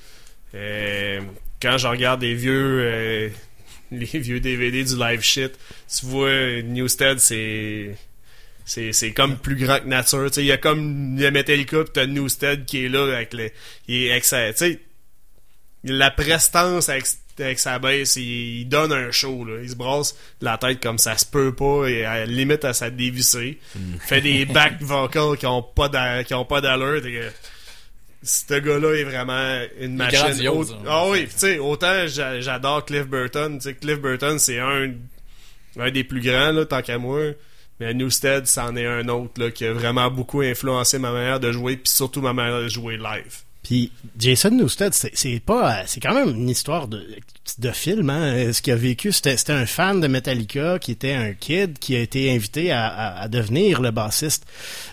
Quand 0.53 1.79
je 1.79 1.87
regarde 1.87 2.21
des 2.21 2.35
vieux, 2.35 3.31
les 3.93 4.07
vieux 4.19 4.41
DVD 4.41 4.83
du 4.85 4.97
live 4.97 5.21
shit, 5.23 5.53
tu 5.95 6.07
vois, 6.07 6.63
Newstead, 6.63 7.19
c'est. 7.19 7.95
C'est, 8.65 8.93
c'est 8.93 9.13
comme 9.13 9.37
plus 9.39 9.57
grand 9.57 9.81
que 9.81 9.87
nature. 9.87 10.27
Tu 10.31 10.35
sais, 10.37 10.41
Il 10.43 10.47
y 10.47 10.53
a 10.53 10.57
comme 10.57 11.19
le 11.19 11.31
Metallica, 11.31 11.85
pis 11.85 11.91
t'as 11.93 12.07
Newstead 12.07 12.65
qui 12.65 12.85
est 12.85 12.89
là 12.89 13.17
avec, 13.17 13.33
le, 13.35 13.51
il 13.89 14.05
est 14.05 14.13
avec 14.13 14.25
sa- 14.25 14.53
tu 14.53 14.59
sais, 14.59 14.81
la 15.85 16.11
prestance 16.13 16.89
avec, 16.89 17.05
avec 17.41 17.59
sa 17.59 17.79
baisse, 17.81 18.15
il, 18.17 18.61
il 18.61 18.69
donne 18.69 18.93
un 18.93 19.11
show. 19.11 19.45
Là. 19.45 19.61
Il 19.63 19.69
se 19.71 19.75
brasse 19.75 20.15
la 20.41 20.59
tête 20.59 20.81
comme 20.81 20.99
ça 20.99 21.19
se 21.19 21.27
peut 21.27 21.53
pas 21.55 21.87
et 21.89 22.05
à 22.05 22.25
limite 22.25 22.65
à 22.65 22.73
sa 22.73 22.91
dévisser. 22.91 23.59
fait 24.01 24.21
des 24.21 24.45
back 24.45 24.81
vocals 24.81 25.37
qui 25.37 25.47
ont 25.47 25.63
pas 25.63 25.89
d'allure. 25.89 27.03
Ce 28.25 28.55
gars-là 28.55 28.95
est 28.95 29.03
vraiment 29.05 29.61
une 29.81 29.97
machine. 29.97 30.21
grandiose, 30.21 30.77
hein. 30.79 30.85
Ah 30.87 31.09
oui, 31.09 31.25
tu 31.25 31.33
sais, 31.39 31.59
autant 31.59 32.07
j'a- 32.07 32.41
j'adore 32.41 32.85
Cliff 32.85 33.07
Burton. 33.09 33.59
Cliff 33.81 33.99
Burton, 33.99 34.39
c'est 34.39 34.61
un, 34.61 34.93
un 35.81 35.91
des 35.91 36.05
plus 36.05 36.21
grands, 36.21 36.53
là, 36.53 36.65
tant 36.65 36.83
qu'à 36.83 36.99
moi. 36.99 37.33
Mais 37.83 37.95
Newstead, 37.95 38.47
c'en 38.47 38.77
est 38.77 38.87
un 38.87 39.09
autre 39.09 39.49
qui 39.49 39.65
a 39.65 39.73
vraiment 39.73 40.09
beaucoup 40.09 40.41
influencé 40.41 41.01
ma 41.01 41.11
manière 41.11 41.41
de 41.41 41.51
jouer, 41.51 41.77
puis 41.77 41.91
surtout 41.91 42.21
ma 42.21 42.33
manière 42.33 42.61
de 42.61 42.69
jouer 42.69 42.97
live. 42.97 43.41
Puis 43.63 43.93
Jason 44.19 44.51
Newsted, 44.51 44.93
c'est 44.93 45.13
c'est 45.15 45.41
pas, 45.45 45.83
c'est 45.87 46.01
quand 46.01 46.15
même 46.15 46.31
une 46.31 46.49
histoire 46.51 46.89
de, 46.89 47.07
de 47.59 47.71
film. 47.71 48.11
Hein. 48.11 48.53
Ce 48.53 48.61
qu'il 48.61 48.73
a 48.73 48.77
vécu, 48.77 49.13
c'était 49.13 49.37
un 49.53 49.67
fan 49.67 50.01
de 50.01 50.09
Metallica 50.09 50.79
qui 50.81 50.91
était 50.91 51.13
un 51.13 51.33
kid 51.33 51.79
qui 51.79 51.95
a 51.95 52.01
été 52.01 52.33
invité 52.35 52.73
à, 52.73 52.87
à- 52.89 53.23
à 53.23 53.29
devenir 53.29 53.81
le 53.81 53.93
bassiste 53.93 54.47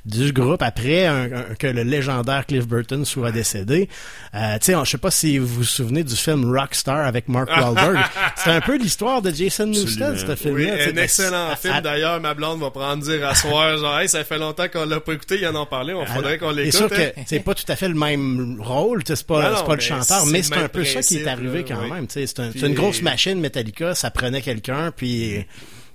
du 0.05 0.31
groupe 0.31 0.61
après 0.61 1.07
un- 1.07 1.31
un- 1.33 1.55
que 1.57 1.65
le 1.65 1.81
légendaire 1.81 2.45
Cliff 2.45 2.67
Burton 2.67 3.05
soit 3.05 3.31
décédé. 3.31 3.89
Euh, 4.35 4.59
tu 4.59 4.65
sais, 4.71 4.75
je 4.83 4.89
sais 4.89 4.97
pas 4.99 5.09
si 5.11 5.39
vous 5.39 5.47
vous 5.47 5.63
souvenez 5.63 6.03
du 6.03 6.15
film 6.15 6.55
Rockstar 6.55 7.07
avec 7.07 7.27
Mark 7.27 7.49
Wahlberg. 7.57 7.97
c'est 8.35 8.51
un 8.51 8.61
peu 8.61 8.77
l'histoire 8.77 9.23
de 9.23 9.31
Jason 9.31 9.65
Newsted, 9.65 10.15
ce 10.17 10.25
Oui, 10.27 10.37
film-là. 10.37 10.77
sais, 10.85 10.93
un 10.99 11.01
excellent 11.03 11.55
film. 11.55 11.81
D'ailleurs, 11.81 12.21
ma 12.21 12.35
blonde 12.35 12.59
va 12.59 12.69
prendre 12.69 13.03
dire 13.03 13.27
à 13.27 13.33
soir, 13.33 13.77
genre, 13.79 13.99
hey, 13.99 14.07
ça 14.07 14.23
fait 14.23 14.37
longtemps 14.37 14.67
qu'on 14.71 14.85
l'a 14.85 14.99
pas 14.99 15.13
écouté, 15.13 15.39
il 15.41 15.47
en 15.47 15.55
ont 15.59 15.65
parlé, 15.65 15.93
on 15.95 16.05
faudrait 16.05 16.37
qu'on 16.37 16.49
C'est 16.53 16.55
l'écoute. 16.63 16.73
sûr 16.77 16.89
que 16.89 17.01
hein. 17.01 17.23
c'est 17.25 17.39
pas 17.39 17.55
tout 17.55 17.65
à 17.67 17.75
fait 17.75 17.87
le 17.87 17.95
même 17.95 18.58
rôle, 18.61 19.03
tu 19.03 19.09
sais, 19.11 19.15
c'est 19.17 19.27
pas, 19.27 19.51
Non, 19.51 19.65
pas 19.65 19.75
le 19.75 19.81
chanteur, 19.81 20.25
mais 20.27 20.39
le 20.39 20.43
c'est 20.43 20.55
un 20.55 20.67
peu 20.69 20.83
ça 20.85 21.01
qui 21.01 21.17
est 21.17 21.27
arrivé 21.27 21.59
là, 21.59 21.65
quand 21.67 21.83
oui. 21.83 21.91
même. 21.91 22.07
C'est 22.09 22.39
un- 22.39 22.51
une 22.51 22.73
grosse 22.73 23.01
machine 23.01 23.39
Metallica, 23.39 23.95
ça 23.95 24.11
prenait 24.11 24.41
quelqu'un, 24.41 24.91
puis 24.91 25.45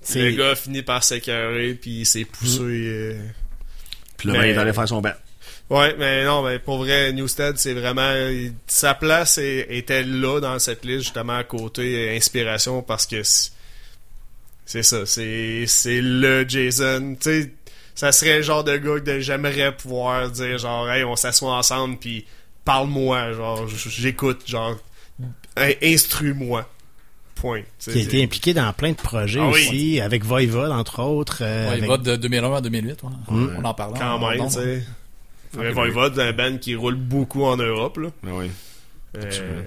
c'est 0.03 0.31
Le 0.31 0.37
gars 0.37 0.55
finit 0.55 0.83
par 0.83 1.03
s'écœurer, 1.05 1.75
puis 1.75 2.01
il 2.01 2.07
s'est 2.07 2.25
poussé. 2.25 2.61
euh, 2.63 3.19
Puis 4.17 4.29
là, 4.29 4.35
mais- 4.35 4.39
ben, 4.41 4.47
il 4.47 4.55
est 4.55 4.59
allé 4.59 4.73
faire 4.73 4.89
son 4.89 5.01
bat. 5.01 5.17
Ouais, 5.71 5.95
mais 5.99 6.25
non, 6.25 6.43
mais 6.43 6.59
pour 6.59 6.77
vrai, 6.79 7.13
Newstead, 7.15 7.57
c'est 7.57 7.73
vraiment 7.73 8.13
sa 8.67 8.93
place 8.95 9.39
est- 9.39 9.67
était 9.71 10.03
là 10.03 10.39
dans 10.41 10.59
cette 10.59 10.85
liste 10.85 11.05
justement 11.05 11.39
à 11.39 11.45
côté 11.45 12.15
inspiration 12.15 12.83
parce 12.83 13.07
que 13.07 13.23
c'est 13.23 13.51
c'est 14.67 14.83
ça, 14.83 15.05
c'est 15.07 15.65
c'est 15.67 16.01
le 16.03 16.45
Jason, 16.49 17.17
tu 17.21 17.31
sais, 17.43 17.51
ça 17.95 18.13
serait 18.13 18.37
le 18.39 18.43
genre 18.43 18.65
de 18.65 18.77
gars 18.77 19.01
que 19.01 19.21
j'aimerais 19.21 19.75
pouvoir 19.77 20.31
dire 20.31 20.59
genre 20.59 20.91
hey, 20.91 21.05
on 21.05 21.17
s'assoit 21.17 21.55
ensemble 21.57 21.99
puis 21.99 22.25
parle-moi, 22.65 23.33
genre 23.33 23.67
j'écoute, 23.69 24.43
genre 24.47 24.77
in- 25.57 25.71
instrue-moi. 25.83 26.69
Point. 27.37 27.63
Qui 27.81 27.91
a 27.91 27.95
été 27.97 28.23
impliqué 28.23 28.55
dans 28.55 28.73
plein 28.73 28.91
de 28.93 28.97
projets 28.97 29.41
Ah 29.43 29.49
oui. 29.49 29.67
aussi, 29.67 30.01
avec 30.01 30.25
Voivod, 30.25 30.71
entre 30.71 31.03
autres. 31.03 31.39
euh, 31.43 31.73
avec- 31.73 31.85
va 31.91 31.97
de 31.99 32.17
2001 32.17 32.55
à 32.55 32.61
2008. 32.61 33.03
ouais. 33.03 33.11
Mm. 33.29 33.57
On 33.59 33.65
en 33.65 33.75
parle. 33.75 33.99
Quand 33.99 34.17
on- 34.23 34.31
même, 34.31 34.47
tu 34.47 34.55
sais. 34.55 34.83
Un 35.59 35.71
Voivode, 35.73 36.19
un 36.19 36.33
band 36.33 36.57
qui 36.59 36.75
roule 36.75 36.95
beaucoup 36.97 37.45
en 37.45 37.57
Europe. 37.57 37.99
Là. 37.99 38.09
Ben 38.23 38.33
oui. 38.35 38.51
Euh, 39.17 39.63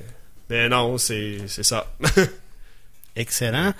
mais 0.49 0.67
non, 0.69 0.97
c'est 0.97 1.39
c'est 1.47 1.63
ça. 1.63 1.87
Excellent. 3.15 3.73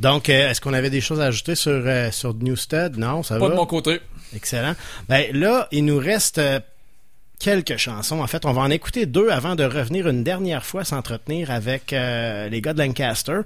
Donc, 0.00 0.28
euh, 0.28 0.50
est-ce 0.50 0.60
qu'on 0.60 0.72
avait 0.72 0.90
des 0.90 1.00
choses 1.00 1.20
à 1.20 1.26
ajouter 1.26 1.54
sur, 1.54 1.70
euh, 1.72 2.10
sur 2.10 2.34
Newstead? 2.34 2.96
Non, 2.98 3.22
ça 3.22 3.34
Pas 3.38 3.46
va? 3.46 3.50
de 3.50 3.56
mon 3.56 3.66
côté. 3.66 4.00
Excellent. 4.34 4.74
Ben 5.08 5.26
là, 5.36 5.68
il 5.70 5.84
nous 5.84 5.98
reste 5.98 6.38
euh, 6.38 6.60
quelques 7.40 7.78
chansons. 7.78 8.20
En 8.20 8.26
fait, 8.28 8.44
on 8.44 8.52
va 8.52 8.62
en 8.62 8.70
écouter 8.70 9.06
deux 9.06 9.30
avant 9.30 9.56
de 9.56 9.64
revenir 9.64 10.06
une 10.06 10.22
dernière 10.22 10.64
fois 10.64 10.84
s'entretenir 10.84 11.50
avec 11.50 11.92
euh, 11.92 12.48
les 12.48 12.60
gars 12.60 12.74
de 12.74 12.78
Lancaster, 12.78 13.40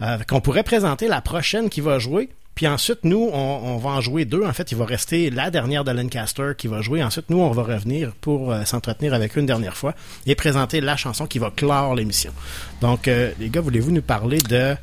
euh, 0.00 0.18
qu'on 0.26 0.40
pourrait 0.40 0.62
présenter 0.62 1.08
la 1.08 1.20
prochaine 1.20 1.68
qui 1.68 1.82
va 1.82 1.98
jouer. 1.98 2.30
Puis 2.54 2.66
ensuite, 2.66 3.04
nous, 3.04 3.30
on, 3.32 3.78
va 3.78 3.90
en 3.90 4.00
jouer 4.00 4.24
deux. 4.24 4.44
En 4.44 4.52
fait, 4.52 4.70
il 4.70 4.76
va 4.76 4.84
rester 4.84 5.30
la 5.30 5.50
dernière 5.50 5.82
de 5.82 5.92
Lancaster 5.92 6.52
qui 6.56 6.68
va 6.68 6.80
jouer. 6.82 7.02
Ensuite, 7.02 7.30
nous, 7.30 7.38
on 7.38 7.50
va 7.50 7.62
revenir 7.62 8.12
pour 8.20 8.52
euh, 8.52 8.64
s'entretenir 8.64 9.14
avec 9.14 9.36
une 9.36 9.46
dernière 9.46 9.76
fois 9.76 9.94
et 10.26 10.34
présenter 10.34 10.80
la 10.80 10.96
chanson 10.96 11.26
qui 11.26 11.38
va 11.38 11.50
clore 11.50 11.94
l'émission. 11.94 12.32
Donc, 12.80 13.06
les 13.06 13.48
gars, 13.48 13.60
voulez-vous 13.60 13.92
nous 13.92 14.02
parler 14.02 14.38
de 14.38 14.76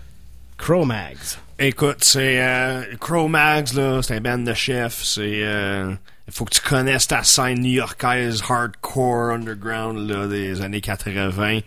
Cro-Mags? 0.57 1.37
Écoute, 1.59 2.03
c'est 2.03 2.41
Cro-Mags, 2.99 3.73
là, 3.73 4.01
c'est 4.01 4.15
un 4.15 4.21
band 4.21 4.39
de 4.39 4.53
chef. 4.53 5.03
C'est. 5.03 5.43
Faut 6.29 6.45
que 6.45 6.53
tu 6.53 6.61
connaisses 6.61 7.07
ta 7.07 7.23
scène 7.23 7.61
new-yorkaise 7.61 8.43
hardcore 8.47 9.31
underground 9.31 10.09
là, 10.09 10.27
des 10.27 10.61
années 10.61 10.81
80. 10.81 11.59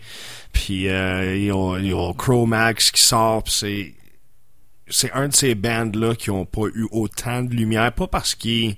Puis 0.53 0.87
euh, 0.87 1.35
ils 1.35 1.51
ont, 1.51 1.77
ils 1.77 1.93
ont 1.93 2.13
Cro-Mags 2.13 2.77
qui 2.77 3.01
sort, 3.01 3.43
c'est. 3.47 3.93
C'est 4.93 5.11
un 5.13 5.29
de 5.29 5.33
ces 5.33 5.55
bands-là 5.55 6.15
qui 6.15 6.31
ont 6.31 6.45
pas 6.45 6.65
eu 6.75 6.85
autant 6.91 7.43
de 7.43 7.53
lumière, 7.55 7.93
pas 7.93 8.07
parce 8.07 8.35
qu'ils 8.35 8.75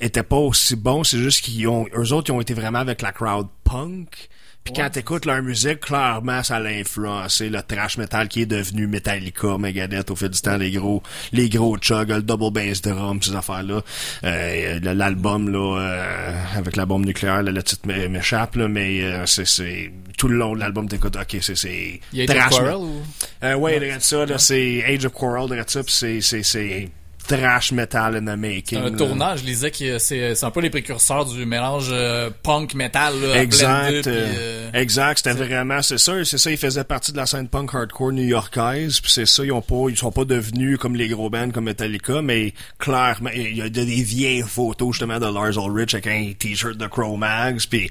étaient 0.00 0.24
pas 0.24 0.36
aussi 0.36 0.74
bons, 0.74 1.04
c'est 1.04 1.18
juste 1.18 1.44
qu'ils 1.44 1.68
ont. 1.68 1.86
Eux 1.94 2.12
autres, 2.12 2.30
ils 2.30 2.32
ont 2.32 2.40
été 2.40 2.54
vraiment 2.54 2.80
avec 2.80 3.00
la 3.00 3.12
crowd 3.12 3.46
punk. 3.62 4.28
Puis 4.62 4.74
quand 4.74 4.90
t'écoutes 4.90 5.24
leur 5.24 5.42
musique, 5.42 5.80
clairement, 5.80 6.42
ça 6.42 6.60
l'a 6.60 6.68
influencé 6.68 7.48
le 7.48 7.62
trash 7.62 7.96
metal 7.96 8.28
qui 8.28 8.42
est 8.42 8.46
devenu 8.46 8.86
Metallica, 8.86 9.56
Megadeth 9.58 10.10
au 10.10 10.16
fil 10.16 10.28
du 10.28 10.40
temps, 10.40 10.58
les 10.58 10.70
gros, 10.70 11.02
les 11.32 11.48
gros 11.48 11.78
chugs, 11.78 12.10
le 12.10 12.22
double 12.22 12.50
bass 12.52 12.82
drum, 12.82 13.22
ces 13.22 13.34
affaires-là. 13.34 13.80
Euh, 14.24 14.78
L'album, 14.82 15.48
là, 15.48 15.78
euh, 15.80 16.34
avec 16.56 16.76
la 16.76 16.84
bombe 16.84 17.06
nucléaire, 17.06 17.42
là, 17.42 17.50
le 17.52 17.62
titre 17.62 17.86
m'é- 17.86 18.06
m'échappe, 18.08 18.54
là, 18.56 18.68
mais 18.68 19.02
euh, 19.02 19.24
c'est, 19.26 19.92
tout 20.18 20.28
le 20.28 20.36
long 20.36 20.54
de 20.54 20.60
l'album, 20.60 20.86
t'écoutes, 20.88 21.16
ok, 21.16 21.38
c'est, 21.40 21.56
c'est, 21.56 21.98
Il 22.12 22.18
y 22.18 22.20
a 22.20 22.24
été 22.24 22.34
trash 22.34 22.50
Quarrel 22.50 22.74
ou- 22.76 23.02
Euh, 23.42 23.54
ouais, 23.54 23.78
regarde 23.78 24.02
ça, 24.02 24.26
là, 24.26 24.36
c'est 24.38 24.84
Age 24.84 25.06
of 25.06 25.12
Quarrel, 25.14 25.50
regarde 25.50 25.70
ça, 25.70 25.82
pis 25.82 25.92
c'est, 25.92 26.20
c'est, 26.20 26.42
c'est 26.42 26.90
trash 27.36 27.72
metal 27.72 28.16
in 28.16 28.24
the 28.24 28.36
making. 28.36 28.78
Un 28.78 28.90
là. 28.90 28.96
tournage, 28.96 29.40
je 29.40 29.44
lisais 29.44 29.70
que 29.70 29.98
c'est 29.98 30.34
c'est 30.34 30.46
un 30.46 30.50
peu 30.50 30.60
les 30.60 30.70
précurseurs 30.70 31.26
du 31.26 31.44
mélange 31.46 31.88
euh, 31.90 32.30
punk 32.42 32.74
metal 32.74 33.14
là, 33.20 33.42
Exact, 33.42 34.06
euh, 34.06 34.08
euh, 34.36 34.70
exact, 34.72 35.18
c'était 35.18 35.36
vraiment, 35.36 35.82
c'est 35.82 35.98
ça, 35.98 36.24
c'est 36.24 36.38
ça, 36.38 36.50
ils 36.50 36.56
faisaient 36.56 36.84
partie 36.84 37.12
de 37.12 37.16
la 37.16 37.26
scène 37.26 37.48
punk 37.48 37.74
hardcore 37.74 38.12
new-yorkaise, 38.12 39.00
puis 39.00 39.10
c'est 39.10 39.26
ça, 39.26 39.44
ils 39.44 39.52
ont 39.52 39.62
pas, 39.62 39.88
ils 39.88 39.96
sont 39.96 40.12
pas 40.12 40.24
devenus 40.24 40.78
comme 40.78 40.96
les 40.96 41.08
gros 41.08 41.30
bands 41.30 41.50
comme 41.50 41.64
Metallica, 41.64 42.22
mais 42.22 42.52
clairement, 42.78 43.30
il 43.34 43.56
y 43.56 43.62
a 43.62 43.68
des 43.68 43.84
vieilles 43.84 44.44
photos 44.46 44.94
justement 44.94 45.18
de 45.18 45.26
Lars 45.26 45.56
Ulrich 45.56 45.94
avec 45.94 46.06
un 46.06 46.32
t-shirt 46.38 46.76
de 46.76 46.86
Cro-Mags, 46.86 47.60
puis 47.68 47.90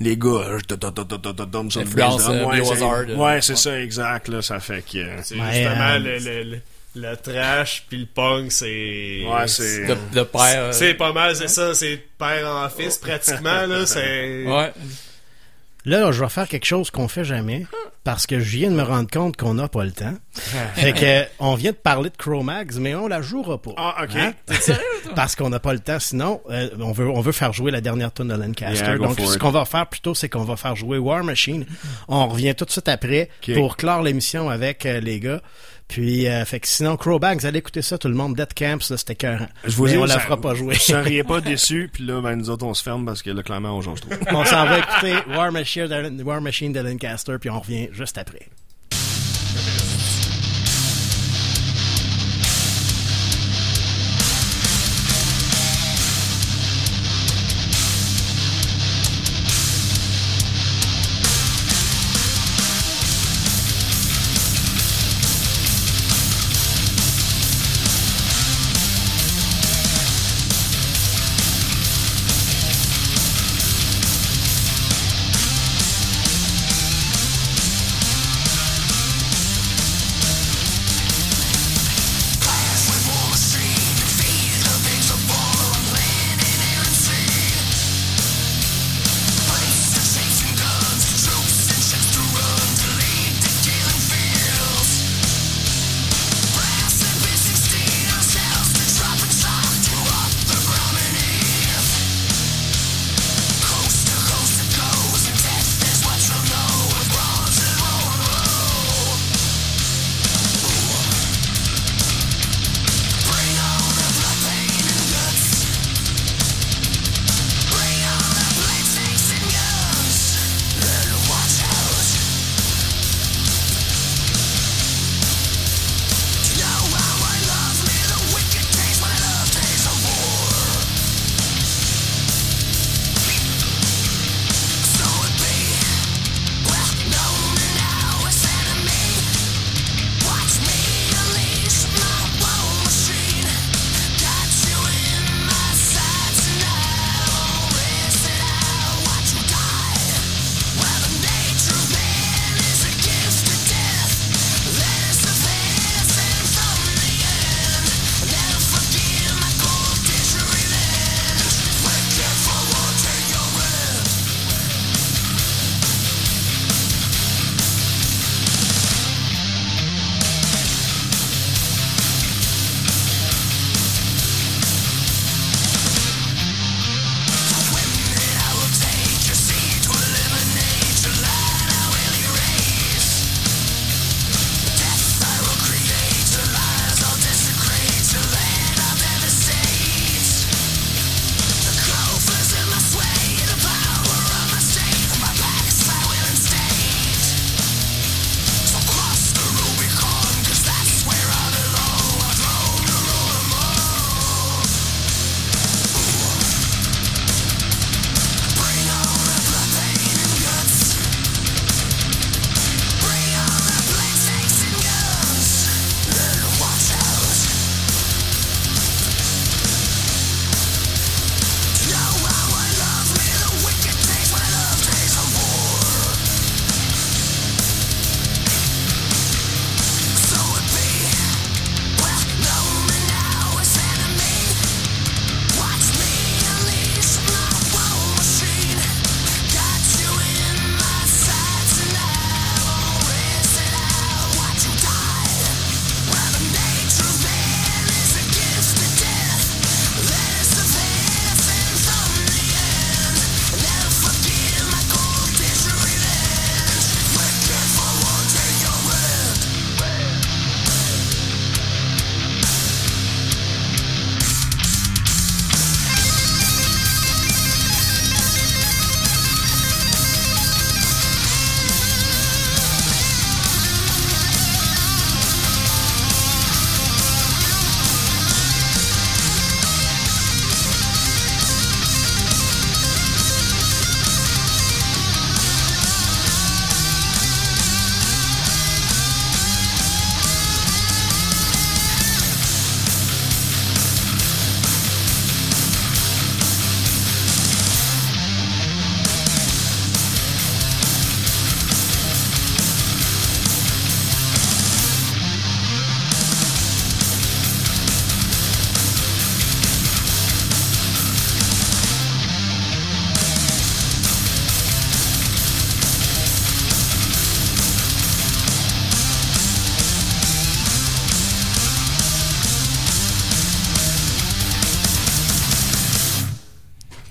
les 0.00 0.16
gars, 0.16 0.28
euh, 0.28 0.58
euh, 0.70 3.16
ouais, 3.16 3.40
c'est- 3.42 3.52
euh, 3.52 3.56
ça, 3.56 3.80
exact, 3.80 4.28
là, 4.28 4.42
ça 4.42 4.60
fait 4.60 4.82
que... 4.82 4.98
C'est 5.22 5.34
justement 5.34 5.94
euh, 5.94 6.44
le, 6.44 6.60
le, 7.00 7.16
trash 7.16 7.84
puis 7.88 7.98
le 7.98 8.06
punk, 8.06 8.52
c'est. 8.52 9.24
Ouais, 9.26 9.46
c'est- 9.48 9.86
de, 9.86 9.96
de 10.14 10.22
père. 10.22 10.42
euh, 10.64 10.72
C'est 10.72 10.94
pas 10.94 11.12
mal, 11.12 11.34
c'est 11.36 11.48
ça, 11.48 11.74
c'est 11.74 11.96
père 12.18 12.46
en 12.48 12.68
fils 12.68 12.98
pratiquement, 12.98 13.66
là, 13.66 13.86
c'est. 13.86 14.44
Ouais. 14.46 14.72
Là, 15.84 16.12
je 16.12 16.22
vais 16.22 16.28
faire 16.28 16.48
quelque 16.48 16.66
chose 16.66 16.90
qu'on 16.90 17.08
fait 17.08 17.24
jamais 17.24 17.64
parce 18.04 18.26
que 18.26 18.40
je 18.40 18.50
viens 18.58 18.70
de 18.70 18.74
me 18.76 18.82
rendre 18.82 19.08
compte 19.10 19.36
qu'on 19.38 19.54
n'a 19.54 19.68
pas 19.68 19.84
le 19.84 19.92
temps. 19.92 20.12
fait 20.74 20.92
que 20.92 21.24
on 21.38 21.54
vient 21.54 21.70
de 21.70 21.76
parler 21.76 22.10
de 22.10 22.16
Cro-Mags, 22.16 22.74
mais 22.78 22.94
on 22.94 23.08
la 23.08 23.22
jouera 23.22 23.56
pas. 23.62 23.70
Ah, 23.78 24.04
ok. 24.04 24.16
Hein? 24.16 24.34
parce 25.14 25.34
qu'on 25.34 25.48
n'a 25.48 25.60
pas 25.60 25.72
le 25.72 25.78
temps. 25.78 25.98
Sinon, 25.98 26.42
euh, 26.50 26.68
on 26.80 26.92
veut 26.92 27.08
on 27.08 27.20
veut 27.20 27.32
faire 27.32 27.54
jouer 27.54 27.70
la 27.70 27.80
dernière 27.80 28.12
tune 28.12 28.28
de 28.28 28.34
Lancaster. 28.34 28.84
Yeah, 28.84 28.98
Donc, 28.98 29.18
ce 29.18 29.38
qu'on 29.38 29.50
va 29.50 29.64
faire 29.64 29.86
plutôt, 29.86 30.14
c'est 30.14 30.28
qu'on 30.28 30.44
va 30.44 30.56
faire 30.56 30.76
jouer 30.76 30.98
War 30.98 31.24
Machine. 31.24 31.64
On 32.08 32.26
revient 32.28 32.54
tout 32.54 32.64
de 32.66 32.70
suite 32.70 32.88
après 32.88 33.30
pour 33.54 33.76
clore 33.78 34.02
l'émission 34.02 34.50
avec 34.50 34.84
euh, 34.84 35.00
les 35.00 35.20
gars. 35.20 35.40
Puis, 35.88 36.28
euh, 36.28 36.44
fait 36.44 36.60
que 36.60 36.68
sinon, 36.68 36.98
Cro-Mags, 36.98 37.46
allez 37.46 37.60
écouter 37.60 37.80
ça, 37.80 37.96
tout 37.96 38.08
le 38.08 38.14
monde. 38.14 38.36
Dead 38.36 38.52
Camps, 38.52 38.90
là, 38.90 38.96
c'était 38.98 39.14
cœur. 39.14 39.46
Je 39.64 39.74
vous 39.74 39.84
Mais 39.84 39.92
dis, 39.92 39.96
on 39.96 40.04
la 40.04 40.18
fera 40.18 40.38
pas 40.38 40.54
jouer. 40.54 40.74
Vous 40.74 40.80
seriez 40.80 41.24
pas 41.24 41.40
déçus, 41.42 41.88
puis 41.90 42.04
là, 42.04 42.20
ben, 42.20 42.36
nous 42.36 42.50
autres, 42.50 42.66
on 42.66 42.74
se 42.74 42.82
ferme 42.82 43.06
parce 43.06 43.22
que 43.22 43.30
là, 43.30 43.42
clairement, 43.42 43.76
on 43.76 43.80
change 43.80 44.02
trop. 44.02 44.10
on 44.30 44.44
s'en 44.44 44.66
va 44.66 44.78
écouter 44.78 45.14
War 45.30 45.50
Machine, 45.50 46.22
War 46.24 46.40
Machine 46.42 46.72
de 46.72 46.80
Lancaster, 46.80 47.36
puis 47.40 47.48
on 47.48 47.58
revient 47.58 47.88
juste 47.92 48.18
après. 48.18 48.48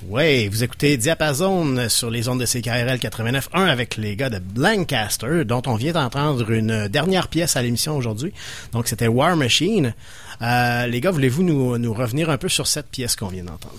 Oui, 0.10 0.48
vous 0.48 0.64
écoutez 0.64 0.96
Diapason 0.96 1.90
sur 1.90 2.10
les 2.10 2.30
ondes 2.30 2.40
de 2.40 2.46
CKRL 2.46 2.98
89.1 2.98 3.66
avec 3.66 3.98
les 3.98 4.16
gars 4.16 4.30
de 4.30 4.40
Lancaster, 4.56 5.44
dont 5.44 5.62
on 5.66 5.76
vient 5.76 5.92
d'entendre 5.92 6.50
une 6.50 6.88
dernière 6.88 7.28
pièce 7.28 7.58
à 7.58 7.62
l'émission 7.62 7.98
aujourd'hui. 7.98 8.32
Donc, 8.72 8.88
c'était 8.88 9.10
War 9.10 9.36
Machine. 9.36 9.94
Euh, 10.42 10.88
les 10.88 11.02
gars, 11.02 11.12
voulez-vous 11.12 11.44
nous, 11.44 11.78
nous 11.78 11.94
revenir 11.94 12.30
un 12.30 12.38
peu 12.38 12.48
sur 12.48 12.68
cette 12.68 12.88
pièce 12.88 13.18
qu'on 13.18 13.28
vient 13.28 13.44
d'entendre? 13.44 13.76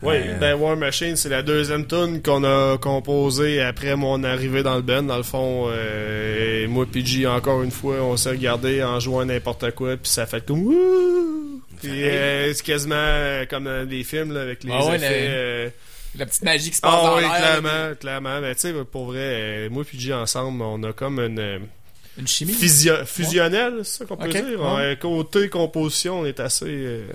Oui, 0.00 0.14
Euh, 0.18 0.38
ben 0.38 0.54
War 0.54 0.76
Machine, 0.76 1.16
c'est 1.16 1.28
la 1.28 1.42
deuxième 1.42 1.88
tune 1.88 2.22
qu'on 2.22 2.44
a 2.44 2.78
composée 2.78 3.60
après 3.60 3.96
mon 3.96 4.22
arrivée 4.22 4.62
dans 4.62 4.76
le 4.76 4.82
band. 4.82 5.02
Dans 5.02 5.16
le 5.16 5.24
fond, 5.24 5.66
euh, 5.68 6.62
et 6.62 6.66
moi 6.68 6.86
puis 6.88 7.04
G, 7.04 7.26
encore 7.26 7.64
une 7.64 7.72
fois, 7.72 7.96
on 8.02 8.16
s'est 8.16 8.30
regardé 8.30 8.84
en 8.84 9.00
jouant 9.00 9.24
n'importe 9.24 9.72
quoi, 9.72 9.96
puis 9.96 10.08
ça 10.08 10.24
fait 10.24 10.46
comme! 10.46 11.57
Puis 11.82 12.04
euh, 12.04 12.52
c'est 12.54 12.64
quasiment 12.64 12.94
euh, 12.96 13.44
comme 13.46 13.64
dans 13.64 13.86
des 13.88 14.04
films 14.04 14.32
là, 14.32 14.42
avec 14.42 14.62
les 14.64 14.72
Ah 14.72 14.86
ouais, 14.86 14.96
effets. 14.96 15.26
le- 15.26 15.34
euh, 15.34 15.68
la 16.16 16.26
petite 16.26 16.42
magie 16.42 16.70
qui 16.70 16.76
se 16.76 16.80
passe 16.80 16.94
Ah 16.96 17.02
dans 17.06 17.16
oui, 17.16 17.22
l'air. 17.22 17.36
clairement, 17.36 17.94
clairement. 18.00 18.40
Mais 18.40 18.54
tu 18.54 18.60
sais, 18.62 18.72
pour 18.90 19.06
vrai, 19.06 19.68
moi 19.70 19.84
puis 19.84 19.98
G 20.00 20.12
ensemble, 20.12 20.62
on 20.62 20.82
a 20.84 20.92
comme 20.92 21.20
une... 21.20 21.60
Une 22.18 22.26
chimie? 22.26 22.52
fusionnelle, 22.52 23.74
c'est 23.84 23.98
ça 23.98 24.04
qu'on 24.04 24.16
peut 24.16 24.24
Ok, 24.26 24.32
dire? 24.32 24.60
ouais. 24.60 24.74
Ouais, 24.74 24.98
côté 25.00 25.48
composition, 25.48 26.20
on 26.20 26.26
est 26.26 26.40
assez... 26.40 26.64
euh, 26.66 27.06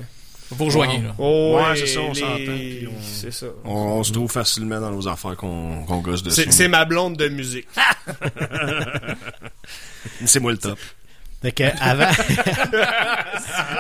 Vous 0.52 0.64
rejoignez, 0.65 0.99
là. 0.99 1.14
Oh, 1.18 1.56
Ouais, 1.57 1.64
ouais, 1.72 1.76
c'est 1.76 1.88
ça, 1.88 1.99
on 2.02 2.14
les- 2.14 2.19
s'entend, 2.22 2.95
on- 2.98 3.02
C'est 3.02 3.34
ça. 3.34 3.48
On, 3.65 3.72
on 3.73 4.03
se 4.03 4.14
trouve 4.14 4.31
facilement 4.31 4.80
dans 4.80 4.91
nos 4.91 5.06
affaires 5.10 5.35
qu'on 5.35 5.84
qu'on 5.84 5.98
gosse 5.98 6.23
dessus. 6.23 6.45
C'est 6.52 6.69
ma 6.69 6.85
blonde 6.85 7.18
de 7.18 7.27
musique. 7.27 7.68
C'est 10.26 10.40
moi 10.40 10.52
le 10.52 10.57
top. 10.57 10.80
Fait 11.43 11.51
que 11.51 11.63
avant, 11.79 12.05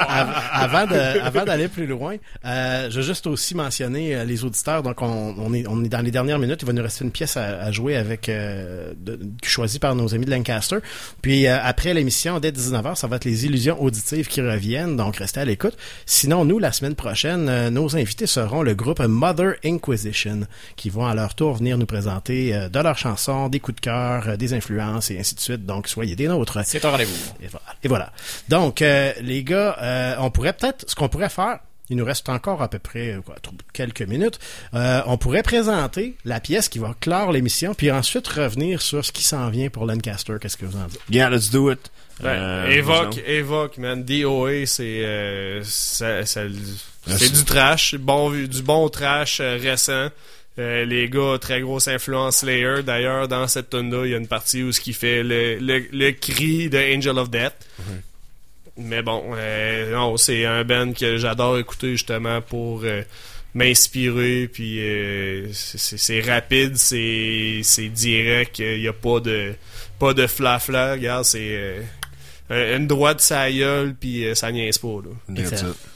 Av- 0.07 0.43
avant 0.51 0.85
de, 0.85 1.19
avant 1.21 1.43
d'aller 1.45 1.67
plus 1.67 1.87
loin, 1.87 2.17
euh, 2.45 2.89
je 2.89 2.97
veux 2.97 3.01
juste 3.05 3.25
aussi 3.27 3.55
mentionner 3.55 4.15
euh, 4.15 4.25
les 4.25 4.43
auditeurs. 4.43 4.83
Donc, 4.83 5.01
on, 5.01 5.33
on 5.37 5.53
est, 5.53 5.65
on 5.67 5.83
est 5.83 5.89
dans 5.89 6.01
les 6.01 6.11
dernières 6.11 6.39
minutes. 6.39 6.59
Il 6.61 6.67
va 6.67 6.73
nous 6.73 6.83
rester 6.83 7.03
une 7.05 7.11
pièce 7.11 7.37
à, 7.37 7.61
à 7.61 7.71
jouer 7.71 7.95
avec, 7.95 8.29
euh, 8.29 8.93
de- 8.97 9.19
choisie 9.43 9.79
par 9.79 9.95
nos 9.95 10.13
amis 10.13 10.25
de 10.25 10.31
Lancaster. 10.31 10.77
Puis 11.21 11.47
euh, 11.47 11.57
après 11.63 11.93
l'émission, 11.93 12.39
dès 12.39 12.51
19h, 12.51 12.95
ça 12.95 13.07
va 13.07 13.15
être 13.15 13.25
les 13.25 13.45
illusions 13.45 13.81
auditives 13.81 14.27
qui 14.27 14.41
reviennent. 14.41 14.97
Donc, 14.97 15.17
restez 15.17 15.39
à 15.39 15.45
l'écoute. 15.45 15.77
Sinon, 16.05 16.45
nous, 16.45 16.59
la 16.59 16.71
semaine 16.71 16.95
prochaine, 16.95 17.47
euh, 17.49 17.69
nos 17.69 17.95
invités 17.95 18.27
seront 18.27 18.61
le 18.61 18.75
groupe 18.75 18.99
Mother 18.99 19.53
Inquisition, 19.65 20.41
qui 20.75 20.89
vont 20.89 21.05
à 21.05 21.15
leur 21.15 21.33
tour 21.35 21.55
venir 21.55 21.77
nous 21.77 21.85
présenter 21.85 22.53
euh, 22.53 22.69
de 22.69 22.79
leurs 22.79 22.97
chansons, 22.97 23.47
des 23.49 23.59
coups 23.59 23.75
de 23.77 23.81
cœur, 23.81 24.27
euh, 24.27 24.35
des 24.37 24.53
influences 24.53 25.11
et 25.11 25.19
ainsi 25.19 25.35
de 25.35 25.39
suite. 25.39 25.65
Donc, 25.65 25.87
soyez 25.87 26.15
des 26.15 26.27
nôtres. 26.27 26.59
C'est 26.65 26.83
un 26.85 26.89
rendez-vous. 26.91 27.13
Et 27.53 27.59
voilà. 27.59 27.75
Et 27.83 27.87
voilà. 27.87 28.11
Donc, 28.49 28.81
euh, 28.81 29.11
les 29.21 29.43
gars, 29.43 29.77
euh, 29.81 30.15
on 30.19 30.29
pourrait 30.31 30.53
peut-être, 30.53 30.85
ce 30.89 30.95
qu'on 30.95 31.09
pourrait 31.09 31.29
faire, 31.29 31.59
il 31.89 31.97
nous 31.97 32.05
reste 32.05 32.29
encore 32.29 32.61
à 32.61 32.69
peu 32.69 32.79
près 32.79 33.11
euh, 33.13 33.21
quoi, 33.21 33.35
quelques 33.73 34.01
minutes, 34.03 34.39
euh, 34.73 35.01
on 35.05 35.17
pourrait 35.17 35.43
présenter 35.43 36.15
la 36.25 36.39
pièce 36.39 36.69
qui 36.69 36.79
va 36.79 36.95
clore 36.99 37.31
l'émission, 37.31 37.73
puis 37.75 37.91
ensuite 37.91 38.27
revenir 38.27 38.81
sur 38.81 39.03
ce 39.03 39.11
qui 39.11 39.23
s'en 39.23 39.49
vient 39.49 39.69
pour 39.69 39.85
Lancaster. 39.85 40.35
Qu'est-ce 40.41 40.57
que 40.57 40.65
vous 40.65 40.77
en 40.77 40.85
dites? 40.85 41.01
Yeah, 41.09 41.29
let's 41.29 41.49
do 41.51 41.69
it. 41.71 41.91
Ben, 42.21 42.29
Euh, 42.29 42.67
évoque, 42.69 43.09
disons. 43.15 43.23
évoque, 43.27 43.77
man. 43.79 44.03
DOA, 44.03 44.65
c'est 44.65 45.03
euh, 45.05 45.61
c'est 45.63 46.25
c'est- 46.25 46.47
du 47.33 47.43
trash, 47.43 47.95
bon, 47.95 48.29
du 48.31 48.61
bon 48.61 48.87
trash 48.87 49.39
euh, 49.41 49.57
récent. 49.61 50.09
Euh, 50.59 50.85
les 50.85 51.09
gars, 51.09 51.37
très 51.41 51.61
grosse 51.61 51.87
influence 51.87 52.37
Slayer. 52.37 52.83
D'ailleurs, 52.85 53.27
dans 53.27 53.47
cette 53.47 53.71
tune 53.71 53.89
là 53.91 54.05
il 54.05 54.11
y 54.11 54.13
a 54.13 54.17
une 54.17 54.27
partie 54.27 54.61
où 54.61 54.71
ce 54.71 54.79
qui 54.79 54.93
fait 54.93 55.23
le, 55.23 55.57
le, 55.57 55.85
le 55.91 56.11
cri 56.11 56.69
de 56.69 56.77
Angel 56.95 57.17
of 57.17 57.31
Death. 57.31 57.53
Mais 58.77 59.01
bon, 59.01 59.33
euh, 59.35 59.93
non, 59.93 60.17
c'est 60.17 60.45
un 60.45 60.63
band 60.63 60.93
que 60.93 61.17
j'adore 61.17 61.57
écouter 61.59 61.91
justement 61.91 62.41
pour 62.41 62.81
euh, 62.83 63.01
m'inspirer. 63.55 64.47
Puis 64.51 64.79
c'est- 65.53 66.21
rapide, 66.21 66.77
c'est 66.77 67.61
c'est 67.63 67.89
direct. 67.89 68.59
Il 68.59 68.79
n'y 68.81 68.87
a 68.87 68.93
pas 68.93 69.19
de 69.19 69.53
pas 69.99 70.13
de 70.13 70.27
flafla. 70.27 70.93
Regarde, 70.93 71.25
c'est 71.25 71.81
une 72.49 72.85
droite 72.87 73.21
sa 73.21 73.51
gueule, 73.51 73.95
puis 73.99 74.25
ça 74.35 74.51
niaise 74.51 74.77
pas. 74.77 74.99
Là. 75.03 75.33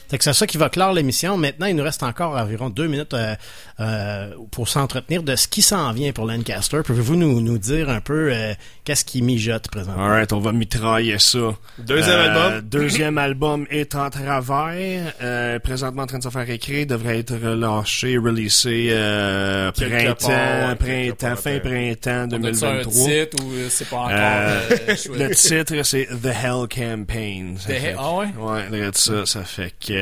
Que 0.10 0.24
c'est 0.24 0.34
ça 0.34 0.48
qui 0.48 0.58
va 0.58 0.70
clore 0.70 0.94
l'émission. 0.94 1.38
Maintenant, 1.38 1.66
il 1.68 1.76
nous 1.76 1.84
reste 1.84 2.04
encore 2.04 2.36
environ 2.38 2.70
deux 2.70 2.88
minutes 2.88 3.14
euh, 3.14 3.36
euh, 3.80 4.32
pour 4.52 4.68
s'entretenir 4.68 5.24
de 5.24 5.36
ce 5.36 5.48
qui 5.48 5.62
s'en 5.62 5.92
vient 5.92 6.12
pour 6.14 6.26
Lancaster. 6.26 6.80
Pouvez-vous 6.86 7.16
nous, 7.16 7.42
nous 7.42 7.58
dire 7.58 7.90
un 7.90 8.00
peu 8.02 8.32
euh, 8.34 8.54
qu'est-ce 8.86 9.04
qui 9.06 9.22
mijote 9.22 9.68
présentement? 9.70 10.04
Alright, 10.06 10.32
on 10.34 10.40
va 10.40 10.52
mitrailler 10.54 11.20
ça. 11.20 11.40
Deuxième 11.80 12.16
Euh, 12.16 12.28
album. 12.46 12.62
Deuxième 12.70 13.18
album 13.18 13.68
est 13.70 13.96
en 13.96 14.10
travail. 14.10 15.02
Euh, 15.22 15.60
présentement 15.60 16.04
en 16.04 16.08
train 16.08 16.20
de 16.20 16.24
se 16.24 16.30
faire 16.30 16.50
écrire. 16.50 16.88
Devrait 16.88 17.20
être 17.20 17.34
relâché, 17.36 18.18
releasé 18.18 18.88
euh, 18.92 19.72
printemps, 19.72 20.28
part, 20.28 20.70
ouais, 20.70 20.76
printemps, 20.76 21.36
fin 21.36 21.60
printemps 21.60 22.28
On 22.32 22.44
a-tu 22.44 22.66
un 22.66 22.84
2023. 22.84 23.06
titre 23.06 23.44
ou 23.44 23.52
c'est 23.70 23.90
pas 23.90 23.98
encore 23.98 24.10
Euh, 24.12 24.60
euh, 24.90 24.96
le 25.18 25.36
titre, 25.36 25.84
c'est 25.84 26.06
The 26.08 26.28
Hell 26.28 26.68
Campaign. 26.74 27.58
Ah 27.98 28.14
ouais? 28.16 28.26
Ouais, 28.40 28.68
regarde 28.72 28.96
ça, 28.96 29.26
ça 29.26 29.44
fait 29.44 29.74
que... 29.86 29.97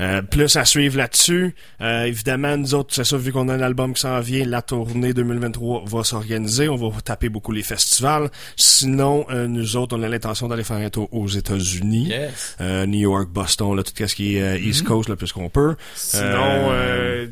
euh, 0.00 0.22
plus 0.22 0.56
à 0.56 0.64
suivre 0.64 0.96
là-dessus. 0.96 1.54
Euh, 1.80 2.04
évidemment, 2.04 2.56
nous 2.56 2.74
autres, 2.74 2.94
c'est 2.94 3.04
ça, 3.04 3.16
vu 3.16 3.32
qu'on 3.32 3.48
a 3.48 3.54
un 3.54 3.60
album 3.60 3.94
qui 3.94 4.00
s'en 4.00 4.20
vient, 4.20 4.44
la 4.46 4.62
tournée 4.62 5.12
2023 5.12 5.84
va 5.86 6.04
s'organiser. 6.04 6.68
On 6.68 6.76
va 6.76 7.00
taper 7.02 7.28
beaucoup 7.28 7.52
les 7.52 7.62
festivals. 7.62 8.30
Sinon, 8.56 9.26
euh, 9.30 9.46
nous 9.46 9.76
autres, 9.76 9.96
on 9.96 10.02
a 10.02 10.08
l'intention 10.08 10.48
d'aller 10.48 10.64
faire 10.64 10.76
un 10.78 10.90
tour 10.90 11.08
aux 11.12 11.28
États-Unis. 11.28 12.08
Yes. 12.08 12.56
Euh, 12.60 12.86
New 12.86 13.00
York, 13.00 13.28
Boston, 13.30 13.76
là, 13.76 13.82
tout 13.82 13.92
ce 14.06 14.14
qui 14.14 14.36
est 14.36 14.42
euh, 14.42 14.58
East 14.58 14.84
Coast, 14.84 15.08
le 15.08 15.16
plus 15.16 15.32
qu'on 15.32 15.48
peut. 15.48 15.76
Sinon, 15.94 16.22
Euh, 16.22 16.70
euh, 16.72 17.26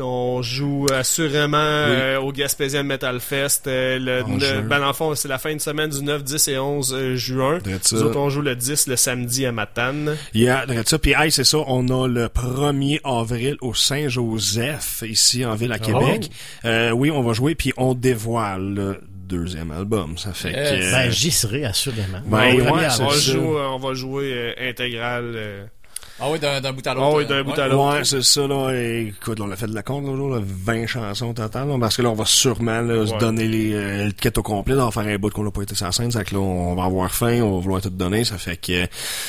on 0.00 0.42
joue 0.42 0.86
assurément 0.92 1.56
euh, 1.58 2.18
au 2.20 2.32
Gaspésian 2.32 2.84
Metal 2.84 3.20
Fest. 3.20 3.66
euh, 3.66 3.98
le, 3.98 4.22
En 4.24 4.34
le- 4.34 4.40
juin. 4.40 4.62
ben, 4.62 4.80
dans 4.80 4.86
le 4.88 4.92
fond, 4.92 5.14
c'est 5.14 5.28
la 5.28 5.38
fin 5.38 5.54
de 5.54 5.60
semaine 5.60 5.90
du 5.90 6.02
9, 6.02 6.22
10 6.24 6.48
et 6.48 6.58
11 6.58 6.94
euh, 6.94 7.16
juin. 7.16 7.58
Nous 7.92 8.02
autres, 8.02 8.18
on 8.18 8.30
joue 8.30 8.42
le 8.42 8.56
10 8.56 8.86
le 8.88 8.96
samedi 8.96 9.46
à 9.46 9.52
Matane. 9.52 10.16
Yeah, 10.34 10.64
ça. 10.86 10.98
Puis, 10.98 11.14
hey, 11.16 11.30
c'est 11.32 11.44
ça, 11.44 11.58
on 11.66 11.88
a 11.88 12.06
le 12.08 12.26
1er 12.26 13.00
avril 13.04 13.56
au 13.60 13.74
Saint-Joseph, 13.74 15.02
ici 15.06 15.44
en 15.44 15.54
ville 15.54 15.72
à 15.72 15.78
Québec. 15.78 16.30
Euh, 16.64 16.90
oui, 16.90 17.10
on 17.10 17.22
va 17.22 17.32
jouer, 17.32 17.54
puis 17.54 17.72
on 17.76 17.94
dévoile 17.94 18.74
le 18.74 19.00
deuxième 19.28 19.70
album. 19.70 20.16
Ça 20.16 20.32
fait 20.32 20.50
Yes. 20.52 20.70
que... 20.70 20.92
Ben, 20.92 21.10
j'y 21.10 21.30
serai, 21.30 21.64
assurément. 21.64 22.20
Ben, 22.26 22.38
ouais, 22.56 22.62
on, 22.62 22.74
avril. 22.76 22.90
ça. 22.90 23.32
joue, 23.32 23.58
euh, 23.58 23.66
on 23.68 23.78
va 23.78 23.92
jouer 23.94 24.32
euh, 24.58 24.70
intégral. 24.70 25.68
Euh, 26.20 26.24
Ah 26.24 26.30
oui, 26.30 26.38
d'un 26.38 26.60
d'un 26.60 26.72
bout 26.72 26.86
à 26.86 26.94
l'autre. 26.94 27.06
Ah 27.06 27.16
oui, 27.16 27.24
euh, 27.24 27.26
d'un 27.26 27.42
bout 27.42 27.58
à 27.58 27.68
l'autre. 27.68 27.96
Ouais, 27.96 28.04
c'est 28.04 28.22
ça, 28.22 28.46
là. 28.46 28.70
Et, 28.72 29.08
écoute, 29.08 29.40
on 29.40 29.50
a 29.50 29.56
fait 29.56 29.66
de 29.66 29.74
la 29.74 29.82
compte, 29.82 30.04
là, 30.04 30.36
là, 30.36 30.42
20 30.42 30.86
chansons 30.86 31.32
total, 31.34 31.68
là, 31.68 31.76
parce 31.80 31.96
que 31.96 32.02
là, 32.02 32.10
on 32.10 32.14
va 32.14 32.24
sûrement, 32.24 32.80
là, 32.80 33.06
se 33.06 33.16
donner 33.18 33.46
les, 33.46 33.72
euh, 33.74 34.06
le 34.06 34.12
quête 34.12 34.38
au 34.38 34.42
complet, 34.42 34.74
là, 34.74 34.82
on 34.82 34.88
va 34.88 35.02
faire 35.02 35.12
un 35.12 35.18
bout 35.18 35.30
qu'on 35.30 35.44
n'a 35.44 35.50
pas 35.50 35.62
été 35.62 35.74
sur 35.74 35.86
la 35.86 35.92
scène, 35.92 36.10
que 36.10 36.34
là, 36.34 36.40
on 36.40 36.74
va 36.74 36.84
avoir 36.84 37.14
faim, 37.14 37.40
on 37.42 37.56
va 37.56 37.60
vouloir 37.60 37.80
tout 37.82 37.90
donner, 37.90 38.24
ça 38.24 38.38
fait 38.38 38.56
que, 38.56 38.86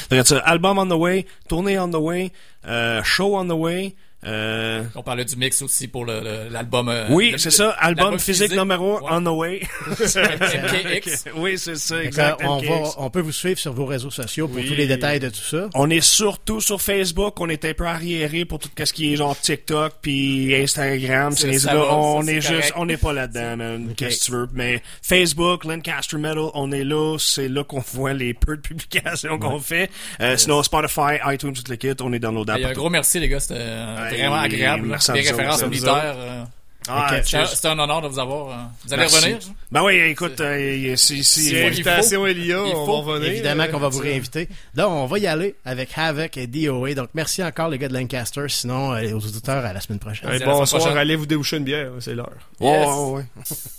regarde 0.09 0.27
ça, 0.27 0.39
album 0.39 0.77
on 0.77 0.85
the 0.87 0.99
way, 0.99 1.25
tournée 1.47 1.77
on 1.79 1.89
the 1.89 1.95
way, 1.95 2.31
euh, 2.67 3.01
show 3.03 3.37
on 3.37 3.45
the 3.45 3.51
way, 3.51 3.95
euh, 4.25 4.83
On 4.95 5.01
parlait 5.03 5.25
du 5.25 5.35
mix 5.37 5.61
aussi 5.61 5.87
pour 5.87 6.05
le- 6.05 6.19
le- 6.21 6.49
l'album. 6.51 6.89
euh, 6.89 7.05
oui, 7.09 7.35
c'est 7.37 7.51
ça, 7.51 7.69
album 7.71 8.19
physique 8.19 8.51
numéro 8.51 8.99
on 9.09 9.21
the 9.21 9.27
way. 9.27 9.61
MKX. 9.89 11.25
oui, 11.35 11.57
c'est 11.57 11.75
ça, 11.77 12.03
exact. 12.03 12.41
on, 12.43 12.57
va, 12.57 12.89
on 12.97 13.09
peut 13.09 13.21
vous 13.21 13.31
suivre 13.31 13.59
sur 13.59 13.73
vos 13.73 13.85
réseaux 13.85 14.11
sociaux 14.11 14.47
pour 14.47 14.57
Oui. 14.57 14.67
tous 14.67 14.75
les 14.75 14.87
détails 14.87 15.19
de 15.19 15.29
tout 15.29 15.35
ça. 15.41 15.69
On 15.73 15.89
est 15.89 16.01
surtout 16.01 16.61
sur 16.61 16.81
Facebook, 16.81 17.39
on 17.39 17.49
est 17.49 17.63
un 17.65 17.73
peu 17.73 17.85
arriéré 17.85 18.45
pour 18.45 18.59
tout 18.59 18.69
ce 18.83 18.93
qui 18.93 19.13
est 19.13 19.15
genre 19.15 19.37
TikTok 19.39 19.93
puis 20.01 20.55
Instagram, 20.55 21.33
là, 21.43 21.73
va, 21.73 21.93
on 21.95 22.21
ça, 22.21 22.31
est 22.31 22.41
juste 22.41 22.51
correct. 22.53 22.73
on 22.75 22.85
n'est 22.85 22.97
pas 22.97 23.13
là-dedans, 23.13 23.57
man. 23.57 23.93
Qu'est-ce 23.95 24.19
que 24.19 24.25
tu 24.25 24.31
veux 24.31 24.47
mais 24.53 24.81
Facebook, 25.01 25.63
Lancaster 25.65 26.17
Metal, 26.17 26.37
on 26.53 26.71
est 26.71 26.83
là, 26.83 27.17
c'est 27.19 27.47
là 27.47 27.63
qu'on 27.63 27.83
voit 27.93 28.13
les 28.13 28.33
peu 28.33 28.55
de 28.57 28.61
publications 28.61 29.37
qu'on 29.39 29.59
fait. 29.59 29.89
Euh, 30.21 30.35
sinon 30.37 30.63
Spotify, 30.63 31.17
iTunes, 31.25 31.53
tout 31.53 31.63
le 31.69 31.75
kit, 31.75 31.91
on 32.01 32.13
est 32.13 32.19
dans 32.19 32.31
nos 32.31 32.43
Il 32.43 32.47
y 32.47 32.51
a 32.51 32.55
un 32.55 32.59
dates. 32.61 32.73
gros 32.73 32.89
merci, 32.89 33.19
les 33.19 33.27
gars. 33.29 33.39
C'était 33.39 33.55
euh, 33.59 34.08
vraiment 34.17 34.35
agréable. 34.35 34.83
là. 34.83 34.89
merci 34.91 35.11
à 35.11 35.13
Des 35.15 35.21
références 35.21 35.63
militaires. 35.63 36.15
euh, 36.17 36.43
Ah, 36.91 37.07
c'était- 37.11 37.27
cheers. 37.27 37.47
C'était 37.47 37.67
un 37.67 37.77
honneur 37.77 38.01
de 38.01 38.07
vous 38.07 38.17
avoir. 38.17 38.49
euh. 38.49 38.53
Vous 38.85 38.93
allez 38.93 39.01
Merci. 39.03 39.15
revenir? 39.17 39.37
Ben 39.71 39.83
oui, 39.83 39.93
écoute, 39.99 40.39
euh, 40.41 40.95
si, 40.95 41.23
si, 41.23 41.41
Si 41.49 41.61
invitation 41.61 42.25
est 42.25 42.33
liée, 42.33 42.47
il 42.47 42.73
on 42.75 42.85
faut, 42.85 43.01
va 43.03 43.11
revenir. 43.13 43.29
Évidemment 43.29 43.67
qu'on 43.67 43.77
va 43.77 43.89
vous 43.89 43.99
euh, 43.99 44.03
réinviter. 44.03 44.49
Là, 44.73 44.89
on 44.89 45.05
va 45.05 45.19
y 45.19 45.27
aller 45.27 45.55
avec 45.65 45.89
Havoc 45.95 46.35
et 46.37 46.47
DOA. 46.47 46.95
Donc, 46.95 47.09
merci 47.13 47.43
encore, 47.43 47.69
les 47.69 47.77
gars 47.77 47.89
de 47.89 47.93
Lancaster. 47.93 48.45
Sinon, 48.47 48.93
euh, 48.93 49.11
aux 49.13 49.17
auditeurs, 49.23 49.63
à 49.63 49.73
la 49.73 49.81
semaine 49.81 49.99
prochaine. 49.99 50.29
Hey, 50.31 50.39
bonsoir, 50.43 50.81
prochaine. 50.81 50.97
allez 50.97 51.15
vous 51.15 51.27
déboucher 51.27 51.57
une 51.57 51.63
bière, 51.65 51.91
c'est 51.99 52.15
l'heure. 52.15 52.31
Ouais, 52.59 52.69
Yes. 52.71 52.87
ouais, 52.87 53.11
ouais. 53.17 53.23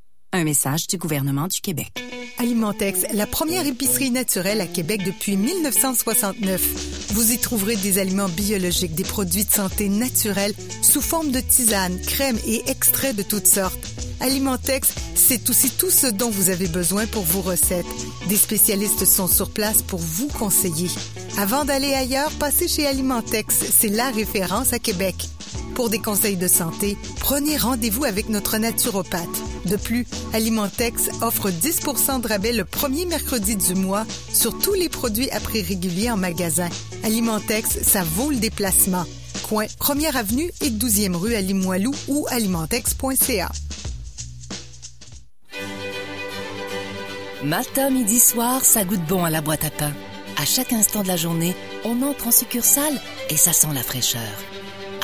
Un 0.33 0.45
message 0.45 0.87
du 0.87 0.97
gouvernement 0.97 1.49
du 1.49 1.59
Québec. 1.59 1.91
Alimentex, 2.37 3.01
la 3.13 3.27
première 3.27 3.67
épicerie 3.67 4.11
naturelle 4.11 4.61
à 4.61 4.65
Québec 4.65 5.03
depuis 5.05 5.35
1969. 5.35 7.11
Vous 7.11 7.33
y 7.33 7.37
trouverez 7.37 7.75
des 7.75 7.99
aliments 7.99 8.29
biologiques, 8.29 8.95
des 8.95 9.03
produits 9.03 9.43
de 9.43 9.51
santé 9.51 9.89
naturels 9.89 10.53
sous 10.81 11.01
forme 11.01 11.31
de 11.31 11.41
tisanes, 11.41 11.99
crèmes 11.99 12.39
et 12.47 12.63
extraits 12.69 13.13
de 13.13 13.23
toutes 13.23 13.45
sortes. 13.45 13.85
Alimentex, 14.21 14.93
c'est 15.15 15.49
aussi 15.49 15.69
tout 15.69 15.91
ce 15.91 16.07
dont 16.07 16.29
vous 16.29 16.49
avez 16.49 16.67
besoin 16.67 17.07
pour 17.07 17.23
vos 17.23 17.41
recettes. 17.41 17.85
Des 18.29 18.37
spécialistes 18.37 19.03
sont 19.03 19.27
sur 19.27 19.51
place 19.51 19.81
pour 19.81 19.99
vous 19.99 20.29
conseiller. 20.29 20.89
Avant 21.37 21.65
d'aller 21.65 21.93
ailleurs, 21.93 22.31
passez 22.39 22.69
chez 22.69 22.87
Alimentex, 22.87 23.53
c'est 23.53 23.89
la 23.89 24.09
référence 24.11 24.71
à 24.71 24.79
Québec. 24.79 25.15
Pour 25.75 25.89
des 25.89 25.99
conseils 25.99 26.37
de 26.37 26.47
santé, 26.47 26.97
prenez 27.19 27.57
rendez-vous 27.57 28.03
avec 28.03 28.29
notre 28.29 28.57
naturopathe. 28.57 29.27
De 29.65 29.75
plus, 29.75 30.05
Alimentex 30.33 31.09
offre 31.21 31.49
10% 31.49 32.21
de 32.21 32.27
rabais 32.27 32.53
le 32.53 32.65
premier 32.65 33.05
mercredi 33.05 33.55
du 33.55 33.75
mois 33.75 34.05
sur 34.33 34.57
tous 34.59 34.73
les 34.73 34.89
produits 34.89 35.29
à 35.31 35.39
prix 35.39 35.61
régulier 35.61 36.09
en 36.11 36.17
magasin. 36.17 36.69
Alimentex, 37.03 37.81
ça 37.83 38.03
vaut 38.03 38.31
le 38.31 38.37
déplacement. 38.37 39.05
Coin 39.47 39.65
1er 39.65 40.15
avenue 40.15 40.51
et 40.61 40.69
12e 40.69 41.15
rue 41.15 41.35
à 41.35 41.41
Limoilou 41.41 41.93
ou 42.07 42.25
alimentex.ca. 42.29 43.51
Matin, 47.43 47.89
midi, 47.89 48.19
soir, 48.19 48.63
ça 48.63 48.83
goûte 48.83 49.03
bon 49.07 49.25
à 49.25 49.31
la 49.31 49.41
boîte 49.41 49.65
à 49.65 49.71
pain. 49.71 49.93
À 50.37 50.45
chaque 50.45 50.73
instant 50.73 51.01
de 51.01 51.07
la 51.07 51.17
journée, 51.17 51.55
on 51.85 52.01
entre 52.03 52.27
en 52.27 52.31
succursale 52.31 53.01
et 53.29 53.37
ça 53.37 53.51
sent 53.51 53.73
la 53.73 53.83
fraîcheur. 53.83 54.21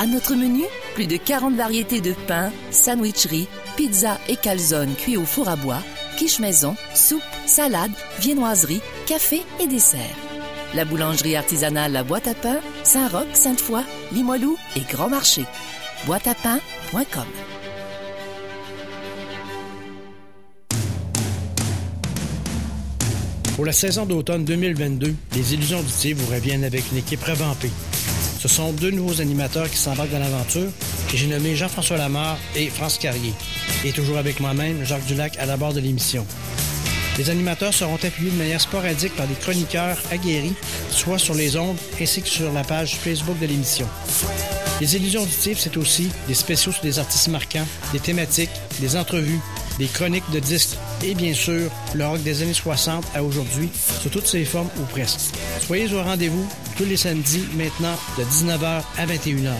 À 0.00 0.06
notre 0.06 0.36
menu, 0.36 0.62
plus 0.94 1.08
de 1.08 1.16
40 1.16 1.54
variétés 1.54 2.00
de 2.00 2.12
pains, 2.28 2.52
sandwicheries, 2.70 3.48
pizzas 3.76 4.18
et 4.28 4.36
calzones 4.36 4.94
cuits 4.94 5.16
au 5.16 5.24
four 5.24 5.48
à 5.48 5.56
bois, 5.56 5.82
quiche 6.16 6.38
maison, 6.38 6.76
soupe, 6.94 7.20
salade, 7.46 7.90
viennoiserie, 8.20 8.80
café 9.06 9.42
et 9.58 9.66
dessert. 9.66 10.14
La 10.74 10.84
boulangerie 10.84 11.34
artisanale 11.34 11.90
La 11.90 12.04
Boîte 12.04 12.28
à 12.28 12.34
Pain, 12.34 12.60
Saint-Roch, 12.84 13.26
Sainte-Foy, 13.32 13.82
Limoilou 14.12 14.56
et 14.76 14.82
Grand 14.88 15.08
Marché. 15.08 15.44
Boîteapain.com 16.06 17.24
Pour 23.56 23.64
la 23.64 23.72
saison 23.72 24.06
d'automne 24.06 24.44
2022, 24.44 25.12
les 25.34 25.54
Illusions 25.54 25.80
auditives 25.80 26.18
vous 26.18 26.32
reviennent 26.32 26.62
avec 26.62 26.84
une 26.92 26.98
équipe 26.98 27.24
revampée. 27.24 27.72
Ce 28.38 28.46
sont 28.46 28.72
deux 28.72 28.92
nouveaux 28.92 29.20
animateurs 29.20 29.68
qui 29.68 29.76
s'embarquent 29.76 30.12
dans 30.12 30.20
l'aventure 30.20 30.70
et 31.12 31.16
j'ai 31.16 31.26
nommé 31.26 31.56
Jean-François 31.56 31.96
Lamar 31.96 32.38
et 32.54 32.68
France 32.68 32.96
Carrier. 32.96 33.32
Et 33.84 33.90
toujours 33.90 34.16
avec 34.16 34.38
moi-même, 34.38 34.84
Jacques 34.84 35.06
Dulac 35.06 35.36
à 35.38 35.46
la 35.46 35.56
barre 35.56 35.72
de 35.72 35.80
l'émission. 35.80 36.24
Les 37.18 37.30
animateurs 37.30 37.74
seront 37.74 37.96
appuyés 37.96 38.30
de 38.30 38.36
manière 38.36 38.60
sporadique 38.60 39.16
par 39.16 39.26
des 39.26 39.34
chroniqueurs 39.34 39.98
aguerris, 40.12 40.54
soit 40.88 41.18
sur 41.18 41.34
les 41.34 41.56
ondes 41.56 41.76
ainsi 42.00 42.22
que 42.22 42.28
sur 42.28 42.52
la 42.52 42.62
page 42.62 42.94
Facebook 42.94 43.36
de 43.40 43.46
l'émission. 43.46 43.88
Les 44.80 44.94
illusions 44.94 45.22
auditives, 45.22 45.58
c'est 45.58 45.76
aussi 45.76 46.08
des 46.28 46.34
spéciaux 46.34 46.70
sur 46.70 46.82
des 46.82 47.00
artistes 47.00 47.26
marquants, 47.26 47.66
des 47.92 47.98
thématiques, 47.98 48.50
des 48.78 48.96
entrevues, 48.96 49.40
des 49.78 49.86
chroniques 49.86 50.30
de 50.32 50.40
disques 50.40 50.76
et 51.04 51.14
bien 51.14 51.34
sûr 51.34 51.70
le 51.94 52.06
rock 52.06 52.22
des 52.22 52.42
années 52.42 52.52
60 52.52 53.04
à 53.14 53.22
aujourd'hui 53.22 53.70
sous 54.02 54.08
toutes 54.08 54.26
ses 54.26 54.44
formes 54.44 54.68
ou 54.78 54.82
presque. 54.84 55.20
Soyez 55.66 55.92
au 55.94 56.02
rendez-vous 56.02 56.46
tous 56.76 56.84
les 56.84 56.96
samedis 56.96 57.44
maintenant 57.56 57.96
de 58.18 58.24
19h 58.24 58.82
à 58.98 59.06
21h. 59.06 59.52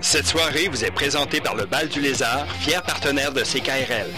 Cette 0.00 0.26
soirée 0.26 0.68
vous 0.68 0.84
est 0.84 0.90
présentée 0.90 1.40
par 1.40 1.54
le 1.54 1.64
Bal 1.64 1.88
du 1.88 2.00
Lézard, 2.00 2.46
fier 2.60 2.82
partenaire 2.82 3.32
de 3.32 3.40
CKRL. 3.40 4.10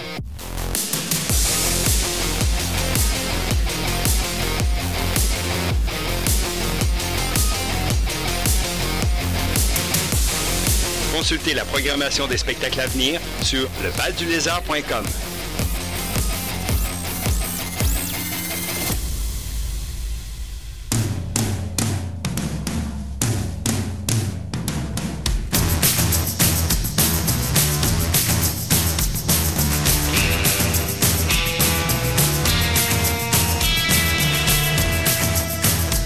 Consultez 11.19 11.53
la 11.53 11.65
programmation 11.65 12.27
des 12.27 12.37
spectacles 12.37 12.79
à 12.79 12.87
venir 12.87 13.19
sur 13.43 13.67
levaldulézard.com. 13.83 15.03